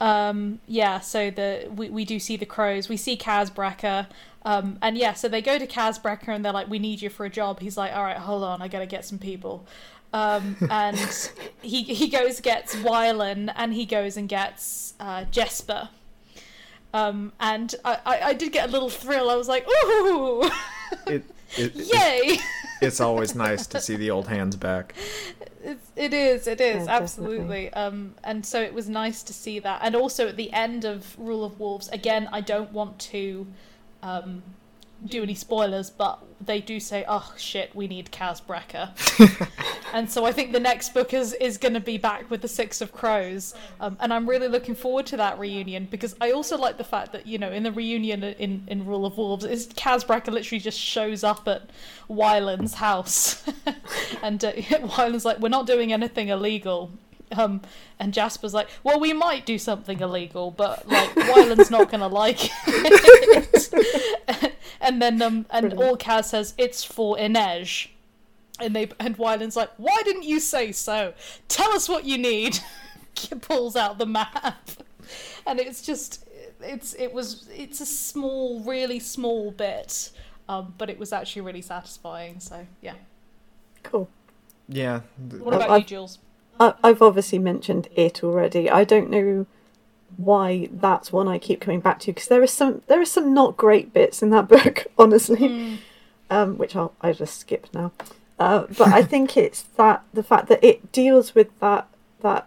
Um, 0.00 0.60
yeah, 0.66 1.00
so 1.00 1.30
the 1.30 1.68
we, 1.74 1.90
we 1.90 2.04
do 2.06 2.18
see 2.18 2.36
the 2.38 2.46
crows. 2.46 2.88
We 2.88 2.96
see 2.96 3.16
Kaz 3.18 3.50
Kazbrecker. 3.50 4.06
Um, 4.42 4.78
and 4.80 4.96
yeah, 4.96 5.12
so 5.12 5.28
they 5.28 5.42
go 5.42 5.58
to 5.58 5.66
Kaz 5.66 6.00
Brekker 6.00 6.28
and 6.28 6.44
they're 6.44 6.52
like, 6.52 6.68
"We 6.68 6.78
need 6.78 7.02
you 7.02 7.10
for 7.10 7.26
a 7.26 7.30
job." 7.30 7.60
He's 7.60 7.76
like, 7.76 7.94
"All 7.94 8.02
right, 8.02 8.16
hold 8.16 8.42
on, 8.42 8.62
I 8.62 8.68
gotta 8.68 8.86
get 8.86 9.04
some 9.04 9.18
people." 9.18 9.66
Um, 10.12 10.56
and 10.70 10.98
he 11.62 11.82
he 11.82 12.08
goes 12.08 12.40
gets 12.40 12.74
Wylan 12.76 13.52
and 13.54 13.74
he 13.74 13.84
goes 13.84 14.16
and 14.16 14.28
gets 14.28 14.94
uh, 14.98 15.24
Jesper. 15.24 15.90
Um, 16.92 17.32
and 17.38 17.74
I, 17.84 17.98
I, 18.04 18.20
I 18.20 18.32
did 18.32 18.52
get 18.52 18.68
a 18.68 18.72
little 18.72 18.90
thrill. 18.90 19.30
I 19.30 19.36
was 19.36 19.48
like, 19.48 19.66
"Ooh, 19.68 20.50
it, 21.06 21.06
it, 21.06 21.24
it 21.56 21.74
yay!" 21.74 22.38
it's 22.80 23.00
always 23.00 23.34
nice 23.34 23.66
to 23.68 23.80
see 23.80 23.96
the 23.96 24.10
old 24.10 24.26
hands 24.26 24.56
back. 24.56 24.94
It's, 25.62 25.92
it 25.94 26.14
is, 26.14 26.46
it 26.46 26.60
is, 26.60 26.86
Yeah, 26.86 26.96
absolutely. 26.96 27.72
Um, 27.74 28.14
and 28.24 28.44
so 28.44 28.62
it 28.62 28.72
was 28.72 28.88
nice 28.88 29.22
to 29.24 29.34
see 29.34 29.58
that. 29.58 29.80
And 29.82 29.94
also 29.94 30.26
at 30.26 30.36
the 30.36 30.50
end 30.52 30.84
of 30.84 31.14
Rule 31.18 31.44
of 31.44 31.60
Wolves, 31.60 31.88
again, 31.88 32.28
I 32.32 32.40
don't 32.40 32.72
want 32.72 32.98
to 33.00 33.46
um, 34.02 34.42
do 35.06 35.22
any 35.22 35.34
spoilers, 35.34 35.90
but 35.90 36.22
they 36.40 36.60
do 36.60 36.78
say, 36.78 37.04
oh 37.08 37.32
shit, 37.36 37.74
we 37.74 37.88
need 37.88 38.10
Kaz 38.10 38.42
Brekker. 38.42 38.90
and 39.94 40.10
so 40.10 40.24
I 40.24 40.32
think 40.32 40.52
the 40.52 40.60
next 40.60 40.92
book 40.92 41.14
is, 41.14 41.32
is 41.34 41.56
going 41.58 41.74
to 41.74 41.80
be 41.80 41.96
back 41.96 42.30
with 42.30 42.42
the 42.42 42.48
Six 42.48 42.80
of 42.80 42.92
Crows. 42.92 43.54
Um, 43.80 43.96
and 44.00 44.12
I'm 44.12 44.28
really 44.28 44.48
looking 44.48 44.74
forward 44.74 45.06
to 45.06 45.16
that 45.16 45.38
reunion 45.38 45.88
because 45.90 46.14
I 46.20 46.32
also 46.32 46.58
like 46.58 46.76
the 46.76 46.84
fact 46.84 47.12
that, 47.12 47.26
you 47.26 47.38
know, 47.38 47.50
in 47.50 47.62
the 47.62 47.72
reunion 47.72 48.22
in, 48.22 48.64
in 48.66 48.86
Rule 48.86 49.06
of 49.06 49.16
Wolves, 49.16 49.44
is 49.44 49.68
Kaz 49.68 50.04
Brekker 50.04 50.32
literally 50.32 50.60
just 50.60 50.78
shows 50.78 51.24
up 51.24 51.48
at 51.48 51.70
Wylan's 52.08 52.74
house. 52.74 53.42
and 54.22 54.44
uh, 54.44 54.52
Wylan's 54.98 55.24
like, 55.24 55.38
we're 55.38 55.48
not 55.48 55.66
doing 55.66 55.92
anything 55.92 56.28
illegal. 56.28 56.90
Um, 57.36 57.60
and 57.98 58.12
Jesper's 58.12 58.52
like, 58.54 58.68
well, 58.82 58.98
we 58.98 59.12
might 59.12 59.46
do 59.46 59.56
something 59.58 60.00
illegal, 60.00 60.50
but 60.50 60.88
like 60.88 61.14
Wylan's 61.16 61.70
not 61.70 61.90
gonna 61.90 62.08
like 62.08 62.38
it. 62.66 64.54
and 64.80 65.00
then 65.00 65.20
um, 65.22 65.46
and 65.50 65.70
Brilliant. 65.70 66.00
Orcaz 66.00 66.24
says 66.24 66.54
it's 66.58 66.82
for 66.84 67.16
Inej. 67.16 67.88
And 68.58 68.74
they 68.76 68.90
and 68.98 69.16
Wylan's 69.16 69.56
like, 69.56 69.70
why 69.76 70.02
didn't 70.04 70.24
you 70.24 70.40
say 70.40 70.72
so? 70.72 71.14
Tell 71.48 71.70
us 71.72 71.88
what 71.88 72.04
you 72.04 72.18
need. 72.18 72.58
He 73.18 73.34
pulls 73.34 73.76
out 73.76 73.98
the 73.98 74.06
map, 74.06 74.70
and 75.44 75.58
it's 75.60 75.82
just 75.82 76.24
it's 76.60 76.94
it 76.94 77.12
was 77.12 77.48
it's 77.54 77.80
a 77.80 77.84
small, 77.86 78.60
really 78.60 78.98
small 78.98 79.50
bit, 79.50 80.10
um, 80.48 80.72
but 80.78 80.88
it 80.88 80.98
was 80.98 81.12
actually 81.12 81.42
really 81.42 81.60
satisfying. 81.60 82.40
So 82.40 82.66
yeah. 82.80 82.94
Cool. 83.82 84.08
Yeah, 84.68 85.00
What 85.40 85.52
I've- 85.54 85.64
about 85.64 85.80
you, 85.80 85.86
Jules? 85.86 86.18
I, 86.60 86.74
I've 86.84 87.02
obviously 87.02 87.38
mentioned 87.38 87.88
it 87.96 88.22
already. 88.22 88.70
I 88.70 88.84
don't 88.84 89.10
know 89.10 89.46
why 90.16 90.68
that's 90.70 91.12
one 91.12 91.26
I 91.26 91.38
keep 91.38 91.60
coming 91.60 91.80
back 91.80 91.98
to 92.00 92.12
because 92.12 92.28
there 92.28 92.42
are 92.42 92.46
some 92.46 92.82
there 92.86 93.00
are 93.00 93.06
some 93.06 93.32
not 93.32 93.56
great 93.56 93.92
bits 93.92 94.22
in 94.22 94.30
that 94.30 94.48
book, 94.54 94.86
honestly, 94.98 95.78
um, 96.28 96.58
which 96.58 96.76
I'll 96.76 96.92
I 97.00 97.12
just 97.12 97.40
skip 97.40 97.66
now. 97.72 97.92
Uh, 98.38 98.66
but 98.78 98.88
I 98.88 99.02
think 99.12 99.36
it's 99.36 99.62
that 99.62 100.04
the 100.12 100.22
fact 100.22 100.48
that 100.48 100.62
it 100.62 100.92
deals 100.92 101.34
with 101.34 101.58
that 101.60 101.88
that 102.20 102.46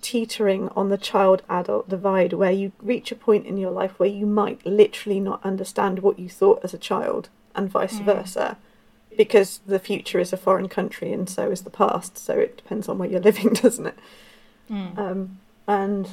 teetering 0.00 0.68
on 0.76 0.90
the 0.90 0.98
child 0.98 1.42
adult 1.48 1.88
divide 1.88 2.34
where 2.34 2.50
you 2.50 2.72
reach 2.82 3.10
a 3.10 3.16
point 3.16 3.46
in 3.46 3.56
your 3.56 3.70
life 3.70 3.98
where 3.98 4.08
you 4.08 4.26
might 4.26 4.64
literally 4.66 5.18
not 5.18 5.42
understand 5.42 6.00
what 6.00 6.18
you 6.18 6.28
thought 6.28 6.60
as 6.62 6.74
a 6.74 6.78
child 6.78 7.30
and 7.54 7.70
vice 7.70 7.98
versa 8.00 8.58
because 9.16 9.60
the 9.66 9.78
future 9.78 10.18
is 10.18 10.32
a 10.32 10.36
foreign 10.36 10.68
country 10.68 11.12
and 11.12 11.28
so 11.28 11.50
is 11.50 11.62
the 11.62 11.70
past 11.70 12.18
so 12.18 12.38
it 12.38 12.56
depends 12.56 12.88
on 12.88 12.98
where 12.98 13.08
you're 13.08 13.20
living 13.30 13.52
doesn't 13.52 13.86
it 13.86 13.98
um, 14.98 15.38
and 15.68 16.10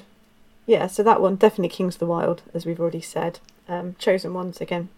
yeah 0.66 0.88
so 0.88 1.04
that 1.04 1.22
one 1.22 1.36
definitely 1.36 1.70
king's 1.70 1.96
of 1.96 2.00
the 2.00 2.06
wild 2.06 2.42
as 2.54 2.66
we've 2.66 2.80
already 2.80 3.02
said 3.02 3.40
um, 3.68 3.96
chosen 4.00 4.34
ones 4.34 4.60
again 4.60 4.90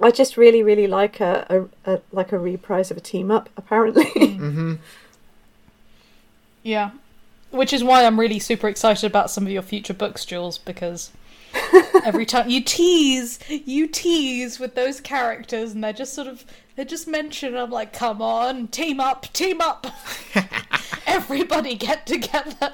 I 0.00 0.10
just 0.10 0.36
really, 0.36 0.62
really 0.62 0.86
like 0.86 1.20
a, 1.20 1.68
a, 1.84 1.92
a 1.92 2.00
like 2.12 2.32
a 2.32 2.38
reprise 2.38 2.90
of 2.90 2.96
a 2.96 3.00
team 3.00 3.30
up. 3.30 3.50
Apparently, 3.56 4.04
Mm-hmm. 4.14 4.74
Yeah. 6.62 6.92
Which 7.50 7.72
is 7.72 7.84
why 7.84 8.04
I'm 8.04 8.18
really 8.18 8.38
super 8.38 8.68
excited 8.68 9.04
about 9.04 9.30
some 9.30 9.44
of 9.44 9.52
your 9.52 9.62
future 9.62 9.92
books, 9.92 10.24
Jules, 10.24 10.58
because 10.58 11.10
every 12.04 12.24
time 12.32 12.48
you 12.48 12.62
tease, 12.62 13.38
you 13.48 13.86
tease 13.86 14.58
with 14.58 14.74
those 14.74 15.00
characters 15.00 15.72
and 15.72 15.84
they're 15.84 15.92
just 15.92 16.14
sort 16.14 16.28
of 16.28 16.44
they're 16.76 16.84
just 16.84 17.06
mentioned, 17.08 17.56
I'm 17.56 17.70
like, 17.70 17.92
come 17.92 18.22
on, 18.22 18.68
team 18.68 19.00
up, 19.00 19.32
team 19.32 19.60
up. 19.60 19.86
Everybody 21.06 21.74
get 21.74 22.06
together. 22.06 22.72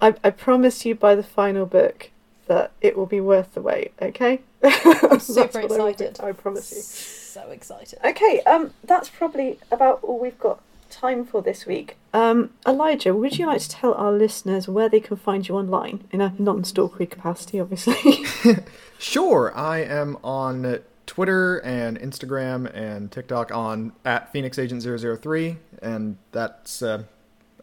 I, 0.00 0.14
I 0.22 0.30
promise 0.30 0.84
you 0.84 0.94
by 0.94 1.14
the 1.14 1.22
final 1.22 1.66
book 1.66 2.10
that 2.46 2.72
it 2.80 2.96
will 2.96 3.06
be 3.06 3.20
worth 3.20 3.54
the 3.54 3.62
wait. 3.62 3.92
Okay, 4.00 4.40
I'm 4.62 4.70
That's 4.82 5.26
super 5.26 5.46
what 5.46 5.56
I 5.56 5.66
will 5.66 5.86
excited. 5.86 6.20
I 6.20 6.32
promise 6.32 6.72
you. 6.72 6.80
So 6.80 7.50
excited. 7.50 7.98
Okay, 8.04 8.40
um, 8.42 8.72
that's 8.84 9.08
probably 9.08 9.58
about 9.70 10.00
all 10.02 10.18
we've 10.18 10.38
got 10.38 10.60
time 10.90 11.24
for 11.24 11.40
this 11.40 11.64
week. 11.64 11.96
Um, 12.12 12.50
Elijah, 12.66 13.14
would 13.14 13.38
you 13.38 13.46
like 13.46 13.62
to 13.62 13.68
tell 13.68 13.94
our 13.94 14.12
listeners 14.12 14.68
where 14.68 14.88
they 14.90 15.00
can 15.00 15.16
find 15.16 15.48
you 15.48 15.56
online 15.56 16.04
in 16.10 16.20
a 16.20 16.34
non-stalkery 16.38 17.08
capacity, 17.08 17.58
obviously? 17.58 18.26
Sure, 19.02 19.52
I 19.56 19.78
am 19.78 20.16
on 20.22 20.78
Twitter 21.06 21.58
and 21.58 21.98
Instagram 21.98 22.72
and 22.74 23.10
TikTok 23.10 23.54
on 23.54 23.92
at 24.04 24.32
Phoenix 24.32 24.58
Agent 24.58 24.82
003, 24.82 25.56
and 25.82 26.16
that's 26.32 26.82
uh, 26.82 27.04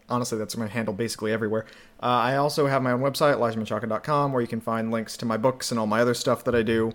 honestly 0.09 0.37
that's 0.37 0.57
my 0.57 0.67
handle 0.67 0.93
basically 0.93 1.31
everywhere. 1.31 1.65
Uh, 2.01 2.05
I 2.05 2.35
also 2.35 2.67
have 2.67 2.81
my 2.81 2.91
own 2.91 3.01
website, 3.01 3.35
ElijahMenchaca.com, 3.35 4.31
where 4.33 4.41
you 4.41 4.47
can 4.47 4.61
find 4.61 4.91
links 4.91 5.17
to 5.17 5.25
my 5.25 5.37
books 5.37 5.71
and 5.71 5.79
all 5.79 5.87
my 5.87 6.01
other 6.01 6.13
stuff 6.13 6.43
that 6.45 6.55
I 6.55 6.63
do. 6.63 6.93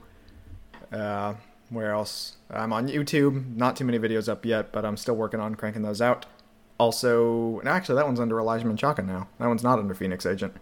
Uh, 0.92 1.34
where 1.70 1.92
else? 1.92 2.36
I'm 2.50 2.72
on 2.72 2.88
YouTube. 2.88 3.56
Not 3.56 3.76
too 3.76 3.84
many 3.84 3.98
videos 3.98 4.28
up 4.28 4.44
yet, 4.44 4.72
but 4.72 4.84
I'm 4.84 4.96
still 4.96 5.16
working 5.16 5.40
on 5.40 5.54
cranking 5.54 5.82
those 5.82 6.00
out. 6.00 6.26
Also, 6.78 7.60
actually, 7.64 7.96
that 7.96 8.06
one's 8.06 8.20
under 8.20 8.38
Elijah 8.38 8.66
now. 8.66 9.28
That 9.38 9.46
one's 9.48 9.62
not 9.62 9.78
under 9.78 9.94
Phoenix 9.94 10.26
Agent. 10.26 10.54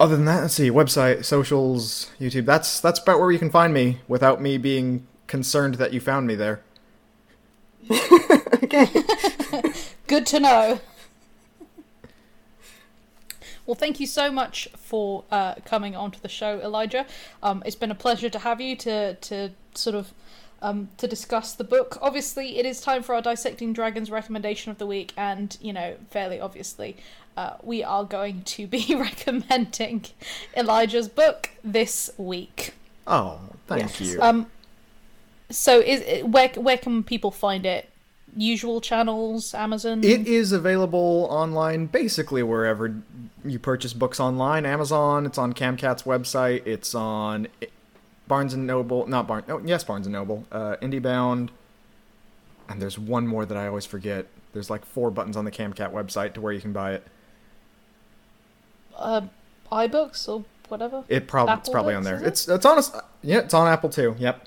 Other 0.00 0.16
than 0.16 0.26
that, 0.26 0.42
let's 0.42 0.54
see, 0.54 0.70
website, 0.70 1.24
socials, 1.24 2.10
YouTube. 2.20 2.44
That's 2.44 2.80
that's 2.80 3.00
about 3.00 3.18
where 3.18 3.32
you 3.32 3.38
can 3.38 3.50
find 3.50 3.74
me 3.74 3.98
without 4.06 4.40
me 4.40 4.56
being 4.56 5.06
concerned 5.26 5.74
that 5.76 5.92
you 5.92 6.00
found 6.00 6.26
me 6.26 6.36
there. 6.36 6.62
okay. 7.90 8.88
Good 10.06 10.26
to 10.26 10.40
know. 10.40 10.80
Well, 13.66 13.74
thank 13.74 14.00
you 14.00 14.06
so 14.06 14.30
much 14.30 14.68
for 14.76 15.24
uh, 15.30 15.56
coming 15.66 15.94
onto 15.94 16.18
the 16.20 16.28
show, 16.28 16.58
Elijah. 16.60 17.04
Um, 17.42 17.62
it's 17.66 17.76
been 17.76 17.90
a 17.90 17.94
pleasure 17.94 18.30
to 18.30 18.38
have 18.38 18.60
you 18.60 18.76
to 18.76 19.14
to 19.14 19.50
sort 19.74 19.96
of 19.96 20.14
um, 20.62 20.88
to 20.96 21.06
discuss 21.06 21.52
the 21.52 21.64
book. 21.64 21.98
Obviously, 22.00 22.58
it 22.58 22.66
is 22.66 22.80
time 22.80 23.02
for 23.02 23.14
our 23.14 23.22
dissecting 23.22 23.72
dragons 23.72 24.10
recommendation 24.10 24.70
of 24.70 24.78
the 24.78 24.86
week, 24.86 25.12
and 25.16 25.58
you 25.60 25.72
know, 25.72 25.96
fairly 26.08 26.40
obviously, 26.40 26.96
uh, 27.38 27.56
we 27.62 27.84
are 27.84 28.04
going 28.04 28.42
to 28.42 28.66
be 28.66 28.84
recommending 28.96 30.04
Elijah's 30.56 31.08
book 31.08 31.50
this 31.62 32.10
week. 32.18 32.74
Oh, 33.06 33.38
thank 33.68 33.82
Yes. 33.82 34.00
you. 34.00 34.20
Um, 34.20 34.46
so 35.48 35.78
is 35.78 36.24
where 36.24 36.48
where 36.56 36.76
can 36.78 37.04
people 37.04 37.30
find 37.30 37.64
it? 37.64 37.88
Usual 38.36 38.80
channels, 38.80 39.54
Amazon. 39.54 40.02
It 40.04 40.26
is 40.26 40.52
available 40.52 41.28
online 41.30 41.86
basically 41.86 42.42
wherever 42.42 42.94
you 43.44 43.58
purchase 43.58 43.92
books 43.92 44.18
online. 44.20 44.66
Amazon, 44.66 45.24
it's 45.24 45.38
on 45.38 45.52
Camcat's 45.54 46.02
website, 46.02 46.66
it's 46.66 46.94
on 46.94 47.46
Barnes 48.26 48.52
and 48.52 48.66
Noble, 48.66 49.06
not 49.06 49.26
Barnes, 49.26 49.46
oh, 49.48 49.62
yes, 49.64 49.84
Barnes 49.84 50.06
and 50.06 50.12
Noble, 50.12 50.44
uh, 50.52 50.76
IndieBound, 50.82 51.48
and 52.68 52.82
there's 52.82 52.98
one 52.98 53.26
more 53.26 53.46
that 53.46 53.56
I 53.56 53.66
always 53.68 53.86
forget. 53.86 54.26
There's 54.52 54.68
like 54.68 54.84
four 54.84 55.10
buttons 55.10 55.36
on 55.36 55.44
the 55.46 55.50
Camcat 55.50 55.92
website 55.92 56.34
to 56.34 56.40
where 56.42 56.52
you 56.52 56.60
can 56.60 56.72
buy 56.72 56.92
it. 56.94 57.06
Uh, 58.98 59.22
iBooks 59.72 60.28
or 60.28 60.44
whatever. 60.68 61.04
It 61.08 61.26
probably 61.26 61.54
it's 61.54 61.60
Apple 61.62 61.72
probably 61.72 61.94
on 61.94 62.02
there. 62.02 62.16
it? 62.16 62.26
It's 62.26 62.48
it's 62.48 62.66
on 62.66 62.78
us. 62.78 62.92
Yeah, 63.22 63.38
it's 63.38 63.54
on 63.54 63.66
Apple 63.68 63.90
too. 63.90 64.14
Yep. 64.18 64.46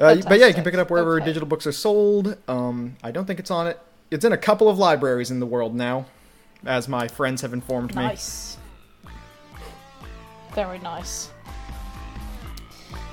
Uh, 0.00 0.16
but 0.28 0.38
yeah, 0.40 0.46
you 0.46 0.54
can 0.54 0.64
pick 0.64 0.74
it 0.74 0.80
up 0.80 0.90
wherever 0.90 1.16
Okay. 1.16 1.24
digital 1.26 1.46
books 1.48 1.66
are 1.66 1.72
sold. 1.72 2.36
Um, 2.48 2.96
I 3.02 3.10
don't 3.12 3.26
think 3.26 3.38
it's 3.38 3.50
on 3.50 3.66
it. 3.68 3.78
It's 4.10 4.24
in 4.24 4.32
a 4.32 4.36
couple 4.38 4.68
of 4.68 4.76
libraries 4.78 5.30
in 5.30 5.38
the 5.40 5.46
world 5.46 5.74
now, 5.74 6.06
as 6.66 6.88
my 6.88 7.06
friends 7.08 7.42
have 7.42 7.52
informed 7.52 7.94
me. 7.94 8.02
Nice. 8.02 8.58
Very 10.52 10.78
nice. 10.80 11.30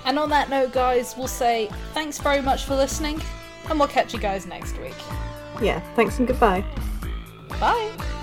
And 0.06 0.18
on 0.18 0.30
that 0.30 0.50
note, 0.50 0.74
guys, 0.74 1.16
we'll 1.16 1.28
say 1.28 1.70
thanks 1.94 2.18
very 2.18 2.42
much 2.42 2.66
for 2.66 2.76
listening, 2.76 3.22
and 3.70 3.78
we'll 3.80 3.88
catch 3.88 4.14
you 4.14 4.20
guys 4.20 4.48
next 4.48 4.78
week. 4.80 4.96
Yeah. 5.62 5.80
Thanks 5.96 6.18
and 6.18 6.28
goodbye. 6.28 6.64
Bye. 7.60 8.21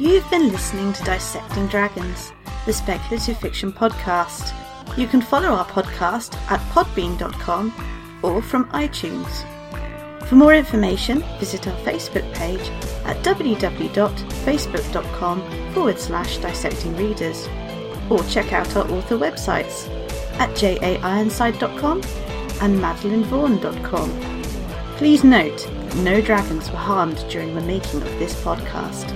You've 0.00 0.30
been 0.30 0.52
listening 0.52 0.92
to 0.92 1.02
Dissecting 1.02 1.66
Dragons, 1.66 2.32
the 2.66 2.72
speculative 2.72 3.36
fiction 3.38 3.72
podcast. 3.72 4.54
You 4.96 5.08
can 5.08 5.20
follow 5.20 5.48
our 5.48 5.64
podcast 5.64 6.36
at 6.52 6.60
podbean.com 6.70 7.74
or 8.22 8.40
from 8.40 8.66
iTunes. 8.66 9.44
For 10.28 10.36
more 10.36 10.54
information, 10.54 11.24
visit 11.40 11.66
our 11.66 11.76
Facebook 11.80 12.32
page 12.32 12.60
at 13.06 13.16
www.facebook.com 13.24 15.72
forward 15.72 15.98
slash 15.98 16.38
dissecting 16.38 16.96
readers 16.96 17.48
or 18.08 18.22
check 18.24 18.52
out 18.52 18.76
our 18.76 18.88
author 18.92 19.18
websites 19.18 19.88
at 20.38 20.50
jaironside.com 20.50 22.02
and 22.62 22.78
madeleinevaughan.com. 22.78 24.10
Please 24.96 25.24
note, 25.24 25.68
no 25.96 26.20
dragons 26.20 26.70
were 26.70 26.76
harmed 26.76 27.18
during 27.28 27.56
the 27.56 27.62
making 27.62 28.02
of 28.02 28.18
this 28.20 28.40
podcast. 28.44 29.12